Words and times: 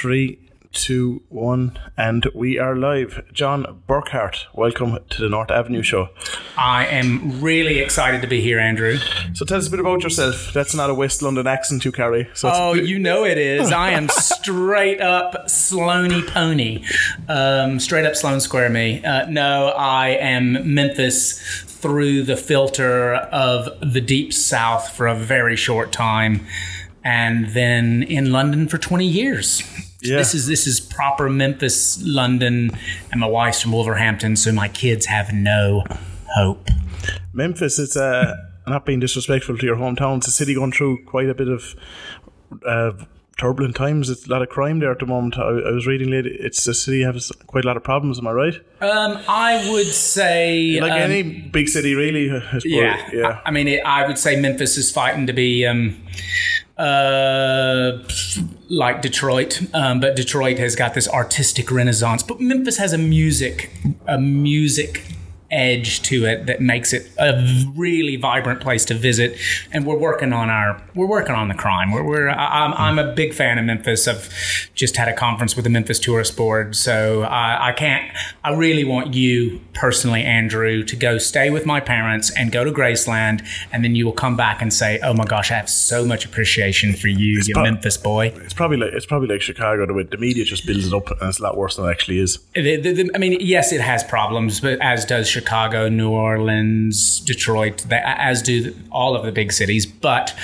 Three, 0.00 0.38
two, 0.72 1.22
one, 1.28 1.78
and 1.94 2.24
we 2.34 2.58
are 2.58 2.74
live. 2.74 3.22
John 3.34 3.82
Burkhart, 3.86 4.46
welcome 4.54 4.96
to 5.10 5.20
the 5.20 5.28
North 5.28 5.50
Avenue 5.50 5.82
Show. 5.82 6.08
I 6.56 6.86
am 6.86 7.42
really 7.42 7.80
excited 7.80 8.22
to 8.22 8.26
be 8.26 8.40
here, 8.40 8.58
Andrew. 8.58 8.96
So 9.34 9.44
tell 9.44 9.58
us 9.58 9.68
a 9.68 9.70
bit 9.70 9.78
about 9.78 10.02
yourself. 10.02 10.54
That's 10.54 10.74
not 10.74 10.88
a 10.88 10.94
West 10.94 11.20
London 11.20 11.46
accent 11.46 11.84
you 11.84 11.92
carry. 11.92 12.30
So 12.32 12.50
Oh, 12.50 12.72
you 12.72 12.98
know 12.98 13.26
it 13.26 13.36
is. 13.36 13.70
I 13.72 13.90
am 13.90 14.08
straight 14.08 15.02
up 15.02 15.34
Sloany 15.48 16.26
Pony. 16.26 16.82
Um, 17.28 17.78
straight 17.78 18.06
up 18.06 18.16
Sloane 18.16 18.40
Square 18.40 18.70
me. 18.70 19.04
Uh, 19.04 19.26
no, 19.26 19.74
I 19.76 20.12
am 20.12 20.74
Memphis 20.74 21.38
through 21.66 22.22
the 22.22 22.38
filter 22.38 23.16
of 23.16 23.92
the 23.92 24.00
Deep 24.00 24.32
South 24.32 24.96
for 24.96 25.06
a 25.06 25.14
very 25.14 25.56
short 25.56 25.92
time. 25.92 26.46
And 27.04 27.50
then 27.50 28.02
in 28.02 28.32
London 28.32 28.66
for 28.66 28.78
20 28.78 29.06
years. 29.06 29.62
Yeah. 30.02 30.16
This 30.16 30.34
is 30.34 30.46
this 30.46 30.66
is 30.66 30.80
proper 30.80 31.28
Memphis, 31.28 32.02
London, 32.02 32.70
and 33.10 33.20
my 33.20 33.26
wife's 33.26 33.60
from 33.60 33.72
Wolverhampton, 33.72 34.36
so 34.36 34.52
my 34.52 34.68
kids 34.68 35.06
have 35.06 35.32
no 35.32 35.84
hope. 36.34 36.68
Memphis, 37.32 37.78
it's 37.78 37.96
uh, 37.96 38.34
not 38.66 38.86
being 38.86 39.00
disrespectful 39.00 39.58
to 39.58 39.66
your 39.66 39.76
hometown. 39.76 40.18
It's 40.18 40.28
a 40.28 40.30
city 40.30 40.54
going 40.54 40.72
through 40.72 41.04
quite 41.04 41.28
a 41.28 41.34
bit 41.34 41.48
of 41.48 41.74
uh, 42.66 42.92
turbulent 43.38 43.76
times. 43.76 44.10
It's 44.10 44.26
a 44.26 44.30
lot 44.30 44.42
of 44.42 44.48
crime 44.48 44.80
there 44.80 44.90
at 44.90 44.98
the 44.98 45.06
moment. 45.06 45.38
I, 45.38 45.42
I 45.42 45.70
was 45.70 45.86
reading 45.86 46.10
late. 46.10 46.26
It's 46.26 46.66
a 46.66 46.74
city 46.74 47.02
has 47.02 47.32
quite 47.46 47.64
a 47.64 47.66
lot 47.66 47.76
of 47.76 47.84
problems. 47.84 48.18
Am 48.18 48.26
I 48.26 48.32
right? 48.32 48.54
Um, 48.80 49.18
I 49.28 49.70
would 49.70 49.86
say 49.86 50.78
Like 50.80 50.92
um, 50.92 50.98
any 50.98 51.22
big 51.22 51.68
city, 51.68 51.94
really. 51.94 52.30
I 52.30 52.40
suppose. 52.40 52.64
Yeah, 52.64 53.10
yeah. 53.12 53.40
I, 53.44 53.48
I 53.48 53.50
mean, 53.50 53.68
it, 53.68 53.84
I 53.84 54.06
would 54.06 54.18
say 54.18 54.40
Memphis 54.40 54.76
is 54.76 54.90
fighting 54.90 55.26
to 55.26 55.32
be 55.32 55.66
um, 55.66 56.02
uh, 56.76 57.98
like 58.68 59.02
Detroit, 59.02 59.60
um, 59.74 60.00
but 60.00 60.16
Detroit 60.16 60.58
has 60.58 60.76
got 60.76 60.94
this 60.94 61.08
artistic 61.08 61.70
renaissance. 61.70 62.22
But 62.22 62.40
Memphis 62.40 62.78
has 62.78 62.92
a 62.92 62.98
music, 62.98 63.70
a 64.06 64.18
music 64.18 65.04
edge 65.50 66.02
to 66.02 66.24
it 66.24 66.46
that 66.46 66.60
makes 66.60 66.92
it 66.92 67.10
a 67.18 67.42
really 67.74 68.16
vibrant 68.16 68.60
place 68.60 68.84
to 68.86 68.94
visit. 68.94 69.36
And 69.72 69.84
we're 69.86 69.98
working 69.98 70.32
on 70.32 70.50
our, 70.50 70.80
we're 70.94 71.06
working 71.08 71.34
on 71.34 71.48
the 71.48 71.54
crime. 71.54 71.90
We're, 71.92 72.04
we're 72.04 72.28
I'm, 72.28 72.72
I'm 72.74 72.98
a 72.98 73.12
big 73.12 73.34
fan 73.34 73.58
of 73.58 73.64
Memphis. 73.64 74.06
I've 74.08 74.28
just 74.74 74.96
had 74.96 75.08
a 75.08 75.12
conference 75.14 75.56
with 75.56 75.64
the 75.64 75.70
Memphis 75.70 75.98
Tourist 75.98 76.36
Board, 76.36 76.76
so 76.76 77.22
I, 77.22 77.68
I 77.68 77.72
can't. 77.72 78.10
I 78.44 78.52
really 78.54 78.84
want 78.84 79.14
you 79.14 79.60
personally, 79.74 80.22
Andrew, 80.22 80.82
to 80.84 80.96
go 80.96 81.18
stay 81.18 81.50
with 81.50 81.66
my 81.66 81.80
parents 81.80 82.30
and 82.36 82.50
go 82.52 82.64
to 82.64 82.70
Graceland, 82.72 83.46
and 83.72 83.84
then 83.84 83.94
you 83.94 84.06
will 84.06 84.12
come 84.12 84.36
back 84.36 84.62
and 84.62 84.72
say, 84.72 84.98
"Oh 85.02 85.12
my 85.14 85.24
gosh, 85.24 85.50
I 85.50 85.54
have 85.56 85.68
so 85.68 86.04
much 86.04 86.24
appreciation 86.24 86.92
for 86.94 87.08
you, 87.08 87.40
you 87.44 87.54
prob- 87.54 87.64
Memphis 87.64 87.96
boy." 87.96 88.26
It's 88.36 88.54
probably 88.54 88.76
like 88.78 88.92
it's 88.92 89.06
probably 89.06 89.28
like 89.28 89.42
Chicago. 89.42 89.86
The 89.86 89.94
way 89.94 90.02
the 90.04 90.16
media 90.18 90.44
just 90.44 90.66
builds 90.66 90.86
it 90.86 90.94
up, 90.94 91.10
and 91.10 91.28
it's 91.28 91.38
a 91.38 91.42
lot 91.42 91.56
worse 91.56 91.76
than 91.76 91.86
it 91.86 91.90
actually 91.90 92.18
is. 92.18 92.38
The- 92.54 92.76
the- 92.76 92.92
the- 92.92 93.10
I 93.14 93.18
mean, 93.18 93.36
yes, 93.40 93.72
it 93.72 93.80
has 93.80 94.02
problems, 94.04 94.60
but 94.60 94.78
as 94.80 95.04
does 95.04 95.28
Chicago, 95.28 95.39
New 95.88 96.10
Orleans, 96.10 97.20
Detroit, 97.20 97.84
as 97.92 98.42
do 98.42 98.74
all 98.90 99.16
of 99.16 99.24
the 99.24 99.32
big 99.32 99.52
cities. 99.52 99.86
But 99.86 100.34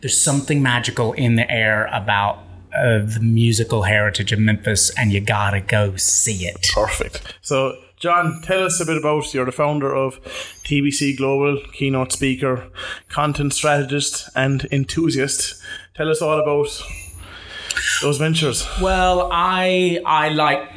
there's 0.00 0.18
something 0.18 0.62
magical 0.62 1.12
in 1.12 1.36
the 1.36 1.50
air 1.50 1.88
about 1.92 2.38
uh, 2.74 2.98
the 2.98 3.20
musical 3.20 3.82
heritage 3.82 4.32
of 4.32 4.38
Memphis, 4.38 4.90
and 4.98 5.12
you 5.12 5.20
gotta 5.20 5.60
go 5.60 5.96
see 5.96 6.46
it. 6.46 6.68
Perfect. 6.72 7.34
So, 7.40 7.76
John, 7.96 8.42
tell 8.42 8.64
us 8.64 8.80
a 8.80 8.84
bit 8.84 8.96
about 8.96 9.32
you're 9.32 9.44
the 9.44 9.52
founder 9.52 9.94
of 9.94 10.20
TBC 10.64 11.16
Global, 11.16 11.62
keynote 11.72 12.12
speaker, 12.12 12.68
content 13.08 13.54
strategist, 13.54 14.28
and 14.34 14.66
enthusiast. 14.72 15.62
Tell 15.94 16.10
us 16.10 16.20
all 16.20 16.40
about 16.40 16.68
those 18.02 18.18
ventures. 18.18 18.66
Well, 18.80 19.28
I 19.32 20.00
I 20.04 20.30
like 20.30 20.68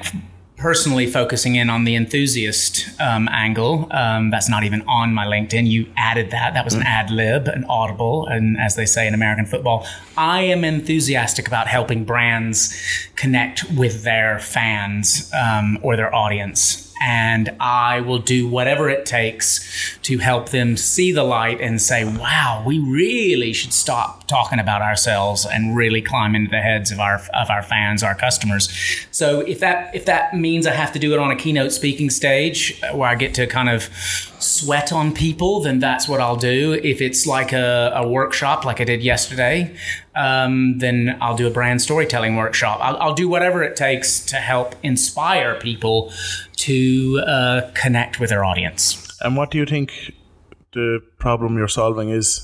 personally 0.58 1.06
focusing 1.06 1.56
in 1.56 1.70
on 1.70 1.84
the 1.84 1.96
enthusiast 1.96 2.88
um, 3.00 3.30
angle. 3.32 3.88
Um, 3.92 4.32
that's 4.32 4.50
not 4.50 4.64
even 4.64 4.82
on 4.88 5.14
my 5.14 5.26
LinkedIn. 5.26 5.68
You 5.68 5.86
added 5.96 6.32
that. 6.32 6.56
That 6.56 6.66
was 6.66 6.74
an 6.74 6.82
ad 6.82 7.12
lib, 7.12 7.48
an 7.48 7.64
audible, 7.66 8.26
and 8.26 8.58
as 8.60 8.76
they 8.76 8.86
say 8.86 9.08
in 9.08 9.14
American 9.14 9.46
football, 9.46 9.88
I 10.18 10.42
am 10.42 10.64
enthusiastic 10.64 11.48
about 11.48 11.68
helping 11.68 12.04
brands 12.06 12.76
connect 13.16 13.72
with 13.72 14.04
their 14.04 14.40
fans 14.40 15.32
um, 15.34 15.78
or 15.84 15.96
their 15.96 16.14
audience. 16.14 16.87
And 17.02 17.50
I 17.60 18.02
will 18.02 18.20
do 18.20 18.48
whatever 18.48 18.90
it 18.90 19.06
takes 19.06 19.98
to 20.04 20.18
help 20.18 20.50
them 20.50 20.78
see 20.78 21.12
the 21.12 21.24
light 21.24 21.62
and 21.62 21.82
say, 21.82 22.04
wow, 22.06 22.64
we 22.66 22.80
really 22.80 23.54
should 23.54 23.74
stop 23.74 24.28
talking 24.28 24.60
about 24.60 24.82
ourselves 24.82 25.46
and 25.46 25.76
really 25.76 26.02
climb 26.02 26.36
into 26.36 26.52
the 26.52 26.62
heads 26.62 26.92
of 26.92 27.00
our 27.00 27.22
of 27.34 27.50
our 27.50 27.64
fans, 27.64 28.04
our 28.04 28.16
customers. 28.16 28.70
So 29.12 29.42
if 29.42 29.60
that 29.60 29.96
if 29.96 30.06
that 30.06 30.36
means 30.36 30.68
I 30.68 30.74
have 30.74 30.92
to 30.94 31.00
do 31.00 31.14
it 31.14 31.20
on 31.20 31.32
a 31.32 31.36
keynote 31.36 31.72
speaking 31.72 32.10
stage 32.10 32.80
where 32.94 33.10
I 33.10 33.16
get 33.16 33.34
to 33.36 33.48
kind 33.48 33.70
of 33.70 33.90
sweat 34.40 34.92
on 34.92 35.14
people, 35.14 35.62
then 35.62 35.80
that's 35.80 36.08
what 36.08 36.20
I'll 36.20 36.36
do. 36.36 36.74
If 36.74 37.02
it's 37.02 37.26
like 37.26 37.54
a, 37.54 37.92
a 37.96 38.08
workshop 38.08 38.66
like 38.66 38.82
I 38.82 38.84
did 38.84 39.02
yesterday, 39.04 39.76
um, 40.18 40.80
then 40.80 41.18
I'll 41.22 41.38
do 41.38 41.48
a 41.48 41.52
brand 41.52 41.82
storytelling 41.82 42.36
workshop. 42.36 42.80
I'll, 42.82 42.98
I'll 42.98 43.14
do 43.14 43.30
whatever 43.30 43.64
it 43.64 43.76
takes 43.76 44.20
to 44.28 44.38
help 44.38 44.76
inspire 44.82 45.56
people 45.56 46.12
to 46.58 47.22
uh, 47.26 47.72
connect 47.76 48.20
with 48.20 48.32
their 48.32 48.44
audience. 48.44 49.08
And 49.22 49.38
what 49.38 49.52
do 49.52 49.58
you 49.58 49.66
think 49.66 50.14
the 50.74 51.02
problem 51.20 51.58
you're 51.58 51.68
solving 51.68 52.10
is? 52.10 52.44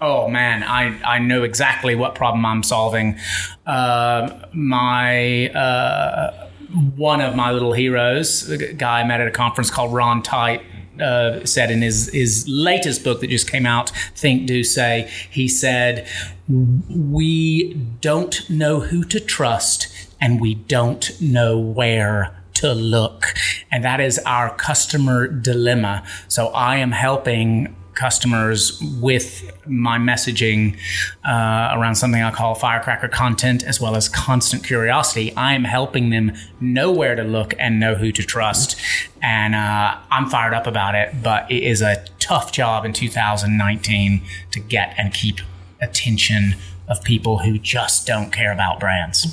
Oh 0.00 0.28
man, 0.28 0.62
I, 0.62 1.00
I 1.02 1.18
know 1.18 1.44
exactly 1.44 1.94
what 1.94 2.14
problem 2.14 2.44
I'm 2.44 2.62
solving. 2.62 3.18
Uh, 3.64 4.46
my 4.52 5.48
uh, 5.48 6.48
one 6.96 7.20
of 7.20 7.36
my 7.36 7.52
little 7.52 7.72
heroes, 7.72 8.50
a 8.50 8.74
guy 8.74 9.00
I 9.00 9.04
met 9.04 9.20
at 9.20 9.28
a 9.28 9.30
conference 9.30 9.70
called 9.70 9.94
Ron 9.94 10.22
Tite, 10.22 10.62
uh, 11.00 11.44
said 11.44 11.70
in 11.70 11.82
his 11.82 12.10
his 12.12 12.46
latest 12.48 13.04
book 13.04 13.20
that 13.20 13.30
just 13.30 13.50
came 13.50 13.66
out, 13.66 13.90
Think 14.14 14.46
Do 14.46 14.62
Say, 14.64 15.10
he 15.30 15.48
said, 15.48 16.06
"We 16.48 17.74
don't 18.00 18.48
know 18.48 18.80
who 18.80 19.04
to 19.04 19.20
trust, 19.20 19.88
and 20.20 20.40
we 20.40 20.54
don't 20.54 21.20
know 21.20 21.58
where." 21.58 22.40
To 22.58 22.72
look, 22.72 23.34
and 23.70 23.82
that 23.82 24.00
is 24.00 24.20
our 24.20 24.54
customer 24.54 25.26
dilemma. 25.26 26.04
So, 26.28 26.46
I 26.48 26.76
am 26.76 26.92
helping 26.92 27.74
customers 27.94 28.80
with 29.00 29.50
my 29.66 29.98
messaging 29.98 30.76
uh, 31.24 31.72
around 31.76 31.94
something 31.94 32.22
I 32.22 32.30
call 32.30 32.54
firecracker 32.54 33.08
content 33.08 33.62
as 33.62 33.80
well 33.80 33.96
as 33.96 34.08
constant 34.08 34.64
curiosity. 34.64 35.34
I 35.36 35.54
am 35.54 35.64
helping 35.64 36.10
them 36.10 36.32
know 36.60 36.90
where 36.90 37.14
to 37.14 37.24
look 37.24 37.54
and 37.58 37.80
know 37.80 37.94
who 37.94 38.12
to 38.12 38.22
trust. 38.22 38.80
And 39.22 39.54
uh, 39.54 39.96
I'm 40.10 40.28
fired 40.28 40.54
up 40.54 40.66
about 40.66 40.94
it, 40.94 41.22
but 41.22 41.50
it 41.50 41.62
is 41.62 41.82
a 41.82 42.04
tough 42.18 42.52
job 42.52 42.84
in 42.84 42.92
2019 42.92 44.22
to 44.52 44.60
get 44.60 44.94
and 44.96 45.12
keep 45.12 45.40
attention 45.80 46.56
of 46.88 47.02
people 47.02 47.38
who 47.38 47.58
just 47.58 48.06
don't 48.06 48.30
care 48.30 48.52
about 48.52 48.80
brands. 48.80 49.26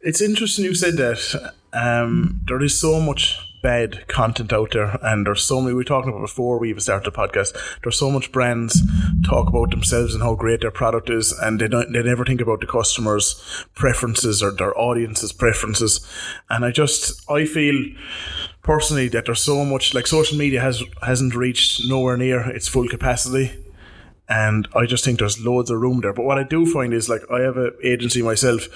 It's 0.00 0.20
interesting 0.20 0.64
you 0.64 0.74
said 0.74 0.96
that. 0.96 1.52
Um, 1.70 2.40
there 2.46 2.62
is 2.62 2.80
so 2.80 2.98
much 2.98 3.47
bad 3.62 4.06
content 4.08 4.52
out 4.52 4.72
there, 4.72 4.98
and 5.02 5.26
there's 5.26 5.44
so 5.44 5.60
many. 5.60 5.72
We 5.72 5.78
were 5.78 5.84
talking 5.84 6.10
about 6.10 6.20
before 6.20 6.58
we 6.58 6.70
even 6.70 6.80
started 6.80 7.12
the 7.12 7.16
podcast. 7.16 7.56
There's 7.82 7.98
so 7.98 8.10
much 8.10 8.32
brands 8.32 8.80
talk 9.24 9.48
about 9.48 9.70
themselves 9.70 10.14
and 10.14 10.22
how 10.22 10.34
great 10.34 10.60
their 10.60 10.70
product 10.70 11.10
is, 11.10 11.32
and 11.32 11.60
they 11.60 11.68
don't. 11.68 11.92
They 11.92 12.02
never 12.02 12.24
think 12.24 12.40
about 12.40 12.60
the 12.60 12.66
customers' 12.66 13.64
preferences 13.74 14.42
or 14.42 14.50
their 14.50 14.78
audience's 14.78 15.32
preferences. 15.32 16.06
And 16.50 16.64
I 16.64 16.70
just 16.70 17.28
I 17.30 17.44
feel 17.44 17.84
personally 18.62 19.08
that 19.08 19.26
there's 19.26 19.42
so 19.42 19.64
much 19.64 19.94
like 19.94 20.06
social 20.06 20.38
media 20.38 20.60
has 20.60 20.82
hasn't 21.02 21.34
reached 21.34 21.88
nowhere 21.88 22.16
near 22.16 22.40
its 22.50 22.68
full 22.68 22.88
capacity 22.88 23.64
and 24.28 24.68
I 24.74 24.84
just 24.84 25.04
think 25.04 25.18
there's 25.18 25.42
loads 25.44 25.70
of 25.70 25.80
room 25.80 26.00
there. 26.00 26.12
But 26.12 26.24
what 26.24 26.38
I 26.38 26.42
do 26.42 26.66
find 26.66 26.92
is 26.92 27.08
like 27.08 27.22
I 27.30 27.40
have 27.40 27.56
an 27.56 27.72
agency 27.82 28.22
myself, 28.22 28.68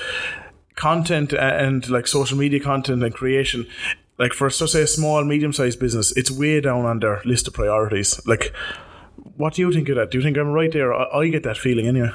content 0.76 1.34
uh, 1.34 1.36
and 1.36 1.88
like 1.90 2.06
social 2.06 2.38
media 2.38 2.60
content 2.60 3.02
and 3.02 3.14
creation. 3.14 3.66
Like 4.22 4.34
for 4.34 4.50
say 4.50 4.82
a 4.82 4.86
small 4.86 5.24
medium 5.24 5.52
sized 5.52 5.80
business, 5.80 6.12
it's 6.16 6.30
way 6.30 6.60
down 6.60 6.84
on 6.86 7.00
their 7.00 7.20
list 7.24 7.48
of 7.48 7.54
priorities. 7.54 8.24
Like, 8.24 8.54
what 9.36 9.54
do 9.54 9.62
you 9.62 9.72
think 9.72 9.88
of 9.88 9.96
that? 9.96 10.12
Do 10.12 10.18
you 10.18 10.22
think 10.22 10.36
I'm 10.36 10.52
right 10.52 10.70
there? 10.70 10.94
I, 10.94 11.06
I 11.06 11.28
get 11.28 11.42
that 11.42 11.58
feeling 11.58 11.88
anyway. 11.88 12.10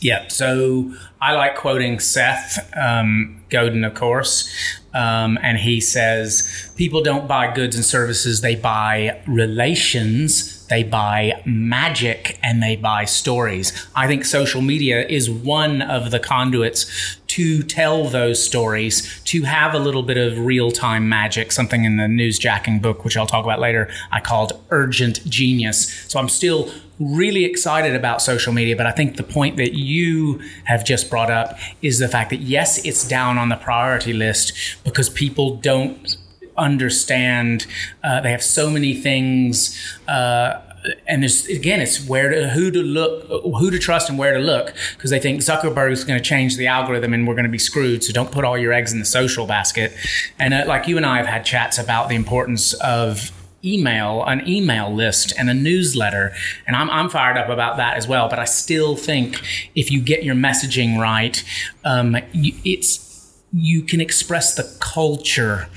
Yeah, 0.00 0.28
so 0.28 0.94
I 1.20 1.32
like 1.32 1.56
quoting 1.56 1.98
Seth 1.98 2.72
um, 2.76 3.42
Godin, 3.50 3.82
of 3.82 3.94
course, 3.94 4.48
um, 4.94 5.36
and 5.42 5.58
he 5.58 5.80
says 5.80 6.70
people 6.76 7.02
don't 7.02 7.26
buy 7.26 7.52
goods 7.52 7.74
and 7.74 7.84
services; 7.84 8.40
they 8.40 8.54
buy 8.54 9.20
relations, 9.26 10.57
they 10.68 10.82
buy 10.82 11.42
magic, 11.44 12.38
and 12.42 12.62
they 12.62 12.76
buy 12.76 13.04
stories. 13.04 13.72
I 13.94 14.06
think 14.06 14.24
social 14.24 14.62
media 14.62 15.06
is 15.06 15.30
one 15.30 15.82
of 15.82 16.10
the 16.10 16.18
conduits 16.18 17.18
to 17.28 17.62
tell 17.62 18.04
those 18.04 18.42
stories, 18.42 19.20
to 19.24 19.42
have 19.42 19.74
a 19.74 19.78
little 19.78 20.02
bit 20.02 20.16
of 20.16 20.38
real 20.38 20.70
time 20.70 21.08
magic, 21.08 21.52
something 21.52 21.84
in 21.84 21.96
the 21.96 22.04
newsjacking 22.04 22.82
book, 22.82 23.04
which 23.04 23.16
I'll 23.16 23.26
talk 23.26 23.44
about 23.44 23.60
later, 23.60 23.88
I 24.10 24.20
called 24.20 24.52
urgent 24.70 25.24
genius. 25.26 25.92
So 26.08 26.18
I'm 26.18 26.28
still 26.28 26.70
really 26.98 27.44
excited 27.44 27.94
about 27.94 28.20
social 28.22 28.52
media, 28.52 28.76
but 28.76 28.86
I 28.86 28.90
think 28.90 29.16
the 29.16 29.22
point 29.22 29.56
that 29.58 29.74
you 29.74 30.40
have 30.64 30.84
just 30.84 31.10
brought 31.10 31.30
up 31.30 31.56
is 31.80 31.98
the 31.98 32.08
fact 32.08 32.30
that 32.30 32.40
yes, 32.40 32.84
it's 32.84 33.06
down 33.06 33.38
on 33.38 33.50
the 33.50 33.56
priority 33.56 34.12
list 34.12 34.52
because 34.84 35.08
people 35.08 35.56
don't 35.56 36.16
understand. 36.58 37.66
Uh, 38.02 38.20
they 38.20 38.30
have 38.30 38.42
so 38.42 38.70
many 38.70 38.94
things. 38.94 39.78
Uh, 40.06 40.60
and 41.06 41.22
there's 41.22 41.46
again, 41.46 41.80
it's 41.80 42.06
where 42.06 42.28
to 42.28 42.48
who 42.50 42.70
to 42.70 42.82
look, 42.82 43.26
who 43.28 43.70
to 43.70 43.78
trust, 43.78 44.08
and 44.08 44.18
where 44.18 44.34
to 44.34 44.40
look 44.40 44.74
because 44.96 45.10
they 45.10 45.18
think 45.18 45.40
Zuckerberg 45.40 45.92
is 45.92 46.04
going 46.04 46.18
to 46.18 46.24
change 46.24 46.56
the 46.56 46.66
algorithm 46.66 47.12
and 47.12 47.26
we're 47.26 47.34
going 47.34 47.44
to 47.44 47.50
be 47.50 47.58
screwed. 47.58 48.04
So 48.04 48.12
don't 48.12 48.30
put 48.30 48.44
all 48.44 48.56
your 48.56 48.72
eggs 48.72 48.92
in 48.92 48.98
the 48.98 49.04
social 49.04 49.46
basket. 49.46 49.92
And 50.38 50.54
uh, 50.54 50.64
like 50.66 50.88
you 50.88 50.96
and 50.96 51.04
I 51.04 51.16
have 51.18 51.26
had 51.26 51.44
chats 51.44 51.78
about 51.78 52.08
the 52.08 52.14
importance 52.14 52.74
of 52.74 53.32
email, 53.64 54.24
an 54.24 54.46
email 54.46 54.92
list, 54.92 55.32
and 55.38 55.50
a 55.50 55.54
newsletter. 55.54 56.32
And 56.66 56.76
I'm, 56.76 56.88
I'm 56.90 57.08
fired 57.08 57.36
up 57.36 57.48
about 57.48 57.76
that 57.78 57.96
as 57.96 58.06
well. 58.06 58.28
But 58.28 58.38
I 58.38 58.44
still 58.44 58.96
think 58.96 59.42
if 59.74 59.90
you 59.90 60.00
get 60.00 60.22
your 60.22 60.36
messaging 60.36 60.98
right, 60.98 61.42
um, 61.84 62.16
it's 62.32 63.04
you 63.52 63.82
can 63.82 64.00
express 64.00 64.54
the 64.54 64.76
culture 64.78 65.68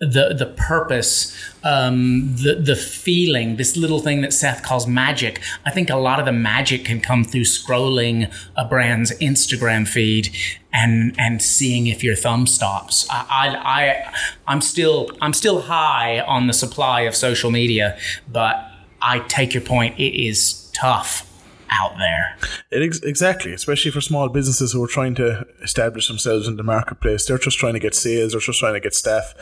the 0.00 0.34
the 0.34 0.46
purpose, 0.46 1.36
um, 1.62 2.34
the 2.36 2.54
the 2.54 2.74
feeling, 2.74 3.56
this 3.56 3.76
little 3.76 4.00
thing 4.00 4.22
that 4.22 4.32
Seth 4.32 4.62
calls 4.62 4.86
magic. 4.86 5.40
I 5.66 5.70
think 5.70 5.90
a 5.90 5.96
lot 5.96 6.18
of 6.18 6.24
the 6.24 6.32
magic 6.32 6.86
can 6.86 7.00
come 7.00 7.22
through 7.22 7.42
scrolling 7.42 8.32
a 8.56 8.64
brand's 8.64 9.12
Instagram 9.18 9.86
feed 9.86 10.34
and 10.72 11.14
and 11.18 11.42
seeing 11.42 11.86
if 11.86 12.02
your 12.02 12.16
thumb 12.16 12.46
stops. 12.46 13.06
I, 13.10 13.26
I, 13.30 13.80
I 13.82 14.14
I'm 14.46 14.62
still 14.62 15.10
I'm 15.20 15.34
still 15.34 15.62
high 15.62 16.20
on 16.20 16.46
the 16.46 16.54
supply 16.54 17.02
of 17.02 17.14
social 17.14 17.50
media, 17.50 17.98
but 18.26 18.70
I 19.02 19.20
take 19.20 19.52
your 19.52 19.62
point. 19.62 19.98
It 19.98 20.18
is 20.18 20.70
tough 20.74 21.29
out 21.70 21.96
there. 21.98 22.36
Ex- 22.72 23.00
exactly, 23.00 23.52
especially 23.52 23.90
for 23.90 24.00
small 24.00 24.28
businesses 24.28 24.72
who 24.72 24.82
are 24.82 24.88
trying 24.88 25.14
to 25.16 25.46
establish 25.62 26.08
themselves 26.08 26.46
in 26.46 26.56
the 26.56 26.62
marketplace. 26.62 27.26
They're 27.26 27.38
just 27.38 27.58
trying 27.58 27.74
to 27.74 27.80
get 27.80 27.94
sales. 27.94 28.32
They're 28.32 28.40
just 28.40 28.60
trying 28.60 28.74
to 28.74 28.80
get 28.80 28.94
staff. 28.94 29.34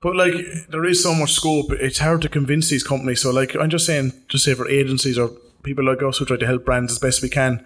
But 0.00 0.16
like, 0.16 0.34
there 0.68 0.84
is 0.84 1.02
so 1.02 1.14
much 1.14 1.32
scope. 1.32 1.72
It's 1.72 1.98
hard 1.98 2.22
to 2.22 2.28
convince 2.28 2.68
these 2.70 2.84
companies. 2.84 3.22
So 3.22 3.30
like, 3.30 3.54
I'm 3.56 3.70
just 3.70 3.86
saying, 3.86 4.12
just 4.28 4.44
say 4.44 4.54
for 4.54 4.68
agencies 4.68 5.18
or 5.18 5.30
people 5.62 5.84
like 5.84 6.02
us 6.02 6.18
who 6.18 6.24
try 6.24 6.36
to 6.36 6.46
help 6.46 6.64
brands 6.64 6.92
as 6.92 6.98
best 6.98 7.22
we 7.22 7.28
can, 7.28 7.64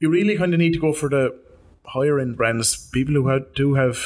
you 0.00 0.10
really 0.10 0.36
kind 0.36 0.52
of 0.52 0.60
need 0.60 0.72
to 0.72 0.80
go 0.80 0.92
for 0.92 1.08
the 1.08 1.38
higher 1.84 2.18
end 2.18 2.36
brands, 2.36 2.88
people 2.90 3.14
who 3.14 3.28
have, 3.28 3.54
do 3.54 3.74
have 3.74 3.98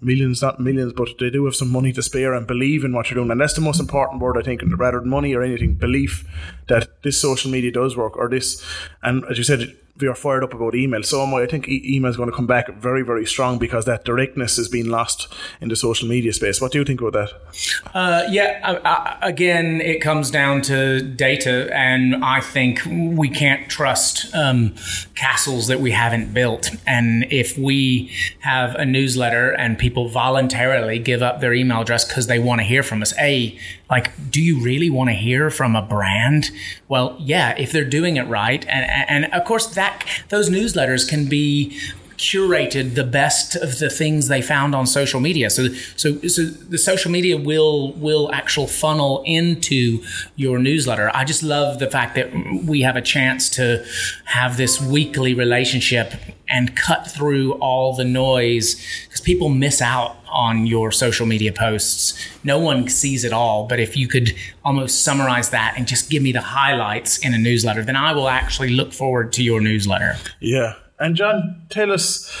millions, 0.00 0.42
not 0.42 0.60
millions, 0.60 0.92
but 0.92 1.08
they 1.18 1.30
do 1.30 1.44
have 1.44 1.54
some 1.54 1.70
money 1.70 1.92
to 1.92 2.02
spare 2.02 2.34
and 2.34 2.46
believe 2.46 2.84
in 2.84 2.92
what 2.92 3.10
you're 3.10 3.16
doing. 3.16 3.30
And 3.30 3.40
that's 3.40 3.54
the 3.54 3.60
most 3.60 3.80
important 3.80 4.20
word, 4.20 4.36
I 4.38 4.42
think, 4.42 4.62
rather 4.76 5.00
than 5.00 5.08
money 5.08 5.34
or 5.34 5.42
anything, 5.42 5.74
belief 5.74 6.24
that 6.68 6.87
this 7.02 7.20
social 7.20 7.50
media 7.50 7.70
does 7.70 7.96
work 7.96 8.16
or 8.16 8.28
this. 8.28 8.64
And 9.02 9.24
as 9.30 9.38
you 9.38 9.44
said, 9.44 9.76
we 10.00 10.06
are 10.06 10.14
fired 10.14 10.44
up 10.44 10.54
about 10.54 10.74
email. 10.74 11.02
So 11.02 11.22
am 11.22 11.34
I. 11.34 11.42
I 11.42 11.46
think 11.46 11.68
e- 11.68 11.82
email 11.84 12.10
is 12.10 12.16
going 12.16 12.30
to 12.30 12.34
come 12.34 12.46
back 12.46 12.72
very, 12.74 13.02
very 13.02 13.26
strong 13.26 13.58
because 13.58 13.84
that 13.86 14.04
directness 14.04 14.58
is 14.58 14.68
being 14.68 14.86
lost 14.86 15.32
in 15.60 15.68
the 15.68 15.76
social 15.76 16.08
media 16.08 16.32
space. 16.32 16.60
What 16.60 16.72
do 16.72 16.78
you 16.78 16.84
think 16.84 17.00
about 17.00 17.12
that? 17.14 17.94
Uh, 17.94 18.22
yeah, 18.30 19.18
again, 19.22 19.80
it 19.80 20.00
comes 20.00 20.30
down 20.30 20.62
to 20.62 21.00
data, 21.00 21.68
and 21.74 22.24
I 22.24 22.40
think 22.40 22.80
we 22.86 23.28
can't 23.28 23.68
trust 23.68 24.34
um, 24.34 24.74
castles 25.14 25.66
that 25.68 25.80
we 25.80 25.90
haven't 25.90 26.32
built. 26.32 26.70
And 26.86 27.26
if 27.30 27.58
we 27.58 28.12
have 28.40 28.74
a 28.74 28.84
newsletter 28.84 29.50
and 29.52 29.78
people 29.78 30.08
voluntarily 30.08 30.98
give 30.98 31.22
up 31.22 31.40
their 31.40 31.54
email 31.54 31.80
address 31.80 32.04
because 32.04 32.26
they 32.26 32.38
want 32.38 32.60
to 32.60 32.64
hear 32.64 32.82
from 32.82 33.02
us, 33.02 33.14
a 33.18 33.58
like, 33.90 34.30
do 34.30 34.42
you 34.42 34.60
really 34.60 34.90
want 34.90 35.08
to 35.10 35.14
hear 35.14 35.50
from 35.50 35.74
a 35.74 35.82
brand? 35.82 36.50
Well, 36.88 37.16
yeah, 37.18 37.54
if 37.58 37.72
they're 37.72 37.84
doing 37.84 38.16
it 38.16 38.26
right, 38.26 38.66
and 38.68 39.24
and 39.24 39.32
of 39.32 39.44
course 39.44 39.66
that 39.74 40.06
those 40.28 40.50
newsletters 40.50 41.08
can 41.08 41.26
be 41.26 41.78
curated 42.18 42.94
the 42.94 43.04
best 43.04 43.54
of 43.56 43.78
the 43.78 43.88
things 43.88 44.28
they 44.28 44.42
found 44.42 44.74
on 44.74 44.86
social 44.86 45.20
media. 45.20 45.48
So, 45.48 45.68
so, 45.96 46.20
so 46.26 46.44
the 46.44 46.78
social 46.78 47.10
media 47.10 47.36
will 47.36 47.92
will 47.92 48.30
actual 48.32 48.66
funnel 48.66 49.22
into 49.24 50.02
your 50.36 50.58
newsletter. 50.58 51.10
I 51.14 51.24
just 51.24 51.42
love 51.42 51.78
the 51.78 51.90
fact 51.90 52.16
that 52.16 52.32
we 52.66 52.82
have 52.82 52.96
a 52.96 53.02
chance 53.02 53.48
to 53.50 53.84
have 54.24 54.56
this 54.56 54.80
weekly 54.80 55.32
relationship 55.32 56.12
and 56.48 56.76
cut 56.76 57.10
through 57.10 57.52
all 57.54 57.94
the 57.94 58.04
noise 58.04 58.74
because 59.04 59.20
people 59.20 59.48
miss 59.48 59.80
out 59.80 60.16
on 60.30 60.66
your 60.66 60.90
social 60.90 61.26
media 61.26 61.52
posts. 61.52 62.14
No 62.42 62.58
one 62.58 62.88
sees 62.88 63.24
it 63.24 63.32
all, 63.32 63.66
but 63.66 63.78
if 63.80 63.96
you 63.96 64.08
could 64.08 64.34
almost 64.64 65.04
summarize 65.04 65.50
that 65.50 65.74
and 65.76 65.86
just 65.86 66.10
give 66.10 66.22
me 66.22 66.32
the 66.32 66.40
highlights 66.40 67.18
in 67.18 67.34
a 67.34 67.38
newsletter, 67.38 67.82
then 67.84 67.96
I 67.96 68.12
will 68.12 68.28
actually 68.28 68.70
look 68.70 68.92
forward 68.92 69.32
to 69.34 69.42
your 69.42 69.60
newsletter. 69.60 70.16
Yeah. 70.40 70.74
And 71.00 71.14
John, 71.14 71.66
tell 71.68 71.92
us 71.92 72.34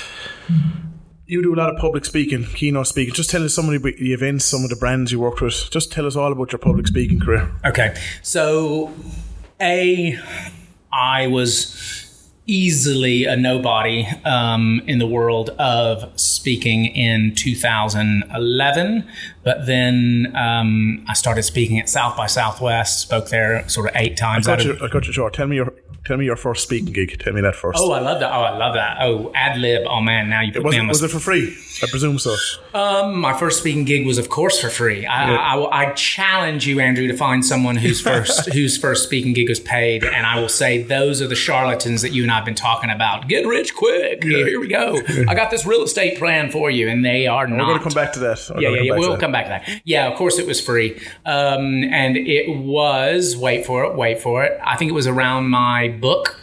you 1.28 1.42
do 1.42 1.54
a 1.54 1.56
lot 1.56 1.72
of 1.72 1.78
public 1.78 2.04
speaking, 2.06 2.44
keynote 2.44 2.86
speaking. 2.86 3.14
Just 3.14 3.30
tell 3.30 3.44
us 3.44 3.54
some 3.54 3.68
of 3.68 3.82
the 3.82 4.12
events, 4.12 4.46
some 4.46 4.64
of 4.64 4.70
the 4.70 4.76
brands 4.76 5.12
you 5.12 5.20
worked 5.20 5.42
with. 5.42 5.70
Just 5.70 5.92
tell 5.92 6.06
us 6.06 6.16
all 6.16 6.32
about 6.32 6.52
your 6.52 6.58
public 6.58 6.86
speaking 6.86 7.20
career. 7.20 7.52
Okay. 7.66 7.94
So, 8.22 8.92
A, 9.60 10.18
I 10.90 11.26
was 11.26 12.18
easily 12.46 13.26
a 13.26 13.36
nobody 13.36 14.06
um, 14.24 14.80
in 14.86 14.98
the 14.98 15.06
world 15.06 15.50
of 15.58 16.18
speaking 16.18 16.86
in 16.86 17.34
2011. 17.34 19.06
But 19.44 19.66
then 19.66 20.32
um, 20.34 21.04
I 21.06 21.12
started 21.12 21.42
speaking 21.42 21.78
at 21.78 21.90
South 21.90 22.16
by 22.16 22.26
Southwest, 22.26 23.00
spoke 23.00 23.28
there 23.28 23.68
sort 23.68 23.90
of 23.90 23.96
eight 23.96 24.16
times. 24.16 24.48
I 24.48 24.56
got, 24.56 24.64
you, 24.64 24.78
I 24.80 24.88
got 24.88 25.06
you 25.06 25.12
short. 25.12 25.34
Tell 25.34 25.46
me 25.46 25.56
your 25.56 25.74
Tell 26.08 26.16
me 26.16 26.24
your 26.24 26.36
first 26.36 26.62
speaking 26.62 26.90
gig. 26.94 27.18
Tell 27.18 27.34
me 27.34 27.42
that 27.42 27.54
first. 27.54 27.78
Oh, 27.78 27.92
I 27.92 28.00
love 28.00 28.18
that. 28.20 28.32
Oh, 28.32 28.40
I 28.40 28.56
love 28.56 28.72
that. 28.76 28.96
Oh, 29.02 29.30
ad 29.34 29.58
lib. 29.58 29.86
Oh 29.86 30.00
man, 30.00 30.30
now 30.30 30.40
you 30.40 30.52
put 30.52 30.64
was 30.64 30.72
me 30.72 30.78
it, 30.78 30.80
on 30.80 30.86
the 30.86 30.90
Was 30.92 31.02
it 31.02 31.10
for 31.10 31.18
free? 31.20 31.54
I 31.82 31.86
presume 31.90 32.18
so. 32.18 32.34
Um, 32.72 33.20
my 33.20 33.38
first 33.38 33.58
speaking 33.58 33.84
gig 33.84 34.06
was, 34.06 34.16
of 34.16 34.30
course, 34.30 34.58
for 34.58 34.70
free. 34.70 35.04
I, 35.04 35.30
Yeah. 35.30 35.36
I, 35.36 35.54
I, 35.58 35.90
I 35.90 35.92
challenge 35.92 36.66
you, 36.66 36.80
Andrew, 36.80 37.06
to 37.08 37.14
find 37.16 37.44
someone 37.44 37.76
whose 37.76 38.00
first 38.00 38.50
whose 38.54 38.78
first 38.78 39.04
speaking 39.04 39.34
gig 39.34 39.50
was 39.50 39.60
paid, 39.60 40.02
and 40.02 40.24
I 40.24 40.40
will 40.40 40.48
say 40.48 40.82
those 40.82 41.20
are 41.20 41.28
the 41.28 41.34
charlatans 41.36 42.00
that 42.00 42.12
you 42.14 42.22
and 42.22 42.32
I've 42.32 42.46
been 42.46 42.54
talking 42.54 42.88
about. 42.88 43.28
Get 43.28 43.46
rich 43.46 43.74
quick. 43.76 44.24
Here 44.24 44.58
we 44.58 44.66
go. 44.68 44.98
I 45.28 45.34
got 45.34 45.50
this 45.50 45.66
real 45.66 45.82
estate 45.82 46.16
plan 46.18 46.50
for 46.50 46.70
you, 46.70 46.88
and 46.88 47.04
they 47.04 47.26
are 47.26 47.46
not. 47.46 47.58
We're 47.58 47.64
going 47.66 47.78
to 47.80 47.84
come 47.84 47.92
back 47.94 48.14
to 48.14 48.20
that. 48.20 48.50
We're 48.54 48.62
Yeah, 48.62 48.68
yeah, 48.70 48.80
yeah. 48.80 48.88
come 48.88 48.88
back 48.88 48.94
to 48.94 48.98
We'll 49.00 49.10
that. 49.10 49.20
come 49.20 49.32
back 49.32 49.44
to 49.44 49.72
that. 49.74 49.82
Yeah, 49.84 50.08
of 50.08 50.16
course 50.16 50.38
it 50.38 50.46
was 50.46 50.58
free. 50.58 50.98
Um, 51.26 51.84
and 51.84 52.16
it 52.16 52.56
was, 52.56 53.36
wait 53.36 53.66
for 53.66 53.84
it, 53.84 53.94
wait 53.94 54.22
for 54.22 54.42
it. 54.44 54.58
I 54.64 54.76
think 54.78 54.90
it 54.90 54.94
was 54.94 55.06
around 55.06 55.50
my 55.50 55.88
book. 56.00 56.38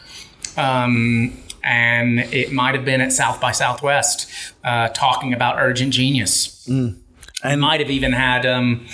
Um, 0.58 1.38
and 1.64 2.20
it 2.20 2.52
might 2.52 2.76
have 2.76 2.86
been 2.86 3.02
at 3.02 3.12
South 3.12 3.42
by 3.42 3.52
Southwest 3.52 4.30
uh, 4.64 4.90
talking 4.90 5.34
about 5.34 5.58
Urgent 5.60 5.94
Genius. 5.94 6.66
Mm. 6.68 7.00
And 7.44 7.62
might 7.62 7.80
have 7.80 7.92
even 7.92 8.14
had 8.14 8.46
um, 8.46 8.88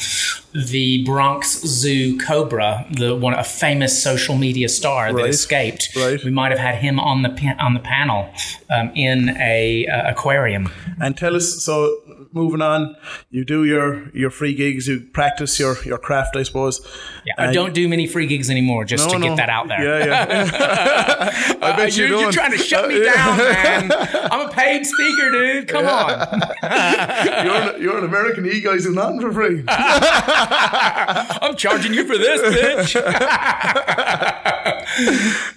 the 0.53 1.05
Bronx 1.05 1.62
Zoo 1.62 2.17
Cobra, 2.17 2.85
the 2.91 3.15
one 3.15 3.33
a 3.33 3.43
famous 3.43 4.01
social 4.01 4.35
media 4.35 4.67
star 4.67 5.13
that 5.13 5.25
escaped. 5.25 5.95
Right. 5.95 6.21
We 6.24 6.31
might 6.31 6.51
have 6.51 6.59
had 6.59 6.75
him 6.75 7.00
on 7.00 7.21
the 7.21 7.55
on 7.59 7.74
the 7.74 7.79
panel 7.79 8.29
um, 8.69 8.91
in 8.93 9.29
a 9.38 9.85
uh, 9.88 10.12
aquarium. 10.12 10.69
And 11.00 11.15
tell 11.15 11.35
us. 11.35 11.63
So, 11.63 12.20
moving 12.33 12.61
on, 12.61 12.95
you 13.29 13.43
do 13.45 13.63
your 13.63 14.09
your 14.15 14.29
free 14.29 14.53
gigs. 14.53 14.88
You 14.88 15.01
practice 15.01 15.59
your 15.59 15.75
your 15.83 15.97
craft, 15.97 16.35
I 16.35 16.43
suppose. 16.43 16.81
Yeah, 17.25 17.33
I 17.38 17.51
don't 17.51 17.73
do 17.73 17.88
many 17.88 18.07
free 18.07 18.25
gigs 18.27 18.50
anymore. 18.50 18.85
just 18.85 19.07
No, 19.07 19.13
to 19.13 19.19
no. 19.19 19.27
get 19.27 19.38
that 19.38 19.50
out 19.50 19.67
there. 19.67 19.83
Yeah, 19.83 20.27
yeah. 20.27 21.57
I 21.61 21.75
bet 21.75 21.95
you 21.97 22.05
you're, 22.05 22.19
you're 22.21 22.31
trying 22.31 22.51
to 22.51 22.57
shut 22.57 22.88
me 22.88 23.03
down, 23.03 23.38
man. 23.38 23.91
I'm 24.31 24.47
a 24.50 24.51
paid 24.51 24.85
speaker, 24.85 25.31
dude. 25.31 25.67
Come 25.67 25.85
on. 25.85 26.09
you're, 27.45 27.55
an, 27.55 27.81
you're 27.81 27.97
an 27.97 28.03
American. 28.05 28.45
You 28.45 28.61
guys 28.61 28.83
do 28.83 28.91
nothing 28.93 29.21
for 29.21 29.31
free. 29.31 29.63
I'm 29.67 31.55
charging 31.55 31.93
you 31.93 32.05
for 32.05 32.17
this, 32.17 32.41
bitch. 32.55 32.95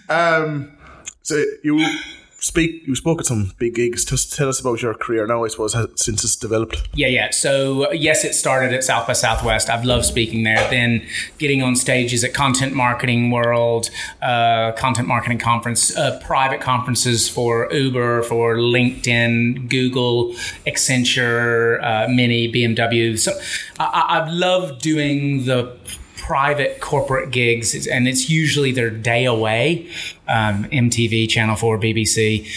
Um, 0.08 0.72
so 1.22 1.42
you 1.62 1.86
speak. 2.44 2.86
You 2.86 2.94
spoke 2.94 3.20
at 3.20 3.26
some 3.26 3.52
big 3.58 3.74
gigs. 3.74 4.04
Just 4.04 4.34
tell 4.34 4.48
us 4.48 4.60
about 4.60 4.82
your 4.82 4.94
career 4.94 5.26
now. 5.26 5.44
I 5.44 5.48
suppose 5.48 5.74
since 5.96 6.22
it's 6.24 6.36
developed. 6.36 6.88
Yeah, 6.94 7.08
yeah. 7.08 7.30
So 7.30 7.90
yes, 7.92 8.24
it 8.24 8.34
started 8.34 8.72
at 8.72 8.84
South 8.84 9.06
by 9.06 9.14
Southwest. 9.14 9.70
I've 9.70 9.84
loved 9.84 10.04
speaking 10.04 10.44
there. 10.44 10.68
Then 10.70 11.06
getting 11.38 11.62
on 11.62 11.74
stages 11.76 12.22
at 12.22 12.34
Content 12.34 12.74
Marketing 12.74 13.30
World, 13.30 13.90
uh, 14.22 14.72
Content 14.72 15.08
Marketing 15.08 15.38
Conference, 15.38 15.96
uh, 15.96 16.20
private 16.22 16.60
conferences 16.60 17.28
for 17.28 17.72
Uber, 17.72 18.22
for 18.24 18.56
LinkedIn, 18.56 19.68
Google, 19.70 20.34
Accenture, 20.66 21.82
uh, 21.82 22.08
Mini, 22.08 22.52
BMW. 22.52 23.16
So 23.16 23.32
I- 23.78 24.20
I've 24.20 24.28
loved 24.28 24.82
doing 24.82 25.46
the 25.46 25.72
private 26.26 26.80
corporate 26.80 27.30
gigs, 27.30 27.86
and 27.86 28.08
it's 28.08 28.30
usually 28.30 28.72
their 28.72 28.88
day 28.88 29.26
away. 29.26 29.86
Um, 30.26 30.64
MTV, 30.64 31.28
Channel 31.28 31.54
Four, 31.54 31.78
BBC. 31.78 32.48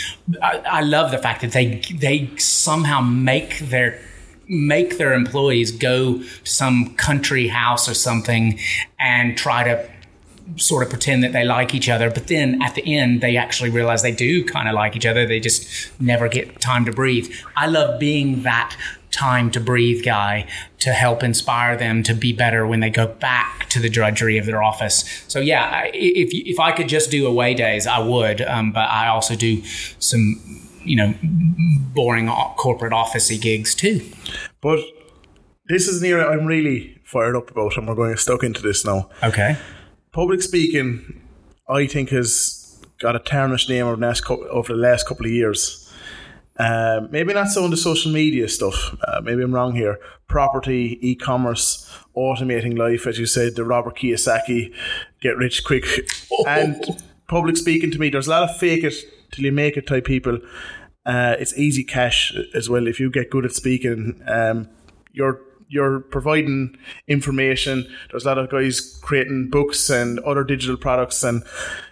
I, 0.41 0.59
I 0.59 0.81
love 0.81 1.12
the 1.12 1.17
fact 1.17 1.41
that 1.41 1.51
they 1.51 1.81
they 1.93 2.29
somehow 2.38 3.01
make 3.01 3.59
their 3.59 4.00
make 4.47 4.97
their 4.97 5.13
employees 5.13 5.71
go 5.71 6.19
to 6.19 6.45
some 6.45 6.95
country 6.95 7.50
house 7.50 7.89
or 7.89 7.93
something 7.93 8.57
and 9.00 9.38
try 9.38 9.65
to 9.65 9.89
sort 10.55 10.81
of 10.81 10.89
pretend 10.89 11.21
that 11.25 11.33
they 11.33 11.43
like 11.43 11.75
each 11.75 11.89
other, 11.89 12.09
but 12.09 12.27
then 12.27 12.62
at 12.62 12.74
the 12.75 12.95
end 12.95 13.19
they 13.19 13.36
actually 13.36 13.69
realize 13.69 14.01
they 14.01 14.13
do 14.13 14.45
kind 14.45 14.69
of 14.69 14.75
like 14.75 14.95
each 14.95 15.05
other. 15.05 15.25
They 15.25 15.41
just 15.41 15.67
never 16.00 16.29
get 16.29 16.62
time 16.62 16.86
to 16.86 16.93
breathe. 16.93 17.29
I 17.57 17.67
love 17.67 18.00
being 18.00 18.43
that 18.43 18.77
time 19.17 19.51
to 19.51 19.59
breathe 19.59 20.03
guy 20.05 20.47
to 20.79 20.91
help 20.91 21.24
inspire 21.24 21.75
them 21.75 22.03
to 22.03 22.13
be 22.13 22.33
better 22.33 22.65
when 22.67 22.79
they 22.79 22.89
go 22.89 23.07
back 23.07 23.67
to 23.69 23.79
the 23.79 23.89
drudgery 23.89 24.38
of 24.38 24.45
their 24.45 24.63
office. 24.63 25.24
So 25.27 25.39
yeah, 25.39 25.89
if 25.93 26.29
if 26.33 26.59
I 26.59 26.71
could 26.71 26.88
just 26.88 27.12
do 27.12 27.27
away 27.27 27.53
days, 27.53 27.88
I 27.88 28.00
would. 28.00 28.41
Um, 28.41 28.71
but 28.71 28.89
I 28.89 29.07
also 29.07 29.36
do 29.36 29.63
some 30.00 30.41
you 30.83 30.95
know 30.95 31.13
boring 31.93 32.29
corporate 32.57 32.93
officey 32.93 33.41
gigs 33.41 33.75
too. 33.75 34.07
But 34.62 34.79
this 35.67 35.88
is 35.88 36.01
an 36.01 36.09
area 36.09 36.27
I'm 36.27 36.45
really 36.45 36.97
fired 37.03 37.36
up 37.36 37.51
about, 37.51 37.77
and 37.77 37.88
we're 37.88 37.95
going 37.95 38.13
to 38.13 38.21
stuck 38.21 38.43
into 38.43 38.62
this 38.62 38.86
now. 38.86 39.09
Okay 39.24 39.57
public 40.17 40.41
speaking, 40.41 41.21
I 41.69 41.86
think, 41.86 42.09
has 42.09 42.83
got 43.00 43.15
a 43.15 43.19
tarnished 43.19 43.69
name 43.69 43.86
over 43.86 43.95
the 43.95 44.01
last, 44.01 44.27
over 44.27 44.74
the 44.74 44.79
last 44.79 45.07
couple 45.07 45.27
of 45.27 45.31
years. 45.31 45.87
Um, 46.59 47.09
maybe 47.11 47.33
not 47.33 47.49
so 47.49 47.63
in 47.65 47.71
the 47.71 47.77
social 47.77 48.11
media 48.11 48.47
stuff. 48.47 48.95
Uh, 49.07 49.21
maybe 49.21 49.43
I'm 49.43 49.53
wrong 49.53 49.75
here. 49.75 49.99
Property, 50.27 50.97
e-commerce, 51.01 51.87
automating 52.15 52.77
life, 52.77 53.05
as 53.05 53.19
you 53.19 53.25
said, 53.25 53.55
the 53.55 53.63
Robert 53.63 53.97
Kiyosaki, 53.97 54.73
get 55.21 55.37
rich 55.37 55.63
quick, 55.63 55.85
and 56.47 56.83
public 57.27 57.57
speaking. 57.57 57.91
To 57.91 57.99
me, 57.99 58.09
there's 58.09 58.27
a 58.27 58.31
lot 58.31 58.49
of 58.49 58.57
fake 58.57 58.83
it 58.83 58.95
till 59.31 59.45
you 59.45 59.51
make 59.51 59.77
it 59.77 59.87
type 59.87 60.05
people. 60.05 60.39
Uh, 61.05 61.35
it's 61.39 61.57
easy 61.57 61.83
cash 61.83 62.33
as 62.53 62.69
well 62.69 62.87
if 62.87 62.99
you 62.99 63.09
get 63.09 63.29
good 63.29 63.45
at 63.45 63.53
speaking. 63.53 64.21
Um, 64.27 64.69
you're 65.13 65.41
you're 65.69 65.99
providing 65.99 66.77
information. 67.07 67.87
There's 68.09 68.25
a 68.25 68.27
lot 68.27 68.37
of 68.37 68.49
guys 68.49 68.99
creating 69.01 69.49
books 69.49 69.89
and 69.89 70.19
other 70.19 70.43
digital 70.43 70.77
products 70.77 71.23
and 71.23 71.43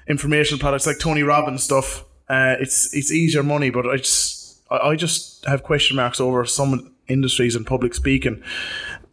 information 0.07 0.57
products 0.57 0.88
like 0.88 1.00
Tony 1.00 1.24
Robbins 1.24 1.63
stuff. 1.63 2.03
Uh, 2.27 2.55
it's 2.60 2.93
it's 2.93 3.12
easier 3.12 3.43
money, 3.43 3.69
but 3.69 3.88
I 3.88 3.98
just 3.98 4.45
I 4.69 4.95
just 4.95 5.45
have 5.45 5.63
question 5.63 5.95
marks 5.95 6.19
over 6.19 6.45
some 6.45 6.93
industries 7.07 7.55
and 7.55 7.65
public 7.65 7.93
speaking. 7.93 8.41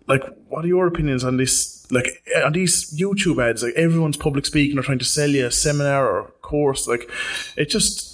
Like, 0.07 0.23
what 0.49 0.65
are 0.65 0.69
your 0.69 0.87
opinions 0.87 1.25
on 1.25 1.37
this? 1.37 1.91
Like, 1.91 2.23
eh, 2.35 2.43
on 2.43 2.53
these 2.53 2.99
YouTube 2.99 3.43
ads, 3.43 3.63
like 3.63 3.75
everyone's 3.75 4.17
public 4.17 4.47
speaking 4.47 4.79
or 4.79 4.83
trying 4.83 4.99
to 4.99 5.05
sell 5.05 5.29
you 5.29 5.47
a 5.47 5.51
seminar 5.51 6.09
or 6.09 6.33
course. 6.41 6.89
Like, 6.89 7.11
it 7.57 7.69
just 7.69 8.13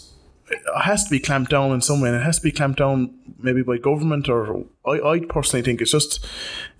it 0.50 0.60
has 0.82 1.04
to 1.04 1.10
be 1.10 1.20
clamped 1.20 1.50
down 1.50 1.72
in 1.72 1.80
some 1.80 2.00
way, 2.00 2.08
and 2.08 2.18
it 2.18 2.22
has 2.22 2.38
to 2.38 2.42
be 2.42 2.52
clamped 2.52 2.78
down 2.78 3.14
maybe 3.38 3.62
by 3.62 3.78
government 3.78 4.28
or 4.28 4.64
I, 4.84 5.00
I 5.00 5.20
personally 5.20 5.62
think 5.62 5.80
it's 5.80 5.92
just 5.92 6.26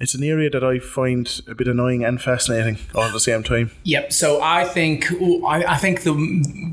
it's 0.00 0.14
an 0.14 0.24
area 0.24 0.50
that 0.50 0.64
I 0.64 0.78
find 0.78 1.40
a 1.46 1.54
bit 1.54 1.68
annoying 1.68 2.04
and 2.04 2.20
fascinating 2.20 2.78
all 2.94 3.04
at 3.04 3.12
the 3.12 3.20
same 3.20 3.42
time. 3.42 3.70
Yep. 3.84 4.12
So 4.12 4.40
I 4.42 4.64
think 4.64 5.12
I, 5.46 5.64
I 5.68 5.76
think 5.76 6.02
the 6.02 6.14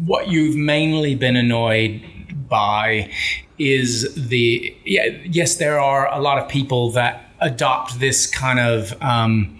what 0.05 0.27
you've 0.27 0.55
mainly 0.55 1.15
been 1.15 1.35
annoyed 1.35 2.01
by 2.49 3.11
is 3.57 4.13
the 4.29 4.75
yeah 4.85 5.05
yes 5.23 5.55
there 5.55 5.79
are 5.79 6.11
a 6.13 6.19
lot 6.19 6.37
of 6.37 6.49
people 6.49 6.91
that 6.91 7.29
adopt 7.39 7.99
this 7.99 8.27
kind 8.27 8.59
of 8.59 9.01
um, 9.01 9.57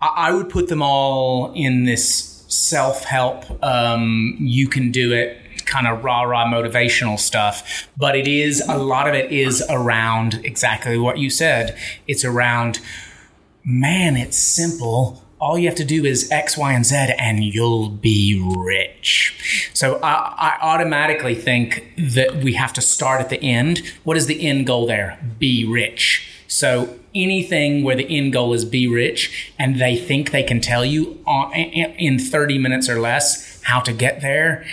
I, 0.00 0.28
I 0.28 0.32
would 0.32 0.48
put 0.48 0.68
them 0.68 0.82
all 0.82 1.52
in 1.54 1.84
this 1.84 2.44
self 2.48 3.04
help 3.04 3.62
um, 3.62 4.36
you 4.38 4.68
can 4.68 4.90
do 4.90 5.12
it 5.12 5.38
kind 5.68 5.86
of 5.86 6.02
rah 6.02 6.22
rah 6.22 6.46
motivational 6.46 7.18
stuff. 7.18 7.88
But 7.96 8.16
it 8.16 8.26
is, 8.26 8.62
a 8.66 8.78
lot 8.78 9.06
of 9.06 9.14
it 9.14 9.30
is 9.30 9.62
around 9.68 10.40
exactly 10.42 10.98
what 10.98 11.18
you 11.18 11.30
said. 11.30 11.76
It's 12.06 12.24
around, 12.24 12.80
man, 13.64 14.16
it's 14.16 14.38
simple. 14.38 15.22
All 15.40 15.58
you 15.58 15.68
have 15.68 15.76
to 15.76 15.84
do 15.84 16.04
is 16.04 16.30
X, 16.30 16.56
Y, 16.56 16.72
and 16.72 16.84
Z, 16.84 16.96
and 17.18 17.44
you'll 17.44 17.88
be 17.88 18.42
rich. 18.56 19.70
So 19.74 20.00
I, 20.02 20.34
I 20.36 20.58
automatically 20.60 21.34
think 21.34 21.92
that 21.96 22.36
we 22.36 22.54
have 22.54 22.72
to 22.74 22.80
start 22.80 23.20
at 23.20 23.28
the 23.28 23.42
end. 23.42 23.82
What 24.04 24.16
is 24.16 24.26
the 24.26 24.46
end 24.46 24.66
goal 24.66 24.86
there? 24.86 25.18
Be 25.38 25.64
rich. 25.64 26.28
So 26.48 26.98
anything 27.14 27.84
where 27.84 27.96
the 27.96 28.08
end 28.16 28.32
goal 28.32 28.52
is 28.52 28.64
be 28.64 28.88
rich 28.88 29.52
and 29.58 29.80
they 29.80 29.96
think 29.96 30.30
they 30.30 30.42
can 30.42 30.60
tell 30.60 30.84
you 30.84 31.22
in 31.54 32.18
30 32.18 32.58
minutes 32.58 32.88
or 32.88 33.00
less 33.00 33.62
how 33.62 33.80
to 33.80 33.92
get 33.92 34.20
there 34.20 34.64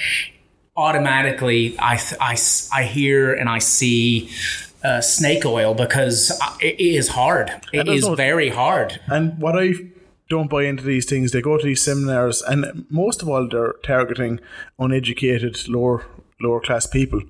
automatically 0.77 1.75
I, 1.79 1.99
I, 2.19 2.37
I 2.73 2.83
hear 2.83 3.33
and 3.33 3.47
I 3.47 3.59
see 3.59 4.29
uh, 4.83 5.01
snake 5.01 5.45
oil 5.45 5.73
because 5.73 6.31
it 6.61 6.79
is 6.79 7.07
hard. 7.07 7.51
It 7.73 7.87
is 7.87 8.07
very 8.07 8.49
hard. 8.49 8.99
And 9.07 9.39
what 9.39 9.57
I 9.57 9.73
don't 10.29 10.49
buy 10.49 10.63
into 10.63 10.83
these 10.83 11.05
things, 11.05 11.31
they 11.31 11.41
go 11.41 11.57
to 11.57 11.65
these 11.65 11.83
seminars, 11.83 12.41
and 12.41 12.85
most 12.89 13.21
of 13.21 13.29
all, 13.29 13.47
they're 13.47 13.73
targeting 13.83 14.39
uneducated, 14.79 15.67
lower 15.67 16.05
lower 16.41 16.59
class 16.59 16.85
people 16.85 17.21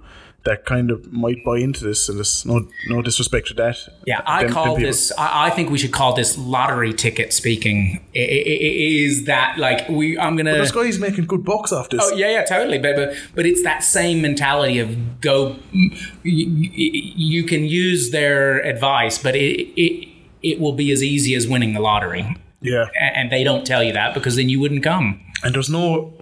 that 0.45 0.65
kind 0.65 0.91
of 0.91 1.11
might 1.11 1.43
buy 1.43 1.57
into 1.57 1.83
this, 1.83 2.07
and 2.07 2.19
there's 2.19 2.45
no 2.45 2.67
no 2.87 3.01
disrespect 3.01 3.47
to 3.47 3.53
that. 3.55 3.77
Yeah, 4.05 4.21
I 4.25 4.43
them, 4.43 4.53
call 4.53 4.73
them 4.75 4.83
this. 4.83 5.11
I, 5.17 5.49
think 5.49 5.69
we 5.71 5.77
should 5.77 5.91
call 5.91 6.13
this 6.13 6.37
lottery 6.37 6.93
ticket 6.93 7.33
speaking. 7.33 8.05
It, 8.13 8.29
it, 8.29 8.47
it 8.47 9.03
is 9.03 9.25
that 9.25 9.57
like 9.57 9.89
we? 9.89 10.17
I'm 10.17 10.35
gonna. 10.37 10.51
But 10.51 10.57
there's 10.57 10.71
guys 10.71 10.99
making 10.99 11.25
good 11.25 11.43
bucks 11.43 11.71
off 11.71 11.89
this. 11.89 11.99
Oh 12.03 12.15
yeah, 12.15 12.29
yeah, 12.29 12.45
totally. 12.45 12.77
But 12.77 12.95
but 12.95 13.15
but 13.33 13.45
it's 13.45 13.63
that 13.63 13.83
same 13.83 14.21
mentality 14.21 14.79
of 14.79 15.19
go. 15.19 15.57
You, 15.71 15.91
you 16.23 17.43
can 17.43 17.65
use 17.65 18.11
their 18.11 18.63
advice, 18.65 19.17
but 19.17 19.35
it 19.35 19.67
it 19.75 20.07
it 20.43 20.59
will 20.59 20.73
be 20.73 20.91
as 20.91 21.03
easy 21.03 21.33
as 21.35 21.47
winning 21.47 21.73
the 21.73 21.81
lottery. 21.81 22.37
Yeah, 22.65 22.87
and 22.99 23.31
they 23.31 23.43
don't 23.43 23.65
tell 23.65 23.83
you 23.83 23.93
that 23.93 24.13
because 24.13 24.35
then 24.35 24.49
you 24.49 24.59
wouldn't 24.59 24.83
come. 24.83 25.21
And 25.43 25.53
there's 25.53 25.69
no 25.69 26.13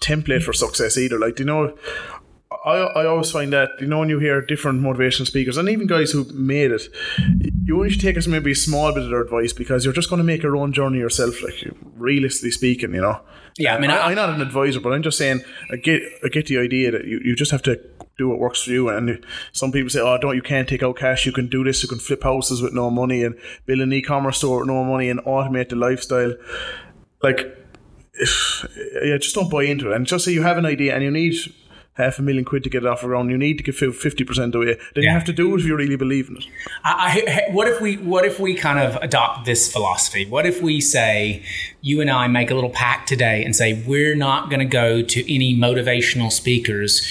template 0.00 0.42
for 0.42 0.52
success 0.52 0.98
either. 0.98 1.18
Like, 1.18 1.38
you 1.38 1.44
know, 1.44 1.76
I, 2.64 2.76
I 2.76 3.06
always 3.06 3.30
find 3.30 3.52
that 3.52 3.70
you 3.80 3.86
know 3.86 4.00
when 4.00 4.08
you 4.08 4.18
hear 4.18 4.40
different 4.40 4.82
motivational 4.82 5.26
speakers 5.26 5.56
and 5.56 5.68
even 5.68 5.86
guys 5.86 6.12
who 6.12 6.24
made 6.32 6.70
it, 6.70 6.82
you 7.64 7.76
only 7.76 7.90
should 7.90 8.00
take 8.00 8.16
us 8.16 8.26
maybe 8.26 8.52
a 8.52 8.56
small 8.56 8.92
bit 8.92 9.04
of 9.04 9.10
their 9.10 9.22
advice 9.22 9.52
because 9.52 9.84
you're 9.84 9.94
just 9.94 10.10
going 10.10 10.18
to 10.18 10.24
make 10.24 10.42
your 10.42 10.56
own 10.56 10.72
journey 10.72 10.98
yourself. 10.98 11.42
Like 11.42 11.54
realistically 11.96 12.50
speaking, 12.50 12.94
you 12.94 13.00
know. 13.00 13.20
Yeah, 13.58 13.74
I 13.74 13.80
mean, 13.80 13.90
I, 13.90 14.08
am 14.08 14.14
not 14.14 14.30
an 14.30 14.40
advisor, 14.40 14.80
but 14.80 14.92
I'm 14.92 15.02
just 15.02 15.18
saying 15.18 15.42
I 15.70 15.76
get 15.76 16.02
I 16.24 16.28
get 16.28 16.46
the 16.46 16.58
idea 16.58 16.90
that 16.90 17.04
you, 17.04 17.20
you 17.22 17.36
just 17.36 17.50
have 17.50 17.62
to 17.62 17.80
do 18.16 18.28
what 18.28 18.38
works 18.38 18.62
for 18.62 18.70
you. 18.70 18.88
And 18.88 19.24
some 19.52 19.72
people 19.72 19.90
say, 19.90 20.00
"Oh, 20.00 20.18
don't 20.18 20.34
you 20.34 20.42
can't 20.42 20.68
take 20.68 20.82
out 20.82 20.96
cash. 20.96 21.26
You 21.26 21.32
can 21.32 21.48
do 21.48 21.62
this. 21.62 21.82
You 21.82 21.88
can 21.88 21.98
flip 21.98 22.22
houses 22.22 22.62
with 22.62 22.72
no 22.72 22.90
money 22.90 23.22
and 23.22 23.38
build 23.66 23.80
an 23.80 23.92
e-commerce 23.92 24.38
store 24.38 24.60
with 24.60 24.68
no 24.68 24.84
money 24.84 25.10
and 25.10 25.20
automate 25.20 25.68
the 25.68 25.76
lifestyle." 25.76 26.34
Like, 27.22 27.56
if 28.14 28.66
yeah, 29.04 29.18
just 29.18 29.34
don't 29.34 29.50
buy 29.50 29.64
into 29.64 29.90
it. 29.90 29.96
And 29.96 30.06
just 30.06 30.24
say 30.24 30.32
you 30.32 30.42
have 30.42 30.58
an 30.58 30.66
idea 30.66 30.94
and 30.94 31.04
you 31.04 31.10
need 31.10 31.34
half 31.94 32.18
a 32.18 32.22
million 32.22 32.44
quid 32.44 32.64
to 32.64 32.70
get 32.70 32.84
it 32.84 32.86
off 32.86 33.02
the 33.02 33.06
ground. 33.06 33.30
You 33.30 33.38
need 33.38 33.58
to 33.58 33.64
give 33.64 33.76
fifty 33.76 34.24
percent 34.24 34.54
away. 34.54 34.66
Then 34.66 34.76
yeah. 34.96 35.02
you 35.02 35.10
have 35.10 35.24
to 35.24 35.32
do 35.32 35.54
it 35.54 35.60
if 35.60 35.66
you 35.66 35.76
really 35.76 35.96
believe 35.96 36.28
in 36.28 36.36
it. 36.36 36.46
I, 36.84 37.44
I, 37.48 37.52
what 37.52 37.68
if 37.68 37.80
we 37.80 37.96
What 37.96 38.24
if 38.24 38.40
we 38.40 38.54
kind 38.54 38.78
of 38.78 38.96
adopt 39.02 39.44
this 39.44 39.70
philosophy? 39.70 40.26
What 40.26 40.46
if 40.46 40.62
we 40.62 40.80
say 40.80 41.44
you 41.80 42.00
and 42.00 42.10
I 42.10 42.28
make 42.28 42.50
a 42.50 42.54
little 42.54 42.70
pact 42.70 43.08
today 43.08 43.44
and 43.44 43.54
say 43.54 43.82
we're 43.86 44.14
not 44.14 44.48
going 44.48 44.60
to 44.60 44.64
go 44.64 45.02
to 45.02 45.34
any 45.34 45.56
motivational 45.56 46.30
speakers 46.30 47.04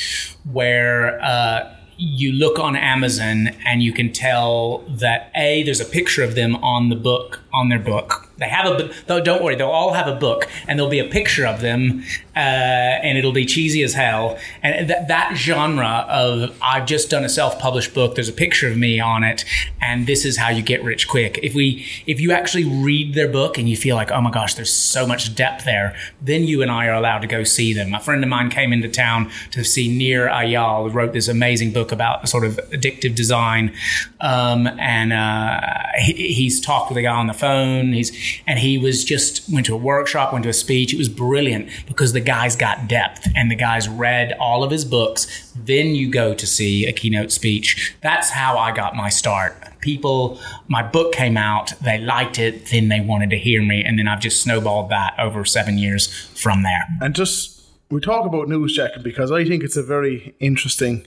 where. 0.52 1.22
Uh, 1.22 1.76
you 2.04 2.32
look 2.32 2.58
on 2.58 2.76
Amazon 2.76 3.50
and 3.64 3.84
you 3.84 3.94
can 3.94 4.12
tell 4.12 4.80
that 4.88 5.32
a 5.36 5.62
there's 5.62 5.80
a 5.80 5.86
picture 5.86 6.24
of 6.24 6.34
them 6.34 6.56
on 6.56 6.90
the 6.90 6.96
book 6.96 7.42
on 7.54 7.70
their 7.70 7.78
book 7.78 8.32
they 8.42 8.50
have 8.50 8.66
a 8.66 8.76
book, 8.76 8.94
though. 9.06 9.22
Don't 9.22 9.44
worry, 9.44 9.56
they'll 9.56 9.70
all 9.70 9.94
have 9.94 10.08
a 10.08 10.16
book, 10.16 10.50
and 10.68 10.78
there'll 10.78 10.90
be 10.90 10.98
a 10.98 11.06
picture 11.06 11.46
of 11.46 11.62
them, 11.62 12.04
uh, 12.36 12.40
and 12.40 13.18
it'll 13.18 13.34
be 13.34 13.46
cheesy 13.46 13.84
as 13.84 13.94
hell. 13.94 14.38
And 14.64 14.90
that 14.90 15.34
genre 15.36 16.06
of 16.08 16.58
I've 16.62 16.86
just 16.86 17.10
done 17.10 17.26
a 17.26 17.30
self-published 17.30 17.94
book. 17.94 18.16
There's 18.16 18.30
a 18.30 18.34
picture 18.34 18.70
of 18.70 18.78
me 18.78 19.00
on 19.00 19.24
it, 19.24 19.44
and 19.82 20.08
this 20.08 20.24
is 20.24 20.38
how 20.38 20.50
you 20.50 20.62
get 20.62 20.84
rich 20.84 21.08
quick. 21.08 21.40
If 21.44 21.54
we 21.54 21.86
if 22.08 22.22
you 22.22 22.32
actually 22.32 22.64
read 22.64 23.16
their 23.16 23.28
book 23.28 23.58
and 23.58 23.68
you 23.68 23.76
feel 23.76 23.96
like 23.96 24.12
oh 24.12 24.22
my 24.22 24.32
gosh, 24.32 24.54
there's 24.56 24.72
so 24.72 25.06
much 25.06 25.36
depth 25.36 25.66
there, 25.66 25.96
then 26.22 26.44
you 26.44 26.62
and 26.62 26.72
I 26.72 26.88
are 26.88 26.94
allowed 26.94 27.20
to 27.20 27.28
go 27.28 27.44
see 27.44 27.74
them. 27.74 27.94
A 27.94 28.00
friend 28.00 28.24
of 28.24 28.30
mine 28.30 28.50
came 28.50 28.72
into 28.72 28.88
town 28.88 29.30
to 29.52 29.64
see 29.64 29.90
Nir 29.90 30.28
Eyal, 30.28 30.84
who 30.84 30.90
wrote 30.90 31.12
this 31.12 31.28
amazing 31.28 31.74
book 31.74 31.92
about 31.92 32.28
sort 32.30 32.46
of 32.46 32.58
addictive 32.72 33.14
design, 33.14 33.74
um, 34.22 34.68
and 34.80 35.12
uh, 35.12 35.60
he, 36.00 36.34
he's 36.34 36.62
talked 36.62 36.90
with 36.90 36.98
a 36.98 37.02
guy 37.02 37.16
on 37.16 37.28
the 37.28 37.34
phone. 37.34 37.92
He's 37.92 38.12
and 38.48 38.58
he 38.58 38.78
was 38.78 39.04
just 39.04 39.50
went 39.52 39.66
to 39.66 39.74
a 39.74 39.78
workshop, 39.78 40.32
went 40.32 40.44
to 40.44 40.50
a 40.50 40.54
speech. 40.54 40.94
It 40.94 40.98
was 40.98 41.10
brilliant 41.10 41.70
because 41.88 42.14
the 42.14 42.21
guy's 42.22 42.56
got 42.56 42.88
depth 42.88 43.28
and 43.36 43.52
the 43.52 43.56
guy's 43.56 43.90
read 43.90 44.34
all 44.40 44.64
of 44.64 44.72
his 44.72 44.86
books. 44.86 45.52
Then 45.56 45.96
you 45.96 46.10
go 46.10 46.34
to 46.34 46.48
see 46.48 46.86
a 46.86 46.94
keynote 46.94 47.32
speech. 47.32 47.96
That's 48.02 48.30
how 48.30 48.58
I 48.58 48.72
got 48.72 48.96
my 48.96 49.10
start. 49.10 49.56
People, 49.82 50.40
my 50.68 50.84
book 50.84 51.14
came 51.14 51.38
out, 51.38 51.74
they 51.82 51.98
liked 51.98 52.38
it, 52.40 52.68
then 52.68 52.90
they 52.90 53.02
wanted 53.02 53.32
to 53.32 53.38
hear 53.38 53.64
me, 53.64 53.84
and 53.84 53.98
then 53.98 54.08
I've 54.08 54.20
just 54.20 54.42
snowballed 54.42 54.90
that 54.90 55.16
over 55.18 55.44
seven 55.44 55.78
years 55.78 56.08
from 56.36 56.64
there. 56.64 56.88
And 57.02 57.16
just 57.16 57.64
we 57.90 58.00
talk 58.00 58.26
about 58.26 58.48
newsjacking 58.48 59.04
because 59.04 59.32
I 59.32 59.44
think 59.44 59.64
it's 59.64 59.78
a 59.78 59.84
very 59.84 60.34
interesting 60.40 61.06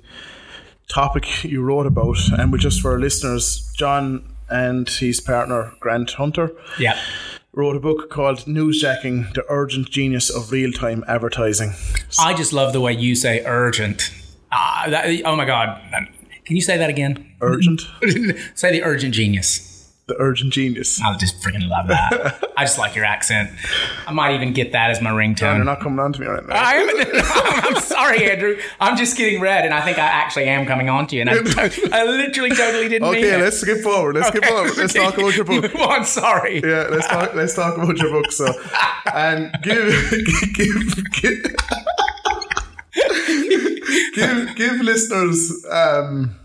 topic 0.88 1.44
you 1.44 1.62
wrote 1.62 1.86
about, 1.86 2.18
and 2.38 2.52
we 2.52 2.58
just 2.58 2.80
for 2.80 2.92
our 2.92 2.98
listeners, 2.98 3.72
John 3.76 4.28
and 4.50 4.88
his 4.88 5.20
partner 5.20 5.72
Grant 5.80 6.12
Hunter, 6.12 6.52
yeah, 6.78 6.98
wrote 7.54 7.76
a 7.76 7.80
book 7.80 8.10
called 8.10 8.38
Newsjacking: 8.40 9.34
The 9.34 9.44
Urgent 9.48 9.90
Genius 9.90 10.30
of 10.30 10.50
Real-Time 10.52 11.04
Advertising. 11.08 11.72
I 12.18 12.34
just 12.34 12.52
love 12.52 12.72
the 12.72 12.80
way 12.80 12.92
you 12.92 13.14
say 13.14 13.42
urgent. 13.44 14.10
Uh, 14.52 14.90
that, 14.90 15.22
oh 15.24 15.36
my 15.36 15.44
god, 15.44 15.80
can 16.44 16.56
you 16.56 16.62
say 16.62 16.76
that 16.76 16.90
again? 16.90 17.34
Urgent. 17.40 17.82
say 18.54 18.70
the 18.70 18.82
urgent 18.82 19.14
genius 19.14 19.73
the 20.06 20.16
urgent 20.18 20.52
genius. 20.52 21.00
I 21.00 21.16
just 21.16 21.40
freaking 21.40 21.68
love 21.68 21.88
that. 21.88 22.52
I 22.56 22.64
just 22.64 22.78
like 22.78 22.94
your 22.94 23.06
accent. 23.06 23.50
I 24.06 24.12
might 24.12 24.34
even 24.34 24.52
get 24.52 24.72
that 24.72 24.90
as 24.90 25.00
my 25.00 25.10
ringtone. 25.10 25.36
John, 25.36 25.56
you're 25.56 25.64
not 25.64 25.80
coming 25.80 25.98
on 25.98 26.12
to 26.12 26.20
me 26.20 26.26
right 26.26 26.46
now. 26.46 26.54
I 26.54 26.74
am, 26.74 27.74
I'm 27.74 27.80
sorry, 27.80 28.30
Andrew. 28.30 28.58
I'm 28.80 28.96
just 28.96 29.16
getting 29.16 29.40
red, 29.40 29.64
and 29.64 29.72
I 29.72 29.80
think 29.80 29.98
I 29.98 30.02
actually 30.02 30.44
am 30.44 30.66
coming 30.66 30.90
on 30.90 31.06
to 31.08 31.16
you. 31.16 31.22
And 31.22 31.30
I, 31.30 31.70
I 31.92 32.04
literally 32.04 32.50
totally 32.50 32.88
didn't 32.88 33.08
okay, 33.08 33.22
mean 33.22 33.24
it. 33.24 33.32
Okay, 33.32 33.42
let's 33.42 33.58
skip 33.58 33.78
forward. 33.80 34.16
Let's 34.16 34.28
Okay, 34.28 34.38
skip 34.38 34.50
forward. 34.50 34.76
Let's 34.76 34.92
talk 34.92 35.16
about 35.16 35.36
your 35.36 35.44
book. 35.46 35.72
I'm 35.74 36.04
sorry. 36.04 36.60
Yeah, 36.60 36.88
let's 36.90 37.08
talk. 37.08 37.34
Let's 37.34 37.54
talk 37.54 37.78
about 37.78 37.96
your 37.96 38.10
book. 38.10 38.30
So, 38.30 38.52
and 39.14 39.56
give 39.62 40.10
give 40.54 41.12
give, 41.12 41.56
give, 44.14 44.54
give 44.56 44.80
listeners 44.80 45.64
um, 45.70 46.36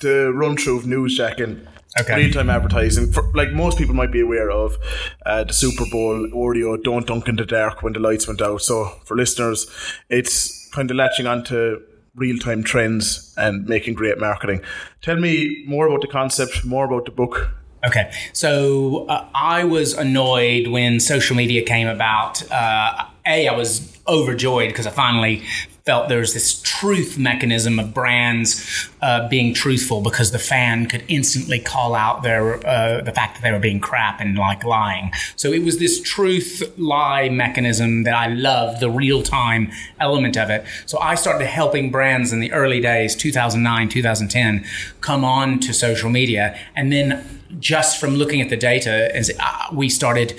the 0.00 0.30
run 0.34 0.58
through 0.58 0.78
of 0.78 0.84
newsjacking. 0.84 1.66
Okay. 1.98 2.16
Real 2.16 2.32
time 2.32 2.50
advertising, 2.50 3.12
for, 3.12 3.30
like 3.34 3.52
most 3.52 3.78
people 3.78 3.94
might 3.94 4.12
be 4.12 4.20
aware 4.20 4.50
of, 4.50 4.76
uh, 5.24 5.44
the 5.44 5.52
Super 5.52 5.84
Bowl 5.90 6.28
Oreo 6.34 6.82
"Don't 6.82 7.06
dunk 7.06 7.28
in 7.28 7.36
the 7.36 7.46
dark" 7.46 7.82
when 7.82 7.92
the 7.92 8.00
lights 8.00 8.26
went 8.28 8.42
out. 8.42 8.62
So 8.62 8.92
for 9.04 9.16
listeners, 9.16 9.66
it's 10.08 10.68
kind 10.70 10.90
of 10.90 10.96
latching 10.96 11.26
onto 11.26 11.80
real 12.14 12.38
time 12.38 12.62
trends 12.62 13.34
and 13.36 13.66
making 13.66 13.94
great 13.94 14.18
marketing. 14.18 14.60
Tell 15.02 15.16
me 15.16 15.64
more 15.66 15.86
about 15.86 16.02
the 16.02 16.08
concept, 16.08 16.64
more 16.64 16.84
about 16.84 17.04
the 17.06 17.12
book, 17.12 17.52
Okay, 17.86 18.10
so 18.32 19.06
uh, 19.06 19.28
I 19.34 19.62
was 19.62 19.92
annoyed 19.92 20.66
when 20.66 20.98
social 20.98 21.36
media 21.36 21.62
came 21.62 21.86
about. 21.86 22.42
Uh, 22.50 23.04
a, 23.24 23.46
I 23.48 23.56
was 23.56 23.96
overjoyed 24.08 24.68
because 24.68 24.86
I 24.86 24.90
finally 24.90 25.44
felt 25.88 26.10
there 26.10 26.18
was 26.18 26.34
this 26.34 26.60
truth 26.60 27.16
mechanism 27.16 27.78
of 27.78 27.94
brands 27.94 28.90
uh, 29.00 29.26
being 29.30 29.54
truthful 29.54 30.02
because 30.02 30.32
the 30.32 30.38
fan 30.38 30.84
could 30.84 31.02
instantly 31.08 31.58
call 31.58 31.94
out 31.94 32.22
their 32.22 32.56
uh, 32.66 33.00
the 33.00 33.10
fact 33.10 33.36
that 33.36 33.42
they 33.42 33.50
were 33.50 33.58
being 33.58 33.80
crap 33.80 34.20
and 34.20 34.36
like 34.36 34.62
lying. 34.64 35.10
So 35.36 35.50
it 35.50 35.62
was 35.62 35.78
this 35.78 35.98
truth 36.02 36.62
lie 36.76 37.30
mechanism 37.30 38.02
that 38.02 38.12
I 38.12 38.26
loved, 38.26 38.80
the 38.80 38.90
real 38.90 39.22
time 39.22 39.72
element 39.98 40.36
of 40.36 40.50
it. 40.50 40.66
So 40.84 40.98
I 40.98 41.14
started 41.14 41.46
helping 41.46 41.90
brands 41.90 42.34
in 42.34 42.40
the 42.40 42.52
early 42.52 42.80
days, 42.80 43.16
2009, 43.16 43.88
2010, 43.88 44.66
come 45.00 45.24
on 45.24 45.58
to 45.60 45.72
social 45.72 46.10
media, 46.10 46.54
and 46.76 46.92
then 46.92 47.40
just 47.60 47.98
from 47.98 48.16
looking 48.16 48.42
at 48.42 48.50
the 48.50 48.58
data, 48.58 49.10
as 49.16 49.30
uh, 49.40 49.68
we 49.72 49.88
started 49.88 50.38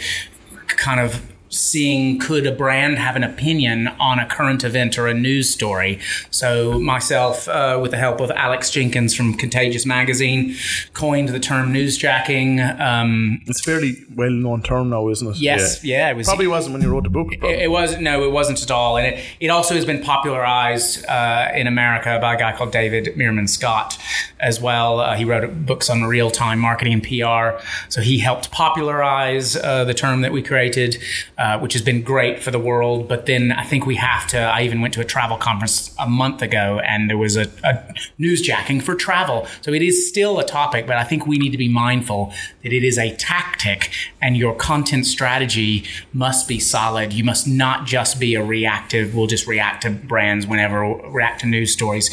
kind 0.67 0.99
of 0.99 1.27
seeing 1.49 2.19
could 2.19 2.45
a 2.45 2.51
brand 2.51 2.97
have 2.97 3.15
an 3.15 3.23
opinion 3.23 3.87
on 3.99 4.19
a 4.19 4.25
current 4.25 4.63
event 4.63 4.97
or 4.97 5.07
a 5.07 5.13
news 5.13 5.49
story. 5.49 5.99
So 6.31 6.79
myself, 6.79 7.47
uh, 7.47 7.79
with 7.81 7.91
the 7.91 7.97
help 7.97 8.21
of 8.21 8.31
Alex 8.31 8.69
Jenkins 8.69 9.15
from 9.15 9.33
Contagious 9.33 9.85
Magazine, 9.85 10.55
coined 10.93 11.29
the 11.29 11.39
term 11.39 11.73
newsjacking. 11.73 12.79
Um, 12.79 13.41
it's 13.47 13.59
a 13.59 13.63
fairly 13.63 13.97
well 14.15 14.29
known 14.29 14.61
term 14.61 14.89
now, 14.89 15.09
isn't 15.09 15.27
it? 15.27 15.37
yes, 15.37 15.83
yeah, 15.83 16.09
it 16.09 16.15
was. 16.15 16.27
Probably 16.27 16.47
wasn't 16.47 16.73
when 16.73 16.81
you 16.81 16.89
wrote 16.89 17.03
the 17.03 17.09
book. 17.09 17.33
It, 17.33 17.43
it 17.43 17.71
wasn't. 17.71 18.03
No, 18.03 18.23
it 18.23 18.31
wasn't 18.31 18.61
at 18.61 18.71
all. 18.71 18.97
And 18.97 19.07
it, 19.07 19.23
it 19.39 19.47
also 19.47 19.75
has 19.75 19.85
been 19.85 20.01
popularized 20.01 21.05
uh, 21.07 21.49
in 21.53 21.67
America 21.67 22.17
by 22.21 22.35
a 22.35 22.37
guy 22.37 22.55
called 22.55 22.71
David 22.71 23.15
Meerman 23.15 23.49
Scott 23.49 23.97
as 24.39 24.61
well. 24.61 24.99
Uh, 24.99 25.15
he 25.15 25.25
wrote 25.25 25.65
books 25.65 25.89
on 25.89 26.03
real 26.03 26.31
time 26.31 26.59
marketing 26.59 26.93
and 26.93 27.03
PR. 27.03 27.61
So 27.89 28.01
he 28.01 28.19
helped 28.19 28.51
popularize 28.51 29.55
uh, 29.55 29.83
the 29.83 29.93
term 29.93 30.21
that 30.21 30.31
we 30.31 30.41
created, 30.41 30.97
uh, 31.37 31.59
which 31.59 31.73
has 31.73 31.81
been 31.81 32.01
great 32.01 32.41
for 32.41 32.51
the 32.51 32.59
world. 32.59 33.07
But 33.07 33.25
then 33.25 33.51
I 33.51 33.63
think 33.63 33.85
we 33.85 33.95
have 33.95 34.27
to. 34.27 34.39
I 34.39 34.61
even 34.61 34.81
went 34.81 34.93
to 34.93 35.01
a 35.01 35.05
travel 35.05 35.37
conference 35.37 35.93
a 35.99 36.07
month 36.07 36.41
ago, 36.41 36.79
and 36.85 37.09
there 37.09 37.17
was 37.17 37.35
a, 37.35 37.49
a 37.63 37.93
newsjacking 38.19 38.81
for 38.81 38.95
travel. 38.95 39.47
So 39.61 39.73
it 39.73 39.81
is 39.81 40.07
still 40.07 40.39
a 40.39 40.45
topic, 40.45 40.87
but 40.87 40.97
I 40.97 41.03
think 41.03 41.27
we 41.27 41.37
need 41.37 41.51
to 41.51 41.57
be 41.57 41.69
mindful 41.69 42.33
that 42.63 42.73
it 42.73 42.83
is 42.83 42.97
a 42.97 43.15
tactic, 43.15 43.91
and 44.21 44.37
your 44.37 44.55
content 44.55 45.05
strategy 45.05 45.85
must 46.13 46.47
be 46.47 46.59
solid. 46.59 47.13
You 47.13 47.23
must 47.23 47.47
not 47.47 47.85
just 47.85 48.19
be 48.19 48.35
a 48.35 48.43
reactive. 48.43 49.15
We'll 49.15 49.27
just 49.27 49.47
react 49.47 49.83
to 49.83 49.89
brands 49.89 50.47
whenever 50.47 50.81
react 50.81 51.41
to 51.41 51.47
news 51.47 51.73
stories. 51.73 52.09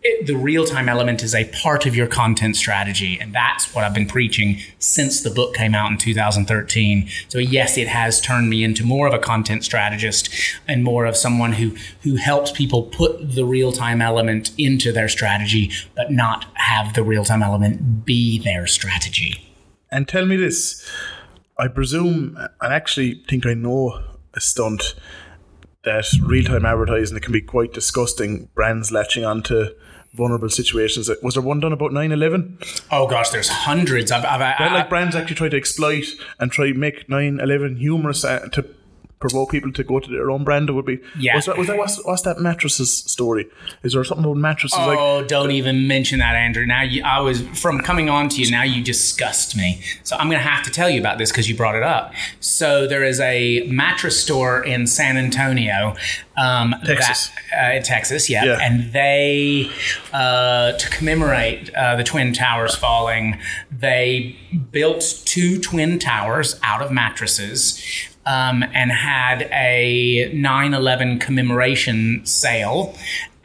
It, 0.00 0.26
the 0.28 0.36
real 0.36 0.64
time 0.64 0.88
element 0.88 1.22
is 1.24 1.34
a 1.34 1.44
part 1.46 1.84
of 1.84 1.96
your 1.96 2.06
content 2.06 2.56
strategy, 2.56 3.18
and 3.20 3.34
that's 3.34 3.74
what 3.74 3.84
I've 3.84 3.94
been 3.94 4.06
preaching 4.06 4.60
since 4.78 5.22
the 5.22 5.30
book 5.30 5.54
came 5.54 5.74
out 5.74 5.90
in 5.90 5.98
2013. 5.98 7.08
So 7.28 7.38
yes, 7.38 7.76
it 7.76 7.88
has 7.88 8.20
turned 8.20 8.48
me 8.48 8.62
into 8.62 8.84
more 8.84 9.08
of 9.08 9.14
a 9.14 9.18
content 9.18 9.64
strategist 9.64 10.30
and 10.68 10.84
more 10.84 11.04
of 11.04 11.16
someone 11.16 11.54
who 11.54 11.76
who 12.02 12.16
helps 12.16 12.52
people 12.52 12.84
put 12.84 13.34
the 13.34 13.44
real 13.44 13.72
time 13.72 14.00
element 14.00 14.52
into 14.56 14.92
their 14.92 15.08
strategy, 15.08 15.72
but 15.96 16.12
not 16.12 16.46
have 16.54 16.94
the 16.94 17.02
real 17.02 17.24
time 17.24 17.42
element 17.42 18.04
be 18.04 18.38
their 18.38 18.68
strategy. 18.68 19.52
And 19.90 20.06
tell 20.06 20.26
me 20.26 20.36
this: 20.36 20.88
I 21.58 21.66
presume, 21.66 22.36
and 22.60 22.72
actually 22.72 23.24
think 23.28 23.46
I 23.46 23.54
know 23.54 24.00
a 24.34 24.40
stunt 24.40 24.94
that 25.84 26.06
real 26.22 26.44
time 26.44 26.64
advertising 26.64 27.16
it 27.16 27.22
can 27.22 27.32
be 27.32 27.40
quite 27.40 27.72
disgusting. 27.72 28.48
Brands 28.54 28.92
latching 28.92 29.24
onto 29.24 29.70
vulnerable 30.18 30.50
situations. 30.50 31.08
Was 31.22 31.34
there 31.34 31.42
one 31.42 31.60
done 31.60 31.72
about 31.72 31.92
9-11? 31.92 32.84
Oh 32.90 33.06
gosh, 33.06 33.30
there's 33.30 33.48
hundreds. 33.48 34.12
I've, 34.12 34.24
I've, 34.24 34.40
Where, 34.40 34.68
I, 34.68 34.74
like 34.74 34.90
brands 34.90 35.16
actually 35.16 35.36
try 35.36 35.48
to 35.48 35.56
exploit 35.56 36.04
and 36.38 36.52
try 36.52 36.66
to 36.66 36.74
make 36.74 37.08
9-11 37.08 37.78
humorous 37.78 38.24
uh, 38.24 38.40
to 38.52 38.64
provoke 39.20 39.50
people 39.50 39.72
to 39.72 39.82
go 39.82 39.98
to 39.98 40.08
their 40.10 40.30
own 40.30 40.44
brand. 40.44 40.68
It 40.68 40.72
would 40.72 40.86
be 40.86 41.00
Yeah. 41.18 41.34
Was 41.36 41.46
that, 41.46 41.58
was 41.58 41.66
that 41.66 41.76
what's, 41.76 42.04
what's 42.04 42.22
that 42.22 42.38
mattresses 42.38 42.92
story? 42.98 43.46
Is 43.82 43.92
there 43.94 44.04
something 44.04 44.24
about 44.24 44.36
mattresses? 44.36 44.78
like 44.78 44.98
Oh, 44.98 45.24
don't 45.24 45.50
even 45.50 45.88
mention 45.88 46.20
that, 46.20 46.36
Andrew. 46.36 46.64
Now 46.66 46.82
you, 46.82 47.02
I 47.04 47.20
was 47.20 47.42
from 47.60 47.80
coming 47.80 48.08
on 48.08 48.28
to 48.30 48.40
you. 48.42 48.50
Now 48.50 48.62
you 48.62 48.82
disgust 48.82 49.56
me. 49.56 49.82
So 50.04 50.16
I'm 50.16 50.28
going 50.28 50.40
to 50.40 50.48
have 50.48 50.64
to 50.64 50.70
tell 50.70 50.88
you 50.88 51.00
about 51.00 51.18
this 51.18 51.30
because 51.32 51.48
you 51.48 51.56
brought 51.56 51.74
it 51.74 51.82
up. 51.82 52.12
So 52.40 52.86
there 52.86 53.02
is 53.02 53.18
a 53.20 53.66
mattress 53.68 54.20
store 54.22 54.64
in 54.64 54.86
San 54.86 55.16
Antonio, 55.16 55.96
um, 56.36 56.74
Texas. 56.84 57.28
that- 57.50 57.72
uh, 57.72 57.76
in 57.76 57.82
Texas, 57.82 58.30
yeah. 58.30 58.44
Yeah. 58.44 58.58
And 58.62 58.92
they, 58.92 59.68
uh, 60.12 60.72
to 60.72 60.90
commemorate 60.90 61.74
uh, 61.74 61.96
the 61.96 62.04
twin 62.04 62.32
towers 62.32 62.76
falling, 62.76 63.38
they 63.70 64.36
built 64.70 65.22
two 65.24 65.58
twin 65.58 65.98
towers 65.98 66.58
out 66.62 66.82
of 66.82 66.92
mattresses. 66.92 67.82
Um, 68.28 68.62
and 68.74 68.92
had 68.92 69.48
a 69.52 70.30
9 70.34 70.74
11 70.74 71.18
commemoration 71.18 72.26
sale. 72.26 72.94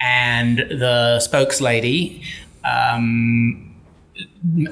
And 0.02 0.58
the 0.58 1.26
spokeslady 1.26 2.22
um, 2.66 3.74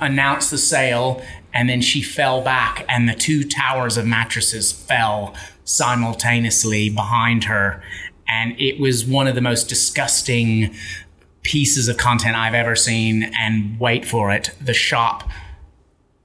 announced 0.01 0.51
the 0.51 0.57
sale, 0.57 1.23
and 1.53 1.69
then 1.69 1.81
she 1.81 2.01
fell 2.01 2.41
back, 2.41 2.85
and 2.87 3.07
the 3.07 3.13
two 3.13 3.43
towers 3.43 3.97
of 3.97 4.05
mattresses 4.05 4.71
fell 4.71 5.33
simultaneously 5.63 6.89
behind 6.89 7.45
her. 7.45 7.81
And 8.27 8.59
it 8.59 8.79
was 8.79 9.05
one 9.05 9.27
of 9.27 9.35
the 9.35 9.41
most 9.41 9.67
disgusting 9.67 10.73
pieces 11.43 11.87
of 11.87 11.97
content 11.97 12.35
I've 12.35 12.53
ever 12.53 12.75
seen. 12.75 13.31
And 13.37 13.79
wait 13.79 14.05
for 14.05 14.31
it, 14.31 14.51
the 14.61 14.73
shop 14.73 15.29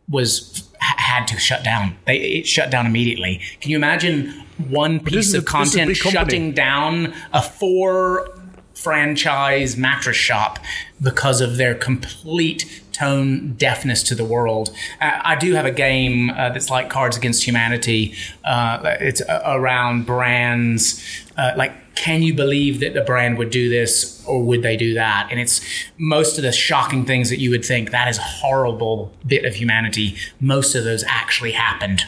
was 0.09 0.66
had 0.81 1.27
to 1.29 1.39
shut 1.39 1.65
down. 1.65 1.97
They 2.07 2.19
it 2.19 2.47
shut 2.47 2.71
down 2.71 2.87
immediately. 2.87 3.41
Can 3.61 3.71
you 3.71 3.77
imagine 3.77 4.45
one 4.69 5.01
piece 5.01 5.35
of 5.35 5.43
a 5.43 5.47
content 5.47 5.97
shutting 5.97 6.53
down 6.53 7.13
a 7.33 7.43
four 7.43 8.29
franchise 8.75 9.77
mattress 9.77 10.17
shop 10.17 10.59
because 11.03 11.41
of 11.41 11.57
their 11.57 11.75
complete 11.75 12.83
tone 12.93 13.55
deafness 13.55 14.03
to 14.03 14.15
the 14.15 14.25
world. 14.25 14.71
Uh, 15.01 15.21
I 15.23 15.37
do 15.37 15.55
have 15.55 15.67
a 15.67 15.71
game 15.71 16.31
uh, 16.31 16.51
that's 16.51 16.71
like 16.71 16.89
Cards 16.89 17.17
Against 17.17 17.45
Humanity. 17.45 18.15
Uh, 18.45 18.97
it's 19.01 19.21
uh, 19.21 19.43
around 19.45 20.07
brands 20.07 21.03
uh, 21.37 21.53
like 21.57 21.73
can 21.97 22.23
you 22.23 22.35
believe 22.35 22.81
that 22.81 22.95
the 22.95 23.01
brand 23.01 23.39
would 23.39 23.51
do 23.51 23.69
this 23.69 24.25
or 24.27 24.43
would 24.43 24.63
they 24.63 24.77
do 24.77 24.95
that? 24.95 25.29
And 25.31 25.41
it's 25.41 25.61
most 25.99 26.39
of 26.39 26.45
the 26.45 26.53
shocking 26.53 27.05
things 27.05 27.31
that 27.31 27.41
you 27.41 27.51
would 27.51 27.65
think 27.65 27.91
that 27.91 28.07
is 28.09 28.19
a 28.19 28.23
horrible 28.23 29.13
bit 29.27 29.45
of 29.45 29.55
humanity. 29.55 30.17
Most 30.39 30.75
of 30.75 30.85
those 30.85 31.03
actually 31.09 31.53
happened. 31.53 32.05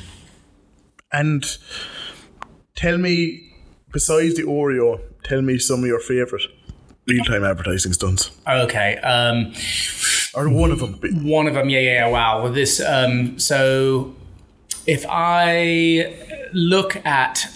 And 1.10 1.44
tell 2.76 2.98
me, 2.98 3.50
besides 3.90 4.36
the 4.36 4.42
Oreo, 4.42 5.00
tell 5.24 5.42
me 5.42 5.58
some 5.58 5.80
of 5.80 5.86
your 5.86 6.00
favorite 6.00 6.42
real 7.06 7.24
time 7.24 7.44
advertising 7.44 7.94
stunts. 7.94 8.30
Okay. 8.46 8.98
Um, 8.98 9.54
or 10.34 10.48
one 10.50 10.70
of 10.70 10.80
them. 10.80 11.26
One 11.26 11.46
of 11.46 11.54
them. 11.54 11.70
Yeah, 11.70 11.80
yeah. 11.80 12.08
Wow. 12.08 12.42
Well, 12.42 12.52
this. 12.52 12.80
Um, 12.80 13.38
so, 13.38 14.14
if 14.86 15.06
I 15.08 16.14
look 16.52 16.96
at 17.06 17.46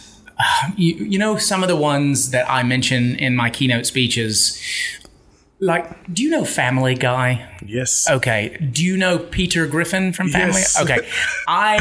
you, 0.76 0.94
you 0.94 1.18
know 1.18 1.36
some 1.36 1.62
of 1.62 1.68
the 1.68 1.76
ones 1.76 2.30
that 2.30 2.48
I 2.50 2.62
mention 2.62 3.16
in 3.16 3.36
my 3.36 3.50
keynote 3.50 3.86
speeches 3.86 4.58
like 5.62 5.86
do 6.12 6.24
you 6.24 6.28
know 6.30 6.44
family 6.44 6.94
guy 6.96 7.48
yes 7.64 8.10
okay 8.10 8.56
do 8.72 8.84
you 8.84 8.96
know 8.96 9.16
peter 9.16 9.64
griffin 9.68 10.12
from 10.12 10.28
family 10.28 10.58
Yes. 10.58 10.80
okay 10.82 11.06
i 11.46 11.78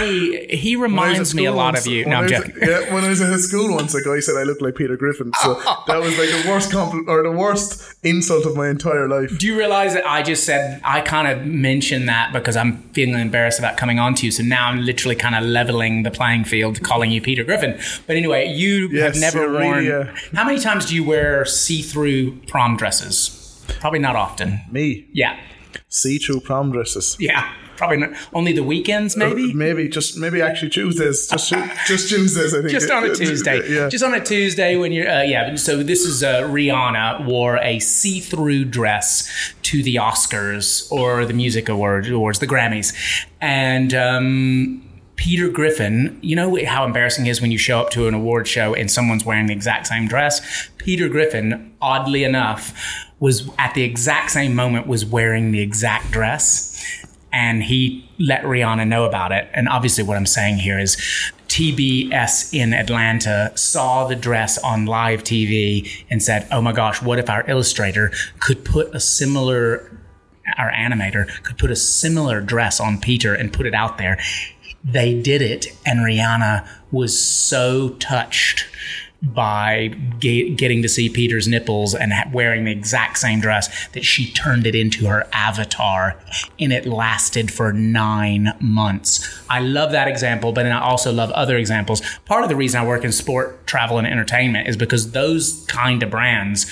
he 0.52 0.76
When 0.78 0.92
I 1.00 1.10
was 1.10 1.18
at 1.18 1.34
reminds 1.34 1.36
me 1.36 1.46
a 1.46 1.52
lot 1.52 1.74
once- 1.74 1.88
of 1.88 1.92
you 1.92 2.06
no 2.06 2.18
i'm 2.18 2.24
was- 2.24 2.32
joking 2.32 2.54
Yeah, 2.62 2.94
when 2.94 3.04
I 3.04 3.10
was 3.10 3.20
at 3.22 3.40
school 3.40 3.74
once, 3.74 3.96
a 3.96 4.04
guy 4.04 4.20
said 4.20 4.36
I 4.38 4.44
looked 4.44 4.62
like 4.62 4.76
Peter 4.76 4.96
Griffin. 4.98 5.32
So 5.42 5.56
that 5.88 6.00
was 6.00 6.16
like 6.20 6.30
the 6.30 6.44
worst 6.48 6.72
compliment 6.72 7.10
or 7.10 7.24
the 7.24 7.32
worst 7.32 7.96
insult 8.04 8.46
of 8.46 8.56
my 8.56 8.70
entire 8.70 9.08
life. 9.08 9.32
do 9.40 9.48
you 9.48 9.58
realize 9.58 9.94
that 9.96 10.06
I 10.08 10.22
just 10.22 10.44
said 10.46 10.80
I 10.84 11.02
kind 11.02 11.28
of 11.28 11.46
mentioned 11.48 12.08
that 12.08 12.34
because 12.34 12.56
I'm 12.56 12.78
feeling 12.94 13.20
embarrassed 13.20 13.58
about 13.58 13.78
coming 13.78 13.98
on 13.98 14.14
to 14.16 14.26
you. 14.28 14.32
So 14.32 14.44
now 14.44 14.68
I'm 14.70 14.82
literally 14.86 15.16
kind 15.16 15.34
of 15.36 15.44
leveling 15.44 16.04
the 16.04 16.12
playing 16.12 16.44
field, 16.46 16.84
calling 16.84 17.10
you 17.12 17.20
Peter 17.22 17.44
Griffin. 17.44 17.80
But 18.06 18.16
anyway, 18.16 18.48
you 18.54 18.90
Yes, 18.90 19.16
have 19.20 19.22
never 19.36 19.52
worn. 19.52 19.86
really, 19.86 19.92
uh, 19.92 20.16
How 20.36 20.46
many 20.46 20.60
times 20.60 20.86
do 20.86 20.94
you 20.96 21.04
wear 21.04 21.46
see-through 21.46 22.38
prom 22.48 22.78
dresses? 22.78 23.38
Probably 23.80 24.00
not 24.00 24.16
often. 24.16 24.62
Me, 24.72 25.08
Yeah, 25.14 25.38
see 25.90 26.18
through 26.18 26.42
prom 26.42 26.72
dresses. 26.72 27.16
yeah. 27.20 27.52
Probably 27.78 27.98
not. 27.98 28.12
Only 28.32 28.54
the 28.54 28.62
weekends, 28.64 29.18
maybe. 29.18 29.54
Maybe 29.56 29.90
just 29.90 30.16
maybe 30.16 30.40
actually 30.40 30.70
Tuesdays. 30.70 31.28
Just 31.28 31.50
just 31.88 32.10
Tuesdays. 32.10 32.54
I 32.54 32.60
think. 32.60 32.70
just 32.70 32.92
on 32.92 33.04
a 33.06 33.16
Tuesday. 33.16 33.68
Yeah. 33.76 33.90
Just 33.90 34.04
on 34.04 34.14
a 34.14 34.24
Tuesday 34.24 34.76
when 34.76 34.92
you're, 34.92 35.10
uh, 35.10 35.24
yeah. 35.24 35.56
So 35.56 35.82
this 35.82 36.02
is 36.06 36.22
uh, 36.22 36.42
Rihanna 36.44 37.26
wore 37.26 37.58
a 37.58 37.80
see-through 37.80 38.66
dress 38.66 39.28
to 39.64 39.82
the 39.82 39.96
Oscars 39.96 40.92
or 40.92 41.26
the 41.26 41.34
Music 41.34 41.70
Awards, 41.70 42.08
awards 42.08 42.38
the 42.38 42.46
Grammys, 42.48 42.94
and. 43.40 43.94
Um, 43.96 44.84
Peter 45.22 45.50
Griffin, 45.50 46.18
you 46.24 46.36
know 46.36 46.58
how 46.66 46.84
embarrassing 46.84 47.28
it 47.28 47.30
is 47.30 47.42
when 47.42 47.52
you 47.52 47.58
show 47.60 47.80
up 47.80 47.92
to 47.92 48.08
an 48.08 48.16
award 48.16 48.48
show 48.48 48.74
and 48.74 48.90
someone's 48.90 49.24
wearing 49.24 49.46
the 49.46 49.54
exact 49.54 49.86
same 49.86 50.08
dress? 50.08 50.68
Peter 50.80 51.08
Griffin, 51.08 51.76
oddly 51.80 52.24
enough, 52.24 52.74
was 53.20 53.48
at 53.60 53.76
the 53.76 53.84
exact 53.84 54.32
same 54.32 54.56
moment 54.56 54.88
was 54.88 55.06
wearing 55.06 55.52
the 55.52 55.62
exact 55.62 56.10
dress 56.10 57.08
and 57.32 57.62
he 57.62 58.10
let 58.18 58.42
Rihanna 58.42 58.88
know 58.88 59.06
about 59.06 59.32
it. 59.32 59.48
And 59.54 59.70
obviously, 59.70 60.04
what 60.04 60.18
I'm 60.18 60.26
saying 60.26 60.58
here 60.58 60.80
is 60.80 60.96
TBS 61.50 62.52
in 62.52 62.74
Atlanta 62.74 63.52
saw 63.54 64.08
the 64.08 64.16
dress 64.16 64.58
on 64.58 64.88
live 64.88 65.24
TV 65.24 66.04
and 66.10 66.24
said, 66.24 66.48
Oh 66.52 66.64
my 66.64 66.72
gosh, 66.72 67.00
what 67.00 67.20
if 67.20 67.30
our 67.30 67.48
illustrator 67.48 68.12
could 68.40 68.66
put 68.66 68.96
a 68.96 69.00
similar, 69.00 70.02
our 70.58 70.72
animator 70.72 71.28
could 71.44 71.60
put 71.60 71.70
a 71.70 71.76
similar 71.76 72.42
dress 72.42 72.80
on 72.80 73.00
Peter 73.00 73.36
and 73.36 73.54
put 73.54 73.68
it 73.68 73.76
out 73.76 74.00
there? 74.00 74.18
They 74.84 75.20
did 75.20 75.42
it, 75.42 75.68
and 75.86 76.00
Rihanna 76.00 76.68
was 76.92 77.18
so 77.18 77.90
touched 78.00 78.66
by 79.22 79.96
ge- 80.18 80.56
getting 80.56 80.82
to 80.82 80.90
see 80.90 81.08
Peter's 81.08 81.48
nipples 81.48 81.94
and 81.94 82.12
wearing 82.34 82.64
the 82.64 82.72
exact 82.72 83.20
same 83.20 83.40
dress 83.40 83.88
that 83.90 84.04
she 84.04 84.32
turned 84.32 84.66
it 84.66 84.74
into 84.74 85.06
her 85.06 85.28
avatar 85.32 86.20
and 86.60 86.74
it 86.74 86.88
lasted 86.88 87.52
for 87.52 87.72
nine 87.72 88.54
months. 88.60 89.44
I 89.50 89.60
love 89.60 89.92
that 89.92 90.08
example, 90.08 90.52
but 90.54 90.66
I 90.66 90.80
also 90.80 91.12
love 91.12 91.30
other 91.32 91.58
examples. 91.58 92.02
Part 92.26 92.44
of 92.44 92.50
the 92.50 92.56
reason 92.56 92.82
I 92.82 92.86
work 92.86 93.06
in 93.06 93.12
sport, 93.12 93.68
travel, 93.68 94.00
and 94.00 94.08
entertainment 94.08 94.68
is 94.68 94.76
because 94.76 95.12
those 95.12 95.66
kind 95.68 96.02
of 96.02 96.10
brands 96.10 96.66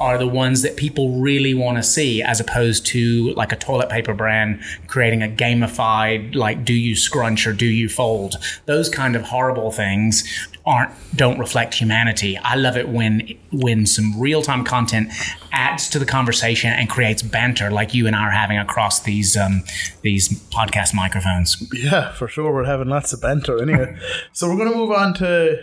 are 0.00 0.16
the 0.18 0.28
ones 0.28 0.62
that 0.62 0.76
people 0.76 1.18
really 1.20 1.54
want 1.54 1.76
to 1.76 1.82
see 1.82 2.22
as 2.22 2.38
opposed 2.40 2.86
to 2.86 3.32
like 3.34 3.52
a 3.52 3.56
toilet 3.56 3.88
paper 3.88 4.14
brand 4.14 4.60
creating 4.86 5.22
a 5.22 5.28
gamified 5.28 6.34
like 6.34 6.64
do 6.64 6.72
you 6.74 6.94
scrunch 6.94 7.46
or 7.46 7.52
do 7.52 7.66
you 7.66 7.88
fold 7.88 8.36
those 8.66 8.88
kind 8.88 9.16
of 9.16 9.22
horrible 9.22 9.70
things 9.70 10.48
aren't 10.66 10.92
don't 11.16 11.38
reflect 11.38 11.74
humanity 11.74 12.36
i 12.44 12.54
love 12.54 12.76
it 12.76 12.88
when 12.88 13.26
when 13.52 13.86
some 13.86 14.18
real-time 14.20 14.62
content 14.64 15.10
adds 15.52 15.88
to 15.88 15.98
the 15.98 16.04
conversation 16.06 16.70
and 16.70 16.90
creates 16.90 17.22
banter 17.22 17.70
like 17.70 17.94
you 17.94 18.06
and 18.06 18.14
i 18.14 18.20
are 18.22 18.30
having 18.30 18.58
across 18.58 19.00
these 19.00 19.36
um 19.36 19.62
these 20.02 20.28
podcast 20.50 20.92
microphones 20.94 21.56
Yeah, 21.72 22.12
for 22.12 22.28
sure. 22.28 22.52
We're 22.52 22.64
having 22.64 22.88
lots 22.88 23.12
of 23.12 23.20
banter 23.20 23.60
anyway. 23.62 23.96
so 24.32 24.48
we're 24.48 24.56
going 24.56 24.70
to 24.70 24.76
move 24.76 24.90
on 24.92 25.14
to 25.14 25.58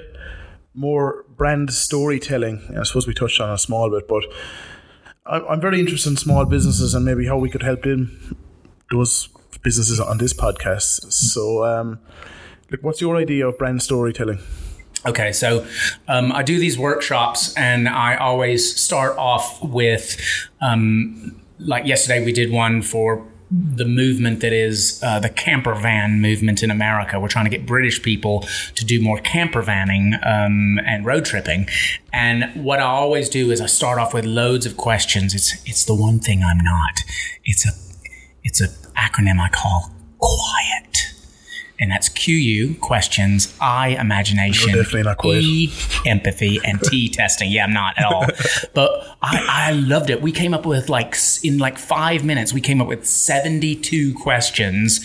more 0.75 1.25
brand 1.35 1.73
storytelling. 1.73 2.75
I 2.77 2.83
suppose 2.83 3.07
we 3.07 3.13
touched 3.13 3.39
on 3.39 3.49
a 3.49 3.57
small 3.57 3.89
bit, 3.89 4.07
but 4.07 4.23
I'm, 5.25 5.59
very 5.59 5.79
interested 5.79 6.09
in 6.11 6.17
small 6.17 6.45
businesses 6.45 6.93
and 6.93 7.03
maybe 7.03 7.25
how 7.25 7.37
we 7.37 7.49
could 7.49 7.63
help 7.63 7.81
them 7.83 8.37
those 8.91 9.29
businesses 9.63 9.99
on 9.99 10.17
this 10.19 10.33
podcast. 10.33 11.11
So, 11.11 11.65
um, 11.65 11.99
like, 12.69 12.83
what's 12.83 13.01
your 13.01 13.15
idea 13.15 13.47
of 13.47 13.57
brand 13.57 13.81
storytelling? 13.81 14.39
Okay, 15.05 15.31
so 15.31 15.65
um, 16.07 16.31
I 16.31 16.43
do 16.43 16.59
these 16.59 16.77
workshops, 16.77 17.53
and 17.55 17.87
I 17.87 18.15
always 18.15 18.79
start 18.79 19.17
off 19.17 19.63
with, 19.63 20.17
um, 20.61 21.39
like 21.59 21.85
yesterday, 21.85 22.23
we 22.25 22.33
did 22.33 22.51
one 22.51 22.81
for 22.81 23.25
the 23.51 23.85
movement 23.85 24.39
that 24.41 24.53
is 24.53 24.99
uh, 25.03 25.19
the 25.19 25.29
camper 25.29 25.75
van 25.75 26.21
movement 26.21 26.63
in 26.63 26.71
America. 26.71 27.19
We're 27.19 27.27
trying 27.27 27.45
to 27.45 27.51
get 27.51 27.65
British 27.65 28.01
people 28.01 28.47
to 28.75 28.85
do 28.85 29.01
more 29.01 29.19
camper 29.19 29.61
vanning 29.61 30.15
um, 30.25 30.79
and 30.85 31.05
road 31.05 31.25
tripping. 31.25 31.67
And 32.11 32.63
what 32.63 32.79
I 32.79 32.83
always 32.83 33.29
do 33.29 33.51
is 33.51 33.61
I 33.61 33.67
start 33.67 33.99
off 33.99 34.13
with 34.13 34.25
loads 34.25 34.65
of 34.65 34.77
questions. 34.77 35.35
It's 35.35 35.53
it's 35.65 35.85
the 35.85 35.95
one 35.95 36.19
thing 36.19 36.43
I'm 36.43 36.57
not. 36.57 37.01
It's 37.43 37.65
a 37.65 37.71
it's 38.43 38.61
a 38.61 38.67
acronym 38.97 39.39
I 39.39 39.49
call 39.49 39.91
quiet. 40.19 40.94
And 41.79 41.91
that's 41.91 42.09
QU 42.09 42.75
questions, 42.79 43.53
I 43.59 43.89
imagination, 43.89 44.69
You're 44.69 44.83
definitely 44.83 45.03
not. 45.03 45.25
E 45.25 45.73
empathy, 46.05 46.59
and 46.63 46.81
T 46.81 47.09
testing. 47.13 47.51
Yeah, 47.51 47.65
I'm 47.65 47.73
not 47.73 47.97
at 47.97 48.05
all. 48.05 48.25
But 48.73 49.17
I, 49.21 49.45
I 49.49 49.71
loved 49.71 50.09
it. 50.09 50.21
We 50.21 50.31
came 50.31 50.53
up 50.53 50.65
with 50.65 50.89
like 50.89 51.15
in 51.43 51.57
like 51.57 51.77
five 51.77 52.23
minutes, 52.23 52.53
we 52.53 52.61
came 52.61 52.81
up 52.81 52.87
with 52.87 53.05
72 53.05 54.13
questions, 54.15 55.01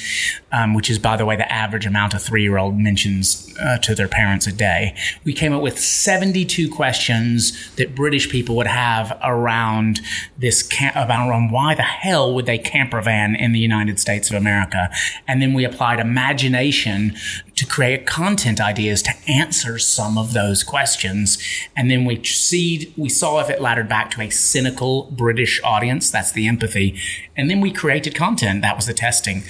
um, 0.52 0.74
which 0.74 0.90
is 0.90 0.98
by 0.98 1.16
the 1.16 1.24
way 1.24 1.36
the 1.36 1.50
average 1.50 1.86
amount 1.86 2.14
a 2.14 2.18
three 2.18 2.42
year 2.42 2.58
old 2.58 2.78
mentions 2.78 3.54
uh, 3.60 3.78
to 3.78 3.94
their 3.94 4.08
parents 4.08 4.46
a 4.46 4.52
day. 4.52 4.94
We 5.24 5.32
came 5.32 5.52
up 5.52 5.62
with 5.62 5.78
72 5.78 6.70
questions 6.70 7.70
that 7.76 7.94
British 7.94 8.30
people 8.30 8.56
would 8.56 8.66
have 8.66 9.18
around 9.22 10.00
this 10.38 10.62
camp 10.62 10.96
about 10.96 11.28
around 11.28 11.50
why 11.50 11.74
the 11.74 11.82
hell 11.82 12.34
would 12.34 12.46
they 12.46 12.58
camper 12.58 13.00
van 13.00 13.34
in 13.34 13.52
the 13.52 13.58
United 13.58 14.00
States 14.00 14.30
of 14.30 14.36
America, 14.36 14.90
and 15.26 15.40
then 15.40 15.54
we 15.54 15.64
applied 15.64 16.00
imagination 16.00 17.14
to 17.56 17.66
create 17.66 18.06
content 18.06 18.58
ideas 18.58 19.02
to 19.02 19.12
answer 19.28 19.78
some 19.78 20.16
of 20.16 20.32
those 20.32 20.62
questions, 20.64 21.36
and 21.76 21.90
then 21.90 22.04
we 22.06 22.22
see 22.24 22.92
we 22.96 23.08
saw 23.08 23.38
if 23.40 23.50
it 23.50 23.60
laddered 23.60 23.88
back 23.88 24.10
to 24.10 24.22
a 24.22 24.30
cynical 24.30 25.10
British 25.10 25.60
audience. 25.62 26.10
That's 26.10 26.32
the 26.32 26.48
empathy, 26.48 26.98
and 27.36 27.50
then 27.50 27.60
we 27.60 27.70
created 27.70 28.14
content. 28.14 28.62
That 28.62 28.76
was 28.76 28.86
the 28.86 28.94
testing. 28.94 29.42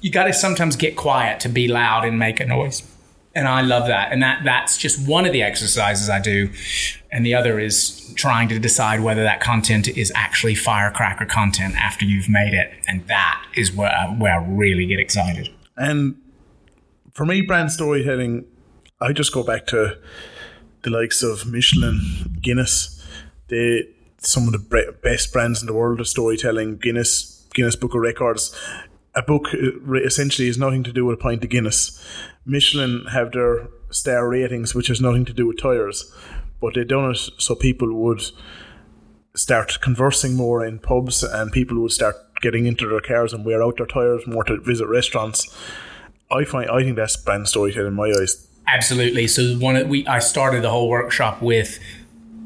You 0.00 0.10
got 0.10 0.24
to 0.24 0.32
sometimes 0.32 0.76
get 0.76 0.96
quiet 0.96 1.40
to 1.40 1.48
be 1.48 1.68
loud 1.68 2.04
and 2.04 2.18
make 2.18 2.40
a 2.40 2.46
noise 2.46 2.82
and 3.38 3.46
I 3.46 3.60
love 3.60 3.86
that. 3.86 4.10
And 4.12 4.20
that 4.22 4.42
that's 4.44 4.76
just 4.76 5.06
one 5.06 5.24
of 5.24 5.32
the 5.32 5.42
exercises 5.42 6.10
I 6.10 6.20
do, 6.20 6.50
and 7.12 7.24
the 7.24 7.34
other 7.34 7.60
is 7.60 8.12
trying 8.16 8.48
to 8.48 8.58
decide 8.58 9.00
whether 9.00 9.22
that 9.22 9.40
content 9.40 9.86
is 9.86 10.10
actually 10.14 10.56
firecracker 10.56 11.24
content 11.24 11.76
after 11.76 12.04
you've 12.04 12.28
made 12.28 12.52
it, 12.52 12.72
and 12.88 13.06
that 13.06 13.44
is 13.54 13.72
where 13.72 13.90
I, 13.90 14.06
where 14.06 14.34
I 14.34 14.44
really 14.44 14.86
get 14.86 14.98
excited. 14.98 15.48
And 15.76 16.16
for 17.12 17.24
me, 17.24 17.42
brand 17.42 17.70
storytelling, 17.70 18.44
I 19.00 19.12
just 19.12 19.32
go 19.32 19.44
back 19.44 19.66
to 19.68 19.96
the 20.82 20.90
likes 20.90 21.22
of 21.22 21.46
Michelin, 21.46 22.38
Guinness. 22.40 22.94
They 23.48 23.88
some 24.18 24.48
of 24.48 24.52
the 24.52 24.94
best 25.00 25.32
brands 25.32 25.60
in 25.60 25.68
the 25.68 25.74
world 25.74 26.00
of 26.00 26.08
storytelling. 26.08 26.78
Guinness, 26.78 27.46
Guinness 27.54 27.76
Book 27.76 27.94
of 27.94 28.00
Records. 28.00 28.52
A 29.18 29.22
book 29.22 29.48
uh, 29.52 29.94
essentially 29.94 30.46
has 30.46 30.58
nothing 30.58 30.84
to 30.84 30.92
do 30.92 31.04
with 31.04 31.18
a 31.18 31.20
pint 31.20 31.42
of 31.42 31.50
Guinness. 31.50 32.00
Michelin 32.46 33.06
have 33.10 33.32
their 33.32 33.66
star 33.90 34.28
ratings, 34.28 34.76
which 34.76 34.86
has 34.86 35.00
nothing 35.00 35.24
to 35.24 35.32
do 35.32 35.44
with 35.44 35.60
tires, 35.60 36.14
but 36.60 36.74
they 36.74 36.84
done 36.84 37.10
it 37.10 37.18
so 37.36 37.56
people 37.56 37.92
would 37.94 38.22
start 39.34 39.80
conversing 39.80 40.34
more 40.34 40.64
in 40.64 40.78
pubs 40.78 41.24
and 41.24 41.50
people 41.50 41.80
would 41.80 41.90
start 41.90 42.14
getting 42.40 42.66
into 42.66 42.88
their 42.88 43.00
cars 43.00 43.32
and 43.32 43.44
wear 43.44 43.60
out 43.60 43.78
their 43.78 43.86
tires 43.86 44.24
more 44.24 44.44
to 44.44 44.60
visit 44.60 44.86
restaurants. 44.86 45.52
I 46.30 46.44
find 46.44 46.70
I 46.70 46.84
think 46.84 46.94
that's 46.94 47.16
brand 47.16 47.48
storytelling 47.48 47.88
in 47.88 47.94
my 47.94 48.12
eyes. 48.20 48.46
Absolutely. 48.68 49.26
So 49.26 49.54
one 49.58 49.88
we 49.88 50.06
I 50.06 50.20
started 50.20 50.62
the 50.62 50.70
whole 50.70 50.88
workshop 50.88 51.42
with 51.42 51.80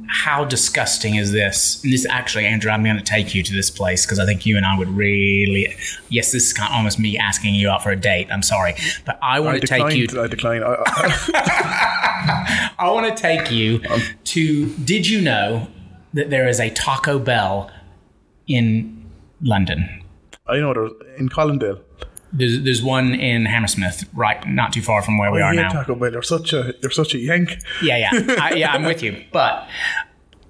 how 0.09 0.45
disgusting 0.45 1.15
is 1.17 1.33
this? 1.33 1.83
And 1.83 1.93
this 1.93 2.07
actually, 2.07 2.47
Andrew, 2.47 2.71
I'm 2.71 2.83
going 2.85 2.97
to 2.97 3.03
take 3.03 3.35
you 3.35 3.43
to 3.43 3.53
this 3.53 3.71
place 3.71 4.05
because 4.05 4.19
I 4.19 4.27
think 4.27 4.45
you 4.47 4.57
and 4.57 4.67
I 4.67 4.77
would 4.79 4.89
really. 4.89 5.75
Yes, 6.11 6.33
this 6.33 6.47
is 6.49 6.53
kind 6.53 6.71
of 6.71 6.77
almost 6.77 6.99
me 6.99 7.17
asking 7.19 7.55
you 7.55 7.71
out 7.71 7.83
for 7.83 7.91
a 7.91 7.97
date. 7.97 8.29
I'm 8.31 8.43
sorry, 8.43 8.75
but 9.07 9.19
I 9.23 9.41
want 9.41 9.57
I 9.57 9.61
to 9.61 9.67
take 9.79 9.95
you. 9.95 10.07
declined- 10.07 10.25
I 10.25 10.29
decline. 10.29 10.63
I, 10.63 10.77
I, 10.87 12.71
I 12.79 12.91
want 12.91 13.15
to 13.15 13.21
take 13.21 13.51
you 13.51 13.81
to. 14.25 14.67
Did 14.85 15.09
you 15.09 15.21
know 15.21 15.69
that 16.15 16.31
there 16.31 16.47
is 16.49 16.61
a 16.61 16.71
Taco 16.71 17.19
Bell 17.19 17.71
in 18.47 19.05
London? 19.41 20.03
I 20.47 20.59
know 20.59 20.75
there's 20.75 20.93
in 21.19 21.29
Colindale. 21.29 21.81
There's, 22.33 22.63
there's 22.63 22.83
one 22.83 23.15
in 23.15 23.45
Hammersmith, 23.45 24.09
right, 24.15 24.47
not 24.49 24.73
too 24.73 24.81
far 24.81 25.03
from 25.03 25.19
where 25.19 25.31
we 25.31 25.43
I 25.43 25.49
are 25.49 25.53
hate 25.53 25.61
now. 25.61 25.69
Taco 25.69 25.95
Bell. 25.95 26.13
You're 26.13 26.23
such 26.23 26.53
a 26.55 26.75
you're 26.81 26.91
such 26.91 27.15
a 27.15 27.19
yank. 27.19 27.59
Yeah, 27.83 27.99
yeah, 27.99 28.37
I, 28.41 28.55
yeah. 28.55 28.73
I'm 28.73 28.85
with 28.85 29.03
you. 29.03 29.23
But 29.33 29.69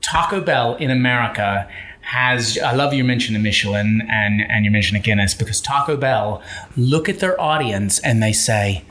Taco 0.01 0.41
Bell 0.41 0.77
in 0.77 0.91
America 0.91 1.69
has. 2.03 2.57
I 2.59 2.73
love 2.75 2.95
you 2.95 3.03
mentioning 3.03 3.43
Michelin 3.43 4.07
and 4.09 4.43
and 4.49 4.65
you 4.65 4.71
mentioned 4.71 5.03
Guinness 5.03 5.35
because 5.35 5.61
Taco 5.61 5.97
Bell 5.97 6.41
look 6.77 7.09
at 7.09 7.19
their 7.19 7.41
audience 7.41 7.99
and 7.99 8.23
they 8.23 8.33
say, 8.33 8.85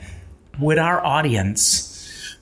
would 0.58 0.78
our 0.78 1.02
audience 1.04 2.36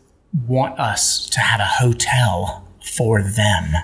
want 0.49 0.79
us 0.81 1.29
to 1.31 1.41
have 1.41 1.61
a 1.61 1.65
hotel 1.65 2.67
for 2.85 3.23
them? 3.23 3.75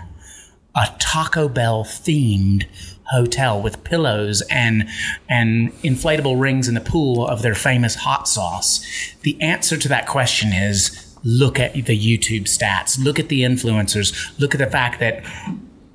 A 0.75 0.89
Taco 0.99 1.49
Bell 1.49 1.85
themed 1.85 2.67
hotel 3.11 3.61
with 3.61 3.83
pillows 3.85 4.43
and 4.51 4.89
and 5.29 5.73
inflatable 5.83 6.41
rings 6.41 6.69
in 6.69 6.75
the 6.75 6.81
pool 6.81 7.27
of 7.27 7.43
their 7.43 7.55
famous 7.55 7.95
hot 7.95 8.29
sauce. 8.29 8.85
The 9.23 9.41
answer 9.41 9.77
to 9.77 9.89
that 9.89 10.07
question 10.07 10.53
is 10.53 11.03
look 11.25 11.59
at 11.59 11.73
the 11.75 11.83
YouTube 11.83 12.45
stats, 12.45 13.03
look 13.03 13.19
at 13.19 13.29
the 13.29 13.43
influencers, 13.43 14.39
look 14.39 14.55
at 14.55 14.59
the 14.59 14.71
fact 14.71 15.01
that 15.01 15.25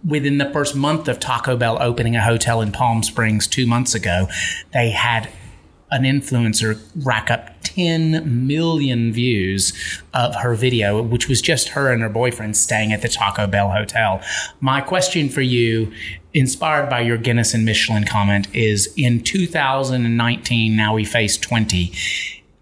within 0.06 0.39
the 0.39 0.50
first 0.52 0.76
month 0.76 1.08
of 1.08 1.19
Taco 1.19 1.56
Bell 1.56 1.78
opening 1.82 2.15
a 2.15 2.21
hotel 2.21 2.62
in 2.62 2.71
Palm 2.71 3.04
Springs 3.04 3.47
2 3.47 3.67
months 3.67 3.93
ago, 3.93 4.28
they 4.74 4.89
had 4.89 5.30
an 5.91 6.04
influencer 6.04 6.80
rack 7.04 7.30
up 7.30 7.49
10 7.63 8.47
million 8.47 9.12
views 9.12 9.73
of 10.13 10.36
her 10.36 10.56
video, 10.56 11.01
which 11.01 11.27
was 11.27 11.41
just 11.41 11.69
her 11.69 11.91
and 11.91 12.01
her 12.01 12.10
boyfriend 12.10 12.56
staying 12.58 12.91
at 12.91 13.01
the 13.01 13.10
Taco 13.10 13.47
Bell 13.47 13.71
hotel. 13.71 14.21
My 14.60 14.82
question 14.82 15.30
for 15.30 15.41
you, 15.41 15.91
inspired 16.34 16.89
by 16.89 17.01
your 17.01 17.17
Guinness 17.17 17.54
and 17.54 17.65
Michelin 17.65 18.06
comment, 18.06 18.47
is 18.54 18.93
in 18.97 19.21
2019, 19.21 20.75
now 20.75 20.93
we 20.93 21.06
face 21.06 21.38
20. 21.38 21.91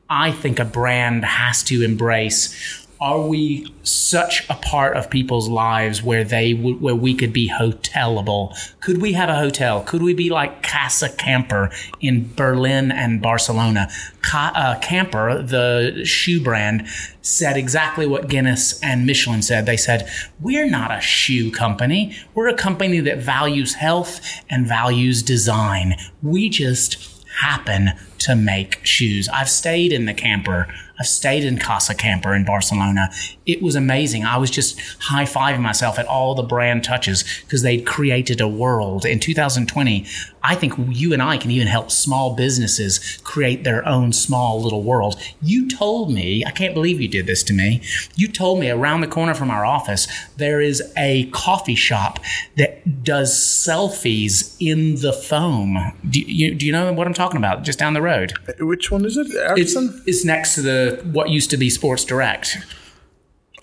I 0.09 0.31
think 0.31 0.57
a 0.57 0.65
brand 0.65 1.23
has 1.23 1.61
to 1.63 1.83
embrace 1.83 2.78
are 3.01 3.21
we 3.21 3.73
such 3.83 4.49
a 4.49 4.55
part 4.55 4.97
of 4.97 5.09
people's 5.09 5.47
lives 5.47 6.03
where 6.03 6.25
they 6.25 6.51
where 6.51 6.95
we 6.95 7.13
could 7.13 7.31
be 7.31 7.47
hotelable? 7.47 8.53
Could 8.81 9.01
we 9.01 9.13
have 9.13 9.29
a 9.29 9.35
hotel? 9.35 9.81
Could 9.83 10.03
we 10.03 10.13
be 10.13 10.29
like 10.29 10.63
Casa 10.63 11.07
Camper 11.09 11.71
in 12.01 12.33
Berlin 12.35 12.91
and 12.91 13.21
Barcelona? 13.21 13.89
Ca- 14.21 14.51
uh, 14.53 14.79
Camper, 14.79 15.41
the 15.41 16.03
shoe 16.03 16.41
brand, 16.41 16.87
said 17.21 17.55
exactly 17.55 18.05
what 18.05 18.27
Guinness 18.27 18.81
and 18.83 19.05
Michelin 19.05 19.43
said. 19.43 19.65
They 19.65 19.77
said, 19.77 20.09
"We're 20.41 20.69
not 20.69 20.91
a 20.91 20.99
shoe 20.99 21.51
company. 21.51 22.17
We're 22.33 22.49
a 22.49 22.53
company 22.53 22.99
that 22.99 23.19
values 23.19 23.75
health 23.75 24.19
and 24.49 24.67
values 24.67 25.23
design. 25.23 25.95
We 26.21 26.49
just 26.49 27.25
happen 27.39 27.91
to 28.17 28.35
make 28.35 28.85
shoes. 28.85 29.29
I've 29.29 29.49
stayed 29.49 29.93
in 29.93 30.05
the 30.05 30.13
camper. 30.13 30.67
I've 30.99 31.07
stayed 31.07 31.43
in 31.45 31.57
Casa 31.57 31.95
Camper 31.95 32.35
in 32.35 32.43
Barcelona. 32.43 33.09
It 33.45 33.61
was 33.61 33.75
amazing. 33.75 34.25
I 34.25 34.37
was 34.37 34.51
just 34.51 34.79
high 34.99 35.23
fiving 35.23 35.61
myself 35.61 35.97
at 35.97 36.05
all 36.05 36.35
the 36.35 36.43
brand 36.43 36.83
touches 36.83 37.23
because 37.45 37.61
they'd 37.61 37.85
created 37.85 38.41
a 38.41 38.47
world. 38.47 39.05
In 39.05 39.19
2020, 39.19 40.05
I 40.43 40.55
think 40.55 40.73
you 40.89 41.13
and 41.13 41.21
I 41.21 41.37
can 41.37 41.51
even 41.51 41.67
help 41.67 41.91
small 41.91 42.35
businesses 42.35 43.19
create 43.23 43.63
their 43.63 43.87
own 43.87 44.13
small 44.13 44.61
little 44.61 44.83
world. 44.83 45.19
You 45.41 45.69
told 45.69 46.11
me, 46.11 46.43
I 46.45 46.51
can't 46.51 46.73
believe 46.73 47.01
you 47.01 47.07
did 47.07 47.25
this 47.25 47.43
to 47.43 47.53
me. 47.53 47.81
You 48.15 48.27
told 48.27 48.59
me 48.59 48.69
around 48.69 49.01
the 49.01 49.07
corner 49.07 49.33
from 49.33 49.51
our 49.51 49.65
office, 49.65 50.07
there 50.37 50.61
is 50.61 50.81
a 50.97 51.25
coffee 51.31 51.75
shop 51.75 52.19
that 52.57 53.03
does 53.03 53.33
selfies 53.33 54.55
in 54.59 54.95
the 54.95 55.13
foam. 55.13 55.93
Do 56.09 56.19
you, 56.21 56.55
do 56.55 56.65
you 56.65 56.71
know 56.71 56.91
what 56.93 57.07
I'm 57.07 57.13
talking 57.13 57.37
about? 57.37 57.63
Just 57.63 57.79
down 57.79 57.93
the 57.93 58.01
road. 58.01 58.33
Which 58.59 58.91
one 58.91 59.05
is 59.05 59.17
it? 59.17 59.27
It's, 59.31 59.75
it's 60.05 60.25
next 60.25 60.55
to 60.55 60.61
the 60.61 60.88
what 60.97 61.29
used 61.29 61.49
to 61.51 61.57
be 61.57 61.69
Sports 61.69 62.05
Direct. 62.05 62.57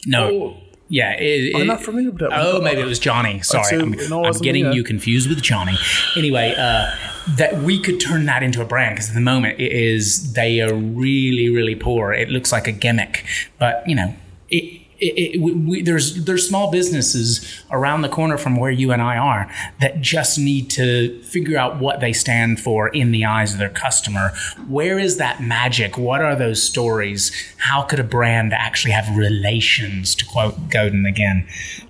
No. 0.06 0.30
Oh. 0.30 0.56
Yeah, 0.88 1.14
it, 1.18 1.56
I'm 1.56 1.66
not 1.66 1.82
familiar 1.82 2.10
with 2.10 2.20
that 2.20 2.30
one. 2.30 2.40
Oh, 2.40 2.60
maybe 2.60 2.80
it 2.80 2.84
was 2.84 3.00
Johnny. 3.00 3.42
Sorry, 3.42 3.76
I'm, 3.76 3.90
no, 4.08 4.24
I'm 4.24 4.38
getting 4.38 4.72
you 4.72 4.84
confused 4.84 5.28
with 5.28 5.42
Johnny. 5.42 5.76
Anyway, 6.14 6.54
uh, 6.56 6.94
that 7.36 7.60
we 7.62 7.80
could 7.80 7.98
turn 7.98 8.26
that 8.26 8.44
into 8.44 8.62
a 8.62 8.64
brand 8.64 8.94
because 8.94 9.08
at 9.08 9.14
the 9.16 9.20
moment 9.20 9.58
it 9.58 9.72
is 9.72 10.34
they 10.34 10.60
are 10.60 10.72
really 10.72 11.50
really 11.50 11.74
poor. 11.74 12.12
It 12.12 12.28
looks 12.28 12.52
like 12.52 12.68
a 12.68 12.72
gimmick, 12.72 13.24
but 13.58 13.82
you 13.88 13.96
know 13.96 14.14
it. 14.48 14.85
It, 14.98 15.40
we, 15.40 15.82
there's 15.82 16.24
there's 16.24 16.48
small 16.48 16.70
businesses 16.70 17.62
around 17.70 18.02
the 18.02 18.08
corner 18.08 18.38
from 18.38 18.56
where 18.56 18.70
you 18.70 18.92
and 18.92 19.02
I 19.02 19.16
are 19.16 19.50
that 19.80 20.00
just 20.00 20.38
need 20.38 20.70
to 20.70 21.22
figure 21.22 21.58
out 21.58 21.78
what 21.78 22.00
they 22.00 22.12
stand 22.12 22.60
for 22.60 22.88
in 22.88 23.12
the 23.12 23.24
eyes 23.24 23.52
of 23.52 23.58
their 23.58 23.68
customer. 23.68 24.32
Where 24.68 24.98
is 24.98 25.18
that 25.18 25.42
magic? 25.42 25.98
What 25.98 26.22
are 26.22 26.34
those 26.34 26.62
stories? 26.62 27.30
How 27.58 27.82
could 27.82 28.00
a 28.00 28.04
brand 28.04 28.52
actually 28.52 28.92
have 28.92 29.16
relations? 29.16 30.14
To 30.14 30.24
quote 30.24 30.68
Godin 30.70 31.04
again, 31.06 31.46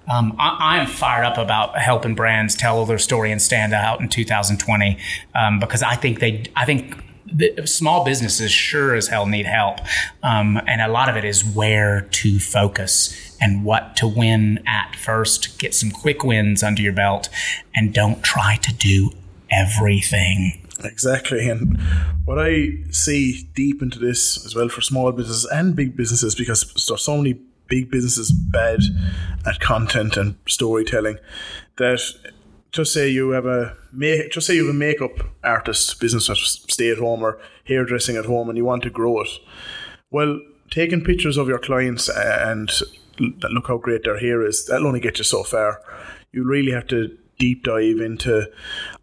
um, 0.08 0.34
I, 0.38 0.56
I 0.60 0.78
am 0.78 0.86
fired 0.86 1.24
up 1.24 1.38
about 1.38 1.78
helping 1.78 2.14
brands 2.14 2.54
tell 2.54 2.84
their 2.86 2.98
story 2.98 3.32
and 3.32 3.40
stand 3.40 3.72
out 3.72 4.00
in 4.00 4.08
2020 4.08 4.98
um, 5.34 5.60
because 5.60 5.82
I 5.82 5.96
think 5.96 6.20
they 6.20 6.44
I 6.54 6.64
think 6.64 6.96
the 7.32 7.66
small 7.66 8.04
businesses 8.04 8.50
sure 8.50 8.94
as 8.94 9.08
hell 9.08 9.26
need 9.26 9.46
help. 9.46 9.78
Um, 10.22 10.60
and 10.66 10.80
a 10.80 10.88
lot 10.88 11.08
of 11.08 11.16
it 11.16 11.24
is 11.24 11.44
where 11.44 12.02
to 12.02 12.38
focus 12.38 13.36
and 13.40 13.64
what 13.64 13.96
to 13.96 14.06
win 14.06 14.62
at 14.66 14.96
first. 14.96 15.58
Get 15.58 15.74
some 15.74 15.90
quick 15.90 16.24
wins 16.24 16.62
under 16.62 16.82
your 16.82 16.92
belt 16.92 17.28
and 17.74 17.92
don't 17.92 18.22
try 18.22 18.56
to 18.56 18.72
do 18.74 19.10
everything. 19.50 20.62
Exactly. 20.84 21.48
And 21.48 21.80
what 22.24 22.38
I 22.38 22.84
see 22.90 23.48
deep 23.54 23.82
into 23.82 23.98
this 23.98 24.44
as 24.44 24.54
well 24.54 24.68
for 24.68 24.80
small 24.80 25.10
businesses 25.12 25.46
and 25.46 25.74
big 25.74 25.96
businesses, 25.96 26.34
because 26.34 26.64
there's 26.86 27.02
so 27.02 27.16
many 27.16 27.40
big 27.68 27.90
businesses 27.90 28.30
bad 28.30 28.80
at 29.44 29.58
content 29.60 30.16
and 30.16 30.36
storytelling, 30.46 31.18
that 31.78 32.00
just 32.76 32.92
say 32.92 33.08
you 33.08 33.30
have 33.30 33.46
a 33.46 33.76
make, 33.90 34.30
just 34.30 34.46
say 34.46 34.54
you 34.54 34.66
have 34.66 34.74
a 34.74 34.78
makeup 34.78 35.12
artist 35.42 35.98
business 35.98 36.26
that 36.26 36.36
stay 36.36 36.90
at 36.90 36.98
home 36.98 37.22
or 37.22 37.40
hairdressing 37.64 38.16
at 38.16 38.26
home 38.26 38.48
and 38.48 38.58
you 38.58 38.64
want 38.64 38.82
to 38.82 38.90
grow 38.90 39.20
it. 39.22 39.28
Well, 40.10 40.40
taking 40.70 41.02
pictures 41.02 41.38
of 41.38 41.48
your 41.48 41.58
clients 41.58 42.08
and 42.08 42.70
look 43.18 43.68
how 43.68 43.78
great 43.78 44.04
their 44.04 44.18
hair 44.18 44.46
is, 44.46 44.66
that'll 44.66 44.86
only 44.86 45.00
get 45.00 45.18
you 45.18 45.24
so 45.24 45.42
far. 45.42 45.80
You 46.32 46.44
really 46.44 46.72
have 46.72 46.86
to 46.88 47.16
deep 47.38 47.64
dive 47.64 47.98
into 47.98 48.50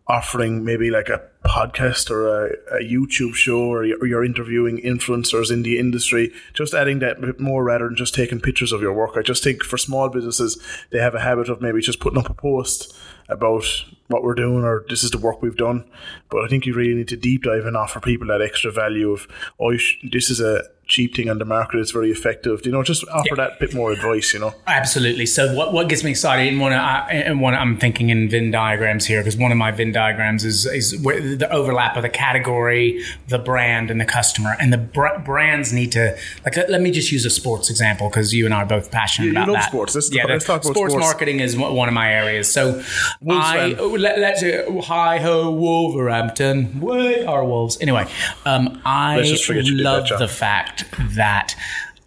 offering 0.07 0.63
maybe 0.63 0.91
like 0.91 1.09
a 1.09 1.21
podcast 1.45 2.11
or 2.11 2.27
a, 2.27 2.49
a 2.71 2.83
YouTube 2.83 3.33
show 3.33 3.59
or 3.59 3.85
you're 3.85 4.23
interviewing 4.23 4.77
influencers 4.83 5.51
in 5.51 5.63
the 5.63 5.79
industry, 5.79 6.31
just 6.53 6.73
adding 6.73 6.99
that 6.99 7.21
bit 7.21 7.39
more 7.39 7.63
rather 7.63 7.85
than 7.85 7.95
just 7.95 8.13
taking 8.13 8.39
pictures 8.39 8.71
of 8.71 8.81
your 8.81 8.93
work. 8.93 9.11
I 9.15 9.21
just 9.21 9.43
think 9.43 9.63
for 9.63 9.77
small 9.77 10.09
businesses, 10.09 10.61
they 10.91 10.99
have 10.99 11.15
a 11.15 11.21
habit 11.21 11.49
of 11.49 11.61
maybe 11.61 11.81
just 11.81 11.99
putting 11.99 12.19
up 12.19 12.29
a 12.29 12.33
post 12.33 12.95
about 13.29 13.63
what 14.07 14.23
we're 14.23 14.35
doing 14.35 14.63
or 14.63 14.85
this 14.89 15.03
is 15.03 15.11
the 15.11 15.17
work 15.17 15.41
we've 15.41 15.57
done. 15.57 15.85
But 16.29 16.43
I 16.43 16.47
think 16.47 16.65
you 16.65 16.73
really 16.73 16.95
need 16.95 17.07
to 17.09 17.17
deep 17.17 17.43
dive 17.43 17.65
and 17.65 17.77
offer 17.77 17.99
people 17.99 18.27
that 18.27 18.41
extra 18.41 18.71
value 18.71 19.11
of, 19.11 19.27
oh, 19.59 19.75
sh- 19.77 19.97
this 20.03 20.29
is 20.29 20.39
a 20.39 20.63
cheap 20.87 21.15
thing 21.15 21.29
on 21.29 21.37
the 21.39 21.45
market, 21.45 21.79
it's 21.79 21.91
very 21.91 22.11
effective. 22.11 22.65
You 22.65 22.71
know, 22.71 22.83
just 22.83 23.07
offer 23.07 23.35
that 23.35 23.59
bit 23.59 23.73
more 23.73 23.91
advice, 23.91 24.33
you 24.33 24.39
know. 24.39 24.53
Absolutely. 24.67 25.25
So 25.25 25.53
what, 25.55 25.73
what 25.73 25.89
gets 25.89 26.03
me 26.03 26.11
excited 26.11 26.47
and 26.47 26.59
one 26.59 26.73
and 26.73 27.41
one 27.41 27.53
I'm 27.53 27.77
thinking 27.77 28.09
in 28.09 28.29
Venn 28.29 28.51
diagrams 28.51 29.05
here 29.05 29.21
because 29.21 29.37
one 29.37 29.51
of 29.51 29.57
my 29.57 29.71
Venn 29.71 29.91
diagrams 29.91 30.43
is 30.43 30.65
is 30.65 30.99
where 31.01 31.21
the 31.21 31.51
overlap 31.51 31.95
of 31.95 32.03
the 32.03 32.09
category, 32.09 33.03
the 33.27 33.39
brand, 33.39 33.89
and 33.91 33.99
the 33.99 34.05
customer. 34.05 34.55
And 34.59 34.73
the 34.73 34.77
br- 34.77 35.19
brands 35.23 35.71
need 35.71 35.91
to 35.93 36.17
like. 36.45 36.57
Let, 36.57 36.69
let 36.69 36.81
me 36.81 36.91
just 36.91 37.11
use 37.11 37.25
a 37.25 37.29
sports 37.29 37.69
example 37.69 38.09
because 38.09 38.33
you 38.33 38.45
and 38.45 38.53
I 38.53 38.63
are 38.63 38.65
both 38.65 38.91
passionate 38.91 39.27
you 39.27 39.31
about 39.31 39.47
love 39.47 39.55
that. 39.57 39.69
sports. 39.69 39.95
Let's- 39.95 40.13
yeah, 40.13 40.25
let's 40.25 40.45
talk 40.45 40.63
about 40.63 40.75
sports, 40.75 40.93
sports. 40.93 41.05
marketing 41.05 41.39
is 41.39 41.55
one 41.57 41.87
of 41.87 41.93
my 41.93 42.11
areas. 42.11 42.51
So 42.51 42.73
Wolves 43.21 43.45
I 43.45 43.73
oh, 43.79 43.87
let, 43.87 44.19
let's 44.19 44.43
uh, 44.43 44.81
hi 44.83 45.19
ho 45.19 45.51
Wolverhampton, 45.51 46.81
way 46.81 47.25
our 47.25 47.45
Wolves. 47.45 47.77
Anyway, 47.81 48.05
um, 48.45 48.81
I 48.85 49.21
just 49.23 49.45
forget 49.45 49.65
you 49.65 49.77
did 49.77 49.85
that, 49.85 50.09
love 50.09 50.19
the 50.19 50.27
fact 50.27 50.72
that 51.15 51.55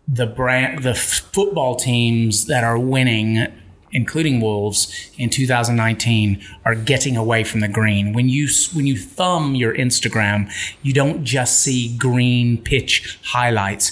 the 0.08 0.26
brand, 0.26 0.82
the 0.82 0.94
football 0.94 1.76
teams 1.76 2.46
that 2.46 2.64
are 2.64 2.78
winning, 2.78 3.46
including 3.92 4.40
Wolves 4.40 5.10
in 5.16 5.30
2019, 5.30 6.42
are 6.64 6.74
getting 6.74 7.16
away 7.16 7.44
from 7.44 7.60
the 7.60 7.68
green. 7.68 8.12
When 8.12 8.28
you 8.28 8.48
when 8.72 8.86
you 8.86 8.96
thumb 8.96 9.54
your 9.54 9.74
Instagram, 9.74 10.50
you 10.82 10.92
don't 10.92 11.24
just 11.24 11.60
see 11.60 11.96
green 11.96 12.58
pitch 12.58 13.18
highlights. 13.24 13.90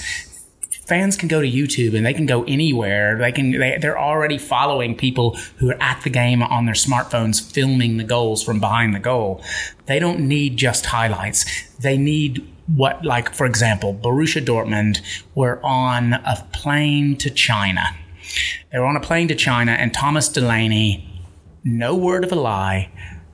Fans 0.87 1.17
can 1.17 1.29
go 1.29 1.41
to 1.41 1.51
YouTube 1.51 1.97
and 1.97 2.05
they 2.05 2.15
can 2.15 2.27
go 2.27 2.45
anywhere. 2.45 3.19
They 3.19 3.33
can 3.33 3.53
they, 3.53 3.79
they're 3.81 3.99
already 3.99 4.39
following 4.39 4.97
people 4.97 5.37
who 5.57 5.71
are 5.71 5.83
at 5.83 6.03
the 6.03 6.11
game 6.11 6.43
on 6.43 6.67
their 6.67 6.75
smartphones 6.75 7.41
filming 7.53 7.97
the 7.97 8.05
goals 8.05 8.43
from 8.43 8.61
behind 8.61 8.95
the 8.95 9.01
goal. 9.01 9.43
They 9.87 9.99
don't 9.99 10.21
need 10.21 10.57
just 10.57 10.87
highlights. 10.87 11.45
They 11.79 11.97
need 11.97 12.47
what 12.67 13.05
like 13.05 13.35
for 13.35 13.47
example, 13.47 13.95
Borussia 13.95 14.45
Dortmund 14.45 15.01
were 15.35 15.61
on 15.65 16.15
a 16.15 16.47
plane 16.53 17.17
to 17.19 17.31
China. 17.31 17.85
They 18.73 18.79
were 18.79 18.87
on 18.87 18.97
a 18.97 19.01
plane 19.01 19.29
to 19.29 19.35
China 19.35 19.73
and 19.73 19.93
Thomas 19.93 20.29
Delaney 20.29 21.11
no 21.67 21.97
word 21.97 22.25
of 22.25 22.33
a 22.33 22.37
lie, 22.37 22.91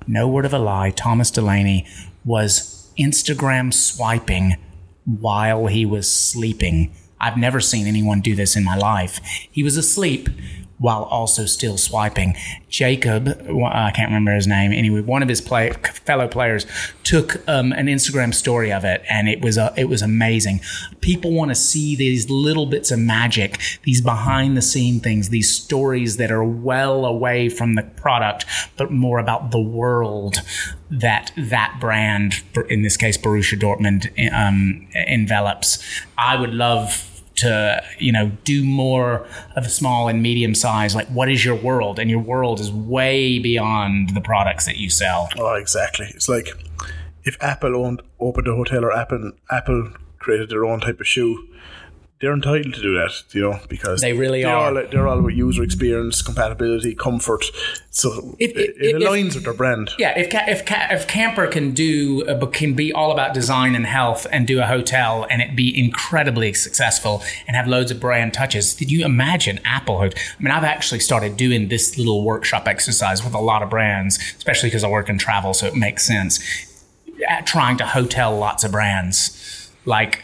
no 0.07 0.29
word 0.29 0.45
of 0.45 0.55
a 0.55 0.59
lie, 0.59 0.91
Thomas 0.91 1.33
Delaney 1.33 1.85
was 2.25 2.93
Instagram 2.97 3.75
swiping 3.75 4.57
while 5.05 5.67
he 5.67 5.85
was 5.85 6.11
sleeping. 6.11 6.95
I've 7.21 7.37
never 7.37 7.61
seen 7.61 7.87
anyone 7.87 8.21
do 8.21 8.35
this 8.35 8.57
in 8.57 8.65
my 8.65 8.77
life. 8.77 9.21
He 9.51 9.63
was 9.63 9.77
asleep 9.77 10.29
while 10.81 11.03
also 11.05 11.45
still 11.45 11.77
swiping. 11.77 12.35
Jacob, 12.71 13.29
I 13.29 13.91
can't 13.91 14.09
remember 14.09 14.35
his 14.35 14.47
name. 14.47 14.73
Anyway, 14.73 15.03
one 15.03 15.23
of 15.23 15.29
his 15.29 15.43
play, 15.43 15.71
fellow 15.93 16.27
players 16.27 16.67
took 17.05 17.47
um, 17.47 17.73
an 17.73 17.87
Instagram 17.87 18.33
story 18.33 18.73
of 18.73 18.83
it, 18.83 19.03
and 19.09 19.29
it 19.29 19.43
was 19.43 19.59
uh, 19.59 19.75
it 19.77 19.91
was 19.91 20.01
amazing. 20.01 20.61
People 21.03 21.33
want 21.33 21.51
to 21.51 21.55
see 21.55 21.95
these 21.95 22.31
little 22.31 22.65
bits 22.65 22.91
of 22.91 22.99
magic, 22.99 23.61
these 23.83 24.01
behind 24.01 24.57
the 24.57 24.63
scene 24.63 25.01
things, 25.01 25.29
these 25.29 25.55
stories 25.55 26.17
that 26.17 26.31
are 26.31 26.45
well 26.45 27.05
away 27.05 27.51
from 27.51 27.75
the 27.75 27.83
product, 27.83 28.47
but 28.79 28.91
more 28.91 29.19
about 29.19 29.51
the 29.51 29.61
world 29.61 30.39
that 30.91 31.31
that 31.37 31.77
brand, 31.79 32.43
in 32.71 32.83
this 32.83 32.97
case 32.97 33.19
Borussia 33.19 33.59
Dortmund, 33.59 34.11
um, 34.33 34.89
envelops. 34.95 35.79
I 36.17 36.41
would 36.41 36.55
love 36.55 37.10
to 37.41 37.83
you 37.99 38.13
know 38.13 38.31
do 38.45 38.65
more 38.65 39.27
of 39.57 39.65
a 39.67 39.69
small 39.69 40.09
and 40.09 40.23
medium 40.23 40.55
size 40.55 40.95
like 40.95 41.09
what 41.09 41.31
is 41.31 41.45
your 41.45 41.57
world? 41.57 41.99
And 41.99 42.11
your 42.11 42.21
world 42.21 42.61
is 42.61 42.71
way 42.71 43.39
beyond 43.39 44.11
the 44.11 44.21
products 44.21 44.67
that 44.67 44.77
you 44.77 44.91
sell. 44.91 45.29
Oh 45.39 45.55
exactly. 45.55 46.07
It's 46.15 46.29
like 46.29 46.49
if 47.25 47.37
apple 47.43 47.77
owned 47.77 48.03
opened 48.19 48.49
a 48.49 48.55
hotel 48.55 48.85
or 48.85 48.93
apple 48.93 49.33
apple 49.51 49.93
created 50.19 50.51
their 50.51 50.65
own 50.65 50.81
type 50.81 51.01
of 51.01 51.07
shoe 51.07 51.47
they're 52.21 52.35
entitled 52.35 52.75
to 52.75 52.83
do 52.83 52.93
that, 52.95 53.23
you 53.33 53.41
know, 53.41 53.59
because 53.69 54.03
they 54.03 54.13
really 54.13 54.43
they're 54.43 54.55
are. 54.55 54.87
They're 54.87 55.09
all 55.09 55.19
about 55.19 55.35
user 55.35 55.63
experience, 55.63 56.21
compatibility, 56.21 56.95
comfort. 56.95 57.47
So 57.89 58.37
if, 58.39 58.51
it, 58.51 58.77
it 58.77 58.97
aligns 58.97 59.29
if, 59.29 59.35
with 59.37 59.45
their 59.45 59.55
brand. 59.55 59.93
Yeah, 59.99 60.19
if 60.19 60.29
if 60.33 60.63
if 60.69 61.09
Camper 61.09 61.47
can 61.47 61.73
do 61.73 62.27
uh, 62.29 62.47
can 62.47 62.75
be 62.75 62.93
all 62.93 63.11
about 63.11 63.33
design 63.33 63.75
and 63.75 63.87
health 63.87 64.27
and 64.31 64.47
do 64.47 64.61
a 64.61 64.67
hotel 64.67 65.27
and 65.31 65.41
it 65.41 65.57
be 65.57 65.77
incredibly 65.77 66.53
successful 66.53 67.23
and 67.47 67.57
have 67.57 67.67
loads 67.67 67.91
of 67.91 68.01
brand 68.01 68.35
touches, 68.35 68.75
did 68.75 68.91
you 68.91 69.03
imagine 69.03 69.59
Apple? 69.65 69.99
I 69.99 70.11
mean, 70.39 70.51
I've 70.51 70.65
actually 70.65 71.01
started 71.01 71.39
doing 71.39 71.69
this 71.69 71.97
little 71.97 72.23
workshop 72.23 72.69
exercise 72.69 73.25
with 73.25 73.33
a 73.33 73.41
lot 73.41 73.63
of 73.63 73.71
brands, 73.71 74.19
especially 74.37 74.69
because 74.69 74.85
I 74.85 74.89
work 74.89 75.09
in 75.09 75.17
travel, 75.17 75.55
so 75.55 75.67
it 75.67 75.75
makes 75.75 76.05
sense. 76.05 76.39
At 77.29 77.47
trying 77.47 77.79
to 77.79 77.87
hotel 77.87 78.37
lots 78.37 78.63
of 78.63 78.73
brands 78.73 79.71
like 79.87 80.23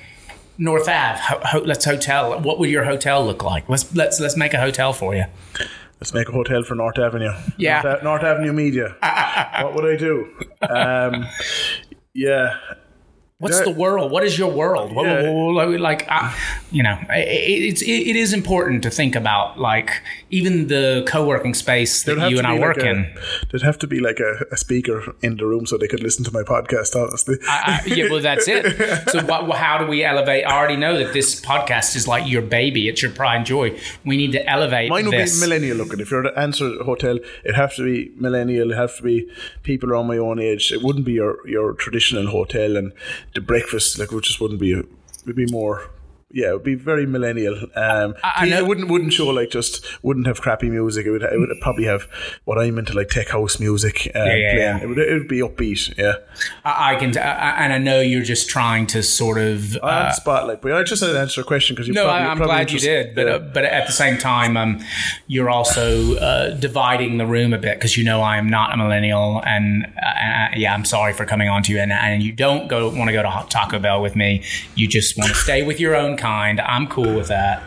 North 0.59 0.88
Ave. 0.88 1.19
Ho- 1.21 1.40
ho- 1.42 1.62
let's 1.64 1.85
hotel. 1.85 2.40
What 2.40 2.59
would 2.59 2.71
your 2.71 2.85
hotel 2.85 3.25
look 3.25 3.42
like? 3.42 3.69
Let's 3.69 3.95
let's 3.95 4.21
let's 4.21 4.37
make 4.37 4.55
a 4.55 4.61
hotel 4.61 4.92
for 4.92 5.14
you. 5.14 5.25
Let's 6.01 6.12
make 6.12 6.29
a 6.29 6.33
hotel 6.33 6.62
for 6.62 6.75
North 6.75 6.99
Avenue. 6.99 7.33
Yeah, 7.57 7.81
North, 7.83 8.03
North 8.03 8.23
Avenue 8.23 8.53
Media. 8.53 8.95
what 9.62 9.75
would 9.75 9.85
I 9.87 9.97
do? 9.97 10.29
Um, 10.69 11.27
yeah, 12.12 12.59
What's 13.38 13.61
the 13.61 13.70
world? 13.70 14.11
What 14.11 14.25
is 14.25 14.38
your 14.38 14.51
world? 14.51 14.92
Yeah. 14.92 15.79
Like, 15.79 16.07
uh, 16.09 16.33
you 16.70 16.83
know, 16.83 16.99
it's 17.11 17.83
it, 17.83 17.87
it 17.87 18.16
is 18.16 18.33
important 18.33 18.83
to 18.85 18.90
think 18.90 19.14
about 19.14 19.61
like 19.61 19.90
even 20.31 20.68
the 20.68 21.05
co-working 21.07 21.53
space 21.53 22.05
that 22.05 22.31
you 22.31 22.38
and 22.38 22.46
I 22.46 22.59
work 22.59 22.79
like 22.79 22.87
in. 22.87 22.96
A, 22.96 23.14
there'd 23.51 23.62
have 23.62 23.77
to 23.81 23.87
be 23.87 24.01
like 24.01 24.20
a, 24.20 24.46
a, 24.51 24.57
speaker 24.57 25.14
in 25.20 25.37
the 25.37 25.44
room 25.44 25.66
so 25.66 25.77
they 25.77 25.87
could 25.87 26.03
listen 26.03 26.25
to 26.25 26.33
my 26.33 26.44
podcast. 26.44 26.96
Honestly, 26.96 27.37
I, 27.46 27.83
I, 27.85 27.87
yeah, 27.87 28.09
well, 28.11 28.22
that's 28.22 28.49
it. 28.49 28.64
So, 29.11 29.22
what, 29.25 29.55
how 29.57 29.77
do 29.77 29.87
we 29.87 30.03
elevate? 30.03 30.46
I 30.46 30.57
already 30.57 30.77
know 30.77 30.99
that 30.99 31.12
this 31.12 31.38
podcast 31.38 31.94
is 31.94 32.09
like 32.09 32.27
your 32.27 32.40
baby; 32.40 32.88
it's 32.88 33.03
your 33.03 33.11
pride 33.11 33.37
and 33.37 33.46
joy. 33.46 33.79
We 34.07 34.16
need 34.16 34.33
to 34.33 34.49
elevate. 34.49 34.88
Mine 34.88 35.05
would 35.05 35.12
this. 35.12 35.38
be 35.38 35.46
millennial 35.46 35.77
looking. 35.77 36.01
If 36.01 36.11
you're 36.11 36.22
to 36.22 36.38
answer 36.38 36.83
hotel, 36.83 37.18
it 37.44 37.55
have 37.55 37.75
to 37.77 37.85
be 37.85 38.12
millennial. 38.16 38.72
It 38.72 38.77
have 38.77 38.96
to 38.96 39.03
be 39.03 39.31
people 39.62 39.90
around 39.90 40.07
my 40.07 40.16
own 40.16 40.38
age. 40.38 40.72
It 40.72 40.83
wouldn't 40.83 41.05
be 41.05 41.12
your 41.12 41.46
your 41.46 41.75
traditional 41.75 42.29
hotel 42.29 42.79
and 42.79 42.92
the 43.35 43.41
breakfast 43.41 43.99
like 43.99 44.12
it 44.12 44.25
just 44.25 44.41
wouldn't 44.41 44.61
be 44.61 44.73
It'd 44.73 45.37
be 45.37 45.47
more 45.51 45.91
yeah, 46.37 46.51
it 46.51 46.53
would 46.53 46.64
be 46.64 46.75
very 46.75 47.07
millennial. 47.07 47.55
Um, 47.75 48.14
I, 48.22 48.44
I. 48.44 48.59
It 48.59 48.66
wouldn't 48.66 48.90
wouldn't 48.90 49.14
show 49.14 49.29
like 49.29 49.49
just 49.49 49.83
wouldn't 50.05 50.27
have 50.27 50.42
crappy 50.42 50.68
music. 50.68 51.07
It 51.07 51.11
would 51.11 51.22
it 51.22 51.38
would 51.38 51.49
probably 51.62 51.87
have 51.87 52.03
what 52.44 52.59
I'm 52.59 52.79
into 52.79 52.92
like 52.92 53.09
tech 53.09 53.31
house 53.31 53.59
music. 53.59 54.12
Uh, 54.14 54.25
yeah, 54.25 54.35
yeah, 54.35 54.55
yeah. 54.55 54.83
It 54.83 54.87
would 54.87 54.99
it 54.99 55.12
would 55.14 55.29
be 55.29 55.40
upbeat. 55.40 55.96
Yeah, 55.96 56.16
I, 56.62 56.92
I 56.92 56.96
can, 56.96 57.16
I, 57.16 57.64
and 57.64 57.72
I 57.72 57.79
know 57.79 58.01
you're 58.01 58.22
just 58.22 58.51
trying 58.51 58.87
to 58.88 59.03
sort 59.03 59.38
of 59.38 59.77
uh, 59.77 60.12
spotlight, 60.12 60.61
but 60.61 60.72
I 60.72 60.83
just 60.83 61.03
had 61.03 61.12
to 61.12 61.18
answer 61.18 61.40
a 61.40 61.44
question 61.44 61.75
because 61.75 61.88
you. 61.88 61.94
No, 61.94 62.05
probably, 62.05 62.27
I'm 62.27 62.38
glad 62.38 62.70
you 62.70 62.81
did, 62.81 63.14
but 63.14 63.29
uh, 63.29 63.38
but 63.38 63.64
at 63.64 63.87
the 63.87 63.94
same 63.94 64.18
time, 64.18 64.59
um, 64.59 64.85
you're 65.29 65.49
also 65.49 66.16
uh, 66.16 66.51
dividing 66.51 67.16
the 67.16 67.27
room 67.27 67.55
a 67.55 67.59
bit 67.59 67.79
because 67.79 67.96
you 67.96 68.05
know 68.05 68.20
I 68.20 68.37
am 68.37 68.51
not 68.51 68.75
a 68.75 68.77
millennial, 68.77 69.42
and 69.46 69.87
uh, 69.87 70.49
yeah, 70.55 70.75
I'm 70.75 70.85
sorry 70.85 71.14
for 71.14 71.25
coming 71.25 71.49
on 71.49 71.62
to 71.62 71.72
you, 71.72 71.79
and 71.79 71.92
and 71.92 72.22
you 72.22 72.33
don't 72.33 72.68
go 72.68 72.90
want 72.90 73.09
to 73.09 73.12
go 73.12 73.22
to 73.22 73.46
Taco 73.49 73.79
Bell 73.79 74.03
with 74.03 74.16
me. 74.16 74.44
You 74.75 74.87
just 74.87 75.16
want 75.16 75.31
to 75.31 75.37
stay 75.37 75.62
with 75.62 75.81
your 75.81 75.96
own 75.96 76.18
kind. 76.27 76.61
I'm 76.61 76.87
cool 76.89 77.15
with 77.15 77.29
that. 77.29 77.62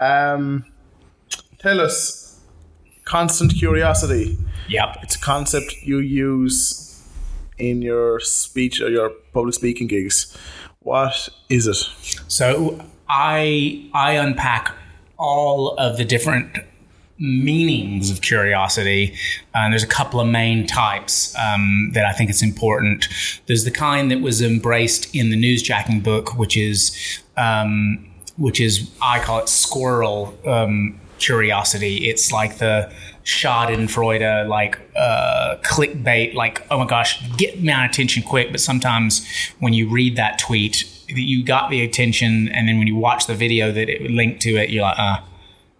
um, 0.00 0.64
tell 1.58 1.80
us, 1.80 2.40
constant 3.04 3.54
curiosity. 3.54 4.38
Yep. 4.68 4.96
It's 5.02 5.16
a 5.16 5.20
concept 5.20 5.74
you 5.82 5.98
use 5.98 7.02
in 7.58 7.82
your 7.82 8.20
speech 8.20 8.80
or 8.80 8.88
your 8.88 9.10
public 9.34 9.54
speaking 9.54 9.86
gigs. 9.86 10.34
What 10.80 11.28
is 11.50 11.66
it? 11.66 11.76
So 12.28 12.80
I 13.08 13.90
I 13.92 14.12
unpack 14.12 14.74
all 15.18 15.74
of 15.76 15.98
the 15.98 16.04
different 16.04 16.56
meanings 17.22 18.10
of 18.10 18.20
curiosity. 18.20 19.14
And 19.54 19.72
there's 19.72 19.84
a 19.84 19.88
couple 19.88 20.20
of 20.20 20.26
main 20.26 20.66
types 20.66 21.34
um, 21.38 21.92
that 21.94 22.04
I 22.04 22.12
think 22.12 22.28
it's 22.28 22.42
important. 22.42 23.06
There's 23.46 23.64
the 23.64 23.70
kind 23.70 24.10
that 24.10 24.20
was 24.20 24.42
embraced 24.42 25.14
in 25.14 25.30
the 25.30 25.36
newsjacking 25.36 26.02
book, 26.02 26.36
which 26.36 26.56
is 26.56 27.22
um, 27.36 28.08
which 28.36 28.60
is 28.60 28.90
I 29.00 29.20
call 29.20 29.38
it 29.38 29.48
squirrel 29.48 30.36
um, 30.44 31.00
curiosity. 31.18 32.08
It's 32.08 32.32
like 32.32 32.58
the 32.58 32.92
Schadenfreude, 33.24 34.48
like 34.48 34.80
uh, 34.96 35.56
clickbait, 35.62 36.34
like 36.34 36.66
oh 36.72 36.78
my 36.78 36.86
gosh, 36.86 37.22
get 37.36 37.62
my 37.62 37.86
attention 37.86 38.24
quick. 38.24 38.50
But 38.50 38.60
sometimes 38.60 39.24
when 39.60 39.72
you 39.72 39.88
read 39.88 40.16
that 40.16 40.40
tweet, 40.40 40.88
that 41.06 41.20
you 41.20 41.44
got 41.44 41.70
the 41.70 41.84
attention, 41.84 42.48
and 42.48 42.66
then 42.66 42.78
when 42.78 42.88
you 42.88 42.96
watch 42.96 43.28
the 43.28 43.34
video 43.36 43.70
that 43.70 43.88
it 43.88 44.10
linked 44.10 44.40
to 44.42 44.56
it, 44.56 44.70
you're 44.70 44.82
like, 44.82 44.98
uh, 44.98 45.18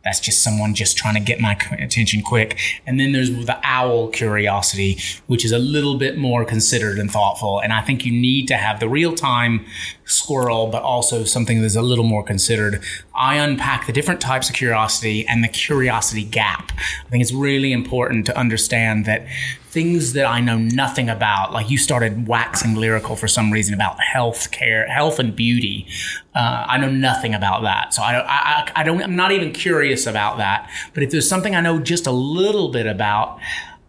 that's 0.05 0.21
just 0.21 0.43
someone 0.43 0.75
just 0.75 0.97
trying 0.97 1.15
to 1.15 1.21
get 1.21 1.41
my 1.41 1.57
attention 1.79 2.23
quick. 2.23 2.59
And 2.87 2.99
then 2.99 3.12
there's 3.12 3.47
the 3.47 3.59
owl 3.62 4.09
curiosity, 4.09 4.99
which 5.27 5.45
is 5.45 5.53
a 5.53 5.59
little 5.59 5.97
bit 5.97 6.19
more 6.19 6.45
considered 6.45 6.99
and 6.99 7.11
thoughtful. 7.11 7.61
And 7.61 7.73
I 7.73 7.83
think 7.83 8.05
you 8.05 8.12
need 8.12 8.49
to 8.49 8.57
have 8.57 8.81
the 8.81 8.88
real 8.88 9.15
time 9.15 9.65
squirrel, 10.05 10.67
but 10.67 10.83
also 10.83 11.25
something 11.25 11.62
that's 11.62 11.77
a 11.77 11.83
little 11.83 12.05
more 12.05 12.25
considered. 12.25 12.83
I 13.15 13.37
unpack 13.37 13.87
the 13.87 13.93
different 13.93 14.21
types 14.21 14.49
of 14.49 14.57
curiosity 14.57 15.27
and 15.27 15.43
the 15.43 15.49
curiosity 15.49 16.25
gap. 16.25 16.73
I 17.07 17.09
think 17.09 17.23
it's 17.23 17.33
really 17.33 17.73
important 17.73 18.27
to 18.27 18.37
understand 18.37 19.05
that 19.07 19.27
things 19.72 20.12
that 20.12 20.26
I 20.26 20.40
know 20.40 20.58
nothing 20.58 21.08
about, 21.08 21.54
like 21.54 21.70
you 21.70 21.78
started 21.78 22.28
waxing 22.28 22.74
lyrical 22.74 23.16
for 23.16 23.26
some 23.26 23.50
reason 23.50 23.72
about 23.72 23.98
health 24.00 24.50
care, 24.50 24.87
health 24.87 25.18
and 25.18 25.35
beauty. 25.35 25.87
Uh, 26.35 26.66
I 26.68 26.76
know 26.76 26.90
nothing 26.90 27.35
about 27.35 27.62
that. 27.62 27.94
So 27.94 28.02
I, 28.02 28.22
I, 28.22 28.70
I 28.76 28.82
don't, 28.82 29.02
I'm 29.02 29.16
not 29.16 29.32
even 29.32 29.50
curious 29.50 30.06
about 30.06 30.37
that. 30.37 30.70
But 30.92 31.04
if 31.04 31.11
there's 31.11 31.26
something 31.26 31.56
I 31.56 31.62
know 31.62 31.78
just 31.80 32.06
a 32.06 32.12
little 32.12 32.68
bit 32.68 32.87
about, 32.87 33.40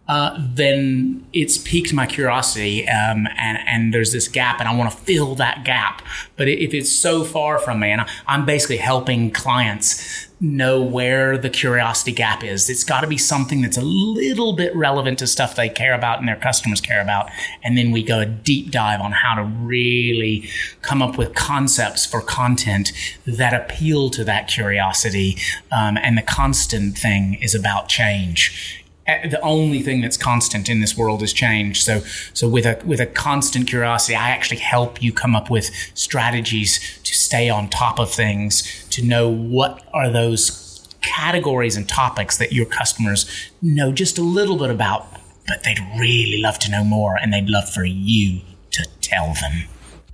uh, 0.08 0.38
then 0.38 1.26
it's 1.32 1.56
piqued 1.56 1.92
my 1.94 2.06
curiosity, 2.06 2.86
um, 2.88 3.26
and 3.38 3.58
and 3.66 3.94
there's 3.94 4.12
this 4.12 4.28
gap, 4.28 4.60
and 4.60 4.68
I 4.68 4.74
want 4.74 4.90
to 4.92 4.96
fill 4.98 5.34
that 5.36 5.64
gap. 5.64 6.02
But 6.36 6.46
if 6.46 6.74
it's 6.74 6.92
so 6.92 7.24
far 7.24 7.58
from 7.58 7.80
me, 7.80 7.90
and 7.90 8.04
I'm 8.26 8.44
basically 8.44 8.76
helping 8.76 9.30
clients 9.30 10.23
know 10.44 10.82
where 10.82 11.36
the 11.38 11.50
curiosity 11.50 12.12
gap 12.12 12.44
is, 12.44 12.68
it's 12.68 12.84
got 12.84 13.00
to 13.00 13.06
be 13.06 13.18
something 13.18 13.62
that's 13.62 13.76
a 13.76 13.82
little 13.82 14.52
bit 14.52 14.74
relevant 14.76 15.18
to 15.18 15.26
stuff 15.26 15.56
they 15.56 15.68
care 15.68 15.94
about 15.94 16.18
and 16.18 16.28
their 16.28 16.36
customers 16.36 16.80
care 16.80 17.00
about, 17.00 17.30
and 17.62 17.76
then 17.76 17.90
we 17.90 18.02
go 18.02 18.20
a 18.20 18.26
deep 18.26 18.70
dive 18.70 19.00
on 19.00 19.12
how 19.12 19.34
to 19.34 19.42
really 19.42 20.48
come 20.82 21.02
up 21.02 21.18
with 21.18 21.34
concepts 21.34 22.06
for 22.06 22.20
content 22.20 22.92
that 23.26 23.54
appeal 23.54 24.10
to 24.10 24.24
that 24.24 24.46
curiosity. 24.46 25.36
Um, 25.72 25.96
and 25.96 26.16
the 26.16 26.22
constant 26.22 26.96
thing 26.96 27.34
is 27.34 27.54
about 27.54 27.88
change 27.88 28.84
the 29.06 29.40
only 29.42 29.82
thing 29.82 30.00
that's 30.00 30.16
constant 30.16 30.68
in 30.68 30.80
this 30.80 30.96
world 30.96 31.22
is 31.22 31.32
change. 31.32 31.84
So, 31.84 32.00
so 32.32 32.48
with 32.48 32.64
a 32.64 32.80
with 32.84 33.00
a 33.00 33.06
constant 33.06 33.68
curiosity, 33.68 34.14
I 34.14 34.30
actually 34.30 34.60
help 34.60 35.02
you 35.02 35.12
come 35.12 35.36
up 35.36 35.50
with 35.50 35.70
strategies 35.94 36.98
to 37.02 37.14
stay 37.14 37.50
on 37.50 37.68
top 37.68 37.98
of 37.98 38.10
things, 38.10 38.83
to 38.94 39.04
know 39.04 39.28
what 39.28 39.86
are 39.92 40.10
those 40.10 40.88
categories 41.00 41.76
and 41.76 41.88
topics 41.88 42.38
that 42.38 42.52
your 42.52 42.66
customers 42.66 43.28
know 43.60 43.92
just 43.92 44.18
a 44.18 44.22
little 44.22 44.56
bit 44.56 44.70
about, 44.70 45.06
but 45.46 45.62
they'd 45.64 45.80
really 45.98 46.40
love 46.40 46.58
to 46.60 46.70
know 46.70 46.82
more, 46.82 47.16
and 47.16 47.32
they'd 47.32 47.48
love 47.48 47.68
for 47.68 47.84
you 47.84 48.40
to 48.70 48.86
tell 49.00 49.34
them. 49.34 49.64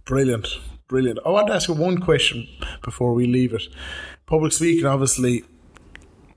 Brilliant, 0.04 0.48
brilliant. 0.88 1.18
I 1.24 1.30
want 1.30 1.46
to 1.48 1.54
ask 1.54 1.68
you 1.68 1.74
one 1.74 1.98
question 1.98 2.48
before 2.82 3.14
we 3.14 3.26
leave 3.26 3.52
it. 3.52 3.62
Public 4.26 4.52
speaking, 4.52 4.86
obviously, 4.86 5.44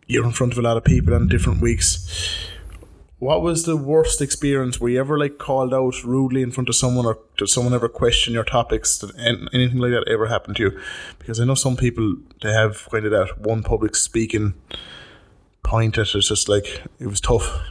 you're 0.08 0.26
in 0.26 0.32
front 0.32 0.54
of 0.54 0.60
a 0.60 0.62
lot 0.62 0.78
of 0.78 0.84
people 0.84 1.14
on 1.14 1.28
different 1.28 1.62
weeks. 1.62 2.48
What 3.24 3.42
was 3.42 3.64
the 3.64 3.78
worst 3.78 4.22
experience? 4.22 4.82
Were 4.82 4.90
you 4.90 5.00
ever 5.00 5.18
like 5.18 5.38
called 5.38 5.74
out 5.74 6.04
rudely 6.04 6.42
in 6.42 6.52
front 6.52 6.68
of 6.68 6.76
someone, 6.76 7.06
or 7.06 7.20
did 7.38 7.48
someone 7.48 7.74
ever 7.74 7.88
question 7.88 8.34
your 8.34 8.44
topics? 8.44 8.98
Did 8.98 9.12
anything 9.18 9.78
like 9.78 9.92
that 9.92 10.04
ever 10.10 10.28
happen 10.28 10.54
to 10.56 10.64
you? 10.64 10.82
Because 11.20 11.40
I 11.40 11.46
know 11.46 11.56
some 11.56 11.78
people 11.78 12.18
they 12.42 12.52
have 12.52 12.86
kind 12.92 13.06
of 13.06 13.12
that 13.12 13.40
one 13.40 13.64
public 13.64 13.96
speaking 13.96 14.56
point 15.64 15.98
at 15.98 16.14
it's 16.14 16.28
just 16.28 16.50
like 16.50 16.84
it 17.00 17.08
was 17.08 17.22
tough. 17.22 17.62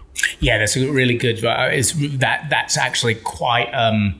Yeah, 0.41 0.57
that's 0.57 0.75
a 0.75 0.91
really 0.91 1.19
good. 1.19 1.45
Uh, 1.45 1.69
is 1.71 1.93
that 2.21 2.47
that's 2.49 2.79
actually 2.79 3.17
quite 3.17 3.71
um, 3.75 4.19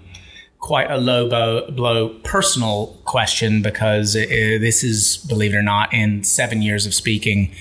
quite 0.59 0.91
a 0.91 0.99
low 0.99 1.31
blow, 1.71 2.11
personal 2.25 2.99
question 3.07 3.63
because 3.63 4.15
it, 4.15 4.31
it, 4.31 4.61
this 4.61 4.85
is, 4.85 5.17
believe 5.31 5.55
it 5.55 5.57
or 5.57 5.63
not, 5.63 5.95
in 5.95 6.25
seven 6.25 6.61
years 6.61 6.85
of 6.85 6.93
speaking, 6.93 7.55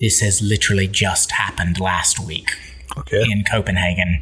this 0.00 0.18
has 0.18 0.42
literally 0.42 0.88
just 0.88 1.30
happened 1.30 1.78
last 1.78 2.18
week 2.18 2.50
okay. 2.98 3.24
in 3.30 3.44
Copenhagen. 3.44 4.20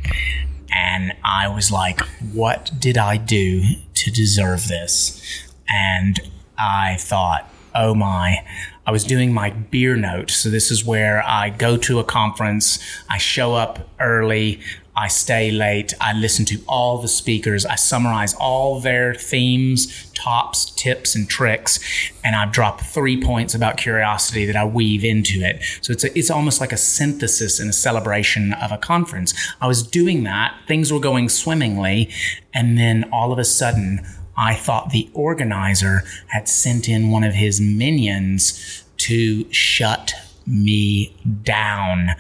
And 0.75 1.13
I 1.25 1.49
was 1.49 1.71
like, 1.71 2.01
what 2.33 2.71
did 2.79 2.97
I 2.97 3.17
do 3.17 3.63
to 3.95 4.11
deserve 4.11 4.69
this? 4.69 5.23
And 5.69 6.19
I 6.59 6.97
thought, 6.99 7.53
oh 7.75 7.95
my, 7.95 8.45
I 8.87 8.91
was 8.91 9.05
doing 9.05 9.33
my 9.33 9.51
beer 9.51 9.97
note. 9.97 10.31
So 10.31 10.51
this 10.51 10.71
is 10.71 10.85
where 10.85 11.23
I 11.27 11.51
go 11.51 11.77
to 11.79 11.99
a 11.99 12.05
conference, 12.05 12.79
I 13.09 13.19
show 13.19 13.55
up 13.55 13.89
early, 14.01 14.61
I 14.95 15.09
stay 15.09 15.51
late. 15.51 15.95
I 16.01 16.13
listen 16.13 16.45
to 16.47 16.59
all 16.69 16.99
the 16.99 17.09
speakers. 17.09 17.65
I 17.65 17.77
summarize 17.77 18.35
all 18.35 18.79
their 18.79 19.15
themes, 19.15 20.11
tops, 20.13 20.71
tips, 20.71 21.15
and 21.15 21.29
tricks, 21.29 21.81
and 22.23 22.37
I 22.37 22.47
drop 22.47 22.81
three 22.81 23.21
points 23.21 23.55
about 23.55 23.79
curiosity 23.79 24.45
that 24.45 24.57
I 24.57 24.67
weave 24.67 25.03
into 25.03 25.41
it. 25.41 25.63
So 25.81 25.93
it's 25.93 26.05
a, 26.05 26.19
it's 26.19 26.31
almost 26.31 26.61
like 26.61 26.73
a 26.73 26.77
synthesis 26.77 27.59
and 27.59 27.71
a 27.71 27.73
celebration 27.73 28.53
of 28.53 28.71
a 28.71 28.77
conference. 28.77 29.33
I 29.61 29.67
was 29.67 29.83
doing 29.83 30.25
that. 30.25 30.55
Things 30.69 30.93
were 30.93 31.01
going 31.01 31.31
swimmingly, 31.31 32.11
and 32.53 32.77
then 32.77 33.09
all 33.13 33.33
of 33.33 33.39
a 33.39 33.45
sudden, 33.45 34.07
I 34.37 34.55
thought 34.55 34.91
the 34.91 35.11
organizer 35.15 36.03
had 36.29 36.49
sent 36.49 36.89
in 36.89 37.11
one 37.11 37.25
of 37.25 37.35
his 37.35 37.61
minions 37.61 38.85
to 38.99 39.51
shut 39.53 40.13
me 40.47 41.17
down 41.45 42.11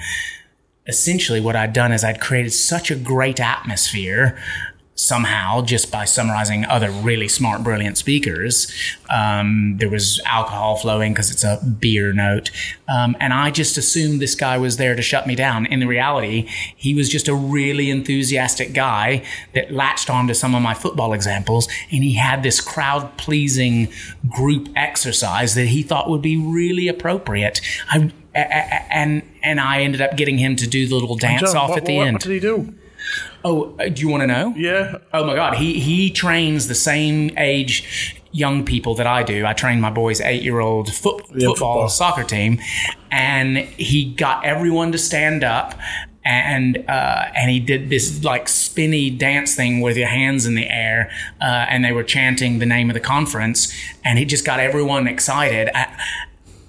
essentially 0.86 1.40
what 1.40 1.56
I'd 1.56 1.72
done 1.72 1.92
is 1.92 2.04
I'd 2.04 2.20
created 2.20 2.52
such 2.52 2.90
a 2.90 2.96
great 2.96 3.40
atmosphere 3.40 4.38
somehow 4.94 5.62
just 5.62 5.90
by 5.90 6.04
summarizing 6.04 6.64
other 6.66 6.90
really 6.90 7.26
smart, 7.26 7.62
brilliant 7.62 7.96
speakers. 7.96 8.70
Um, 9.10 9.76
there 9.78 9.88
was 9.88 10.20
alcohol 10.26 10.76
flowing 10.76 11.12
because 11.12 11.30
it's 11.30 11.44
a 11.44 11.58
beer 11.64 12.12
note. 12.12 12.50
Um, 12.88 13.16
and 13.18 13.32
I 13.32 13.50
just 13.50 13.78
assumed 13.78 14.20
this 14.20 14.34
guy 14.34 14.58
was 14.58 14.76
there 14.76 14.94
to 14.94 15.02
shut 15.02 15.26
me 15.26 15.34
down. 15.34 15.66
In 15.66 15.86
reality, 15.88 16.48
he 16.76 16.94
was 16.94 17.08
just 17.08 17.26
a 17.26 17.34
really 17.34 17.90
enthusiastic 17.90 18.74
guy 18.74 19.24
that 19.54 19.72
latched 19.72 20.10
onto 20.10 20.34
some 20.34 20.54
of 20.54 20.62
my 20.62 20.74
football 20.74 21.14
examples. 21.14 21.68
And 21.90 22.04
he 22.04 22.14
had 22.14 22.42
this 22.42 22.60
crowd 22.60 23.16
pleasing 23.16 23.88
group 24.28 24.68
exercise 24.76 25.54
that 25.54 25.66
he 25.68 25.82
thought 25.82 26.10
would 26.10 26.22
be 26.22 26.36
really 26.36 26.86
appropriate. 26.86 27.60
I, 27.90 28.12
and 28.34 29.22
and 29.42 29.60
I 29.60 29.82
ended 29.82 30.00
up 30.00 30.16
getting 30.16 30.38
him 30.38 30.56
to 30.56 30.66
do 30.66 30.86
the 30.86 30.94
little 30.94 31.16
dance 31.16 31.52
John, 31.52 31.56
off 31.56 31.70
what, 31.70 31.78
at 31.78 31.84
the 31.86 31.96
what, 31.96 32.06
end. 32.06 32.14
What 32.14 32.22
did 32.22 32.32
he 32.32 32.40
do? 32.40 32.74
Oh, 33.44 33.74
uh, 33.78 33.88
do 33.88 34.02
you 34.02 34.08
want 34.08 34.22
to 34.22 34.26
know? 34.26 34.54
Yeah. 34.56 34.98
Oh 35.12 35.24
my 35.24 35.34
God, 35.34 35.56
he 35.56 35.80
he 35.80 36.10
trains 36.10 36.68
the 36.68 36.74
same 36.74 37.36
age 37.36 38.16
young 38.32 38.64
people 38.64 38.94
that 38.94 39.06
I 39.06 39.22
do. 39.22 39.44
I 39.44 39.52
train 39.52 39.80
my 39.80 39.90
boys' 39.90 40.20
eight 40.20 40.42
year 40.42 40.60
old 40.60 40.92
foot, 40.92 41.22
yeah, 41.28 41.48
football, 41.48 41.54
football 41.54 41.88
soccer 41.88 42.24
team, 42.24 42.60
and 43.10 43.58
he 43.58 44.12
got 44.12 44.44
everyone 44.44 44.92
to 44.92 44.98
stand 44.98 45.44
up. 45.44 45.74
And 46.24 46.84
uh, 46.88 47.32
and 47.34 47.50
he 47.50 47.58
did 47.58 47.90
this 47.90 48.22
like 48.22 48.46
spinny 48.46 49.10
dance 49.10 49.56
thing 49.56 49.80
with 49.80 49.96
your 49.96 50.06
hands 50.06 50.46
in 50.46 50.54
the 50.54 50.70
air, 50.70 51.10
uh, 51.40 51.66
and 51.68 51.84
they 51.84 51.90
were 51.90 52.04
chanting 52.04 52.60
the 52.60 52.66
name 52.66 52.88
of 52.90 52.94
the 52.94 53.00
conference, 53.00 53.74
and 54.04 54.20
he 54.20 54.24
just 54.24 54.44
got 54.44 54.60
everyone 54.60 55.08
excited. 55.08 55.68
I, 55.74 55.92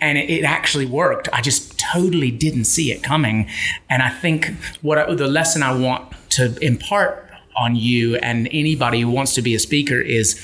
and 0.04 0.18
it, 0.18 0.30
it, 0.30 0.43
actually 0.43 0.86
worked. 0.86 1.30
I 1.32 1.39
just 1.41 1.80
totally 1.80 2.30
didn't 2.30 2.66
see 2.66 2.91
it 2.91 3.01
coming. 3.01 3.47
And 3.89 4.04
I 4.04 4.10
think 4.10 4.51
what 4.82 4.97
I, 4.97 5.16
the 5.16 5.28
lesson 5.28 5.64
I 5.64 5.74
want 5.74 6.14
to 6.32 6.58
impart 6.62 7.32
on 7.56 7.78
you 7.78 8.18
and 8.18 8.49
anybody 8.51 8.99
who 8.99 9.10
wants 9.10 9.34
to 9.36 9.41
be 9.41 9.56
a 9.56 9.60
speaker 9.60 9.99
is 9.99 10.36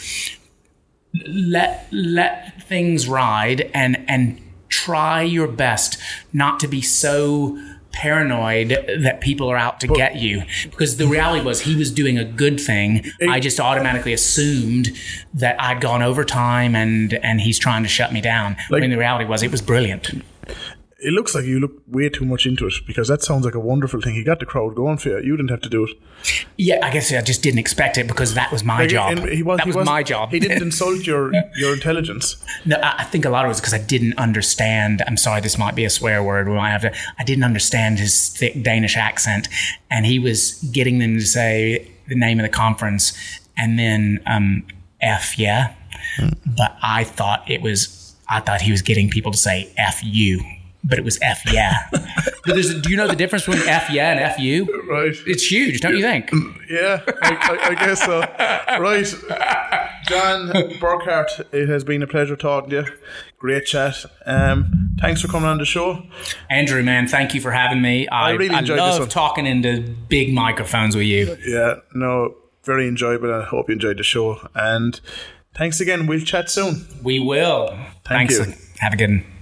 let 1.28 1.88
let 1.91 2.62
things 2.64 3.07
ride 3.07 3.70
and 3.74 4.05
and 4.07 4.39
try 4.70 5.24
your 5.24 5.47
best 5.47 5.97
not 6.32 6.60
to 6.60 6.68
be 6.68 6.82
so 6.82 7.60
paranoid 7.92 8.70
that 9.02 9.20
people 9.22 9.50
are 9.50 9.58
out 9.58 9.80
to 9.82 9.88
but, 9.88 9.98
get 9.98 10.16
you. 10.16 10.44
Because 10.70 10.98
the 10.98 11.08
reality 11.08 11.44
was 11.44 11.62
he 11.62 11.76
was 11.76 11.92
doing 11.92 12.18
a 12.18 12.26
good 12.26 12.60
thing. 12.60 13.04
It, 13.20 13.30
i 13.30 13.40
just 13.40 13.60
automatically 13.60 14.14
assumed 14.14 14.90
that 15.34 15.60
i'd 15.62 15.82
gone 15.82 16.02
over 16.02 16.24
time 16.24 16.76
and 16.76 17.14
and 17.16 17.42
he's 17.42 17.60
trying 17.60 17.84
to 17.84 17.90
shut 17.90 18.14
me 18.14 18.22
down. 18.22 18.56
Like, 18.70 18.82
when 18.82 18.90
the 18.90 18.98
reality 18.98 19.26
was 19.26 19.44
it 19.44 19.52
was 19.52 19.62
brilliant 19.62 20.12
it 21.02 21.14
looks 21.14 21.34
like 21.34 21.45
you 21.45 21.60
look 21.60 21.82
way 21.88 22.10
too 22.10 22.26
much 22.26 22.45
into 22.45 22.68
it 22.68 22.74
because 22.86 23.08
that 23.08 23.22
sounds 23.22 23.45
like 23.45 23.56
a 23.56 23.60
wonderful 23.60 24.02
thing. 24.02 24.16
He 24.16 24.24
got 24.24 24.39
the 24.39 24.45
crowd 24.45 24.76
going 24.76 24.97
for 24.97 25.10
you. 25.10 25.20
You 25.20 25.38
didn't 25.38 25.50
have 25.50 25.62
to 25.62 25.70
do 25.70 25.86
it. 25.86 25.91
Yeah, 26.58 26.86
I 26.86 26.91
guess 26.91 27.14
I 27.14 27.22
just 27.22 27.41
didn't 27.41 27.60
expect 27.60 27.97
it 27.97 28.06
because 28.08 28.34
that 28.34 28.52
was 28.52 28.66
my 28.66 28.80
like, 28.80 28.89
job. 28.89 29.20
He 29.30 29.41
was, 29.41 29.58
that 29.60 29.68
was 29.68 29.86
my 29.86 30.04
job. 30.04 30.32
He 30.32 30.39
didn't 30.39 30.62
insult 30.70 31.08
your 31.08 31.32
your 31.56 31.74
intelligence. 31.74 32.36
No, 32.66 32.78
I 32.82 33.06
think 33.06 33.24
a 33.24 33.30
lot 33.30 33.45
of 33.45 33.50
it 33.50 33.50
was 33.50 33.62
because 33.62 33.74
I 33.74 33.80
didn't 33.80 34.18
understand. 34.18 35.02
I'm 35.08 35.18
sorry, 35.18 35.39
this 35.39 35.58
might 35.58 35.76
be 35.76 35.86
a 35.86 35.89
swear 35.89 36.22
word. 36.22 36.50
We 36.50 36.56
might 36.56 36.72
have 36.72 36.82
to. 36.82 36.93
I 37.18 37.24
didn't 37.24 37.45
understand 37.45 38.00
his 38.00 38.30
thick 38.30 38.62
Danish 38.62 38.97
accent, 38.97 39.47
and 39.89 40.06
he 40.06 40.20
was 40.20 40.54
getting 40.74 41.00
them 41.00 41.16
to 41.16 41.26
say 41.26 41.89
the 42.10 42.16
name 42.16 42.39
of 42.39 42.43
the 42.43 42.50
conference 42.50 43.14
and 43.56 43.78
then 43.78 44.20
um, 44.26 44.66
F 45.02 45.38
yeah. 45.39 45.76
Mm. 46.18 46.36
But 46.58 46.76
I 46.82 47.06
thought 47.06 47.50
it 47.50 47.62
was. 47.62 48.16
I 48.32 48.41
thought 48.41 48.62
he 48.62 48.72
was 48.72 48.82
getting 48.82 49.10
people 49.10 49.32
to 49.32 49.38
say 49.38 49.74
F 49.78 50.02
you 50.04 50.41
but 50.84 50.97
it 50.97 51.03
was 51.03 51.19
F 51.21 51.41
yeah. 51.51 51.73
but 51.91 52.03
there's, 52.45 52.80
do 52.82 52.89
you 52.89 52.97
know 52.97 53.07
the 53.07 53.15
difference 53.15 53.45
between 53.45 53.67
F 53.67 53.89
yeah 53.89 54.11
and 54.11 54.19
F 54.19 54.39
U? 54.39 54.65
Right. 54.89 55.15
It's 55.25 55.51
huge, 55.51 55.82
don't 55.82 55.95
you 55.95 56.01
think? 56.01 56.32
Yeah, 56.69 57.01
I, 57.21 57.36
I, 57.36 57.69
I 57.69 57.75
guess 57.75 58.03
so. 58.03 58.21
Right. 58.80 59.05
John 60.07 60.49
Burkhart, 60.80 61.53
it 61.53 61.69
has 61.69 61.84
been 61.84 62.01
a 62.01 62.07
pleasure 62.07 62.36
talking 62.36 62.69
to 62.71 62.75
you. 62.77 62.86
Great 63.38 63.65
chat. 63.65 64.05
Um, 64.25 64.95
thanks 64.99 65.21
for 65.21 65.27
coming 65.27 65.49
on 65.49 65.57
the 65.57 65.65
show. 65.65 66.03
Andrew, 66.49 66.82
man, 66.84 67.07
thank 67.07 67.34
you 67.34 67.41
for 67.41 67.51
having 67.51 67.82
me. 67.82 68.07
I, 68.07 68.30
I 68.30 68.32
really 68.32 68.55
enjoyed 68.55 68.80
I 68.80 68.89
love 68.89 69.09
talking 69.09 69.45
into 69.45 69.82
big 70.07 70.34
microphones 70.34 70.95
with 70.95 71.05
you. 71.05 71.38
Yeah, 71.45 71.75
no, 71.93 72.36
very 72.63 72.88
enjoyable. 72.88 73.34
I 73.34 73.43
hope 73.43 73.69
you 73.69 73.73
enjoyed 73.73 73.97
the 73.97 74.03
show. 74.03 74.47
And 74.55 74.99
thanks 75.55 75.80
again. 75.80 76.07
We'll 76.07 76.21
chat 76.21 76.49
soon. 76.49 76.88
We 77.03 77.19
will. 77.19 77.67
Thank 78.05 78.32
thanks. 78.32 78.38
you. 78.39 78.53
Have 78.80 78.93
a 78.93 78.97
good 78.97 79.09
one. 79.09 79.39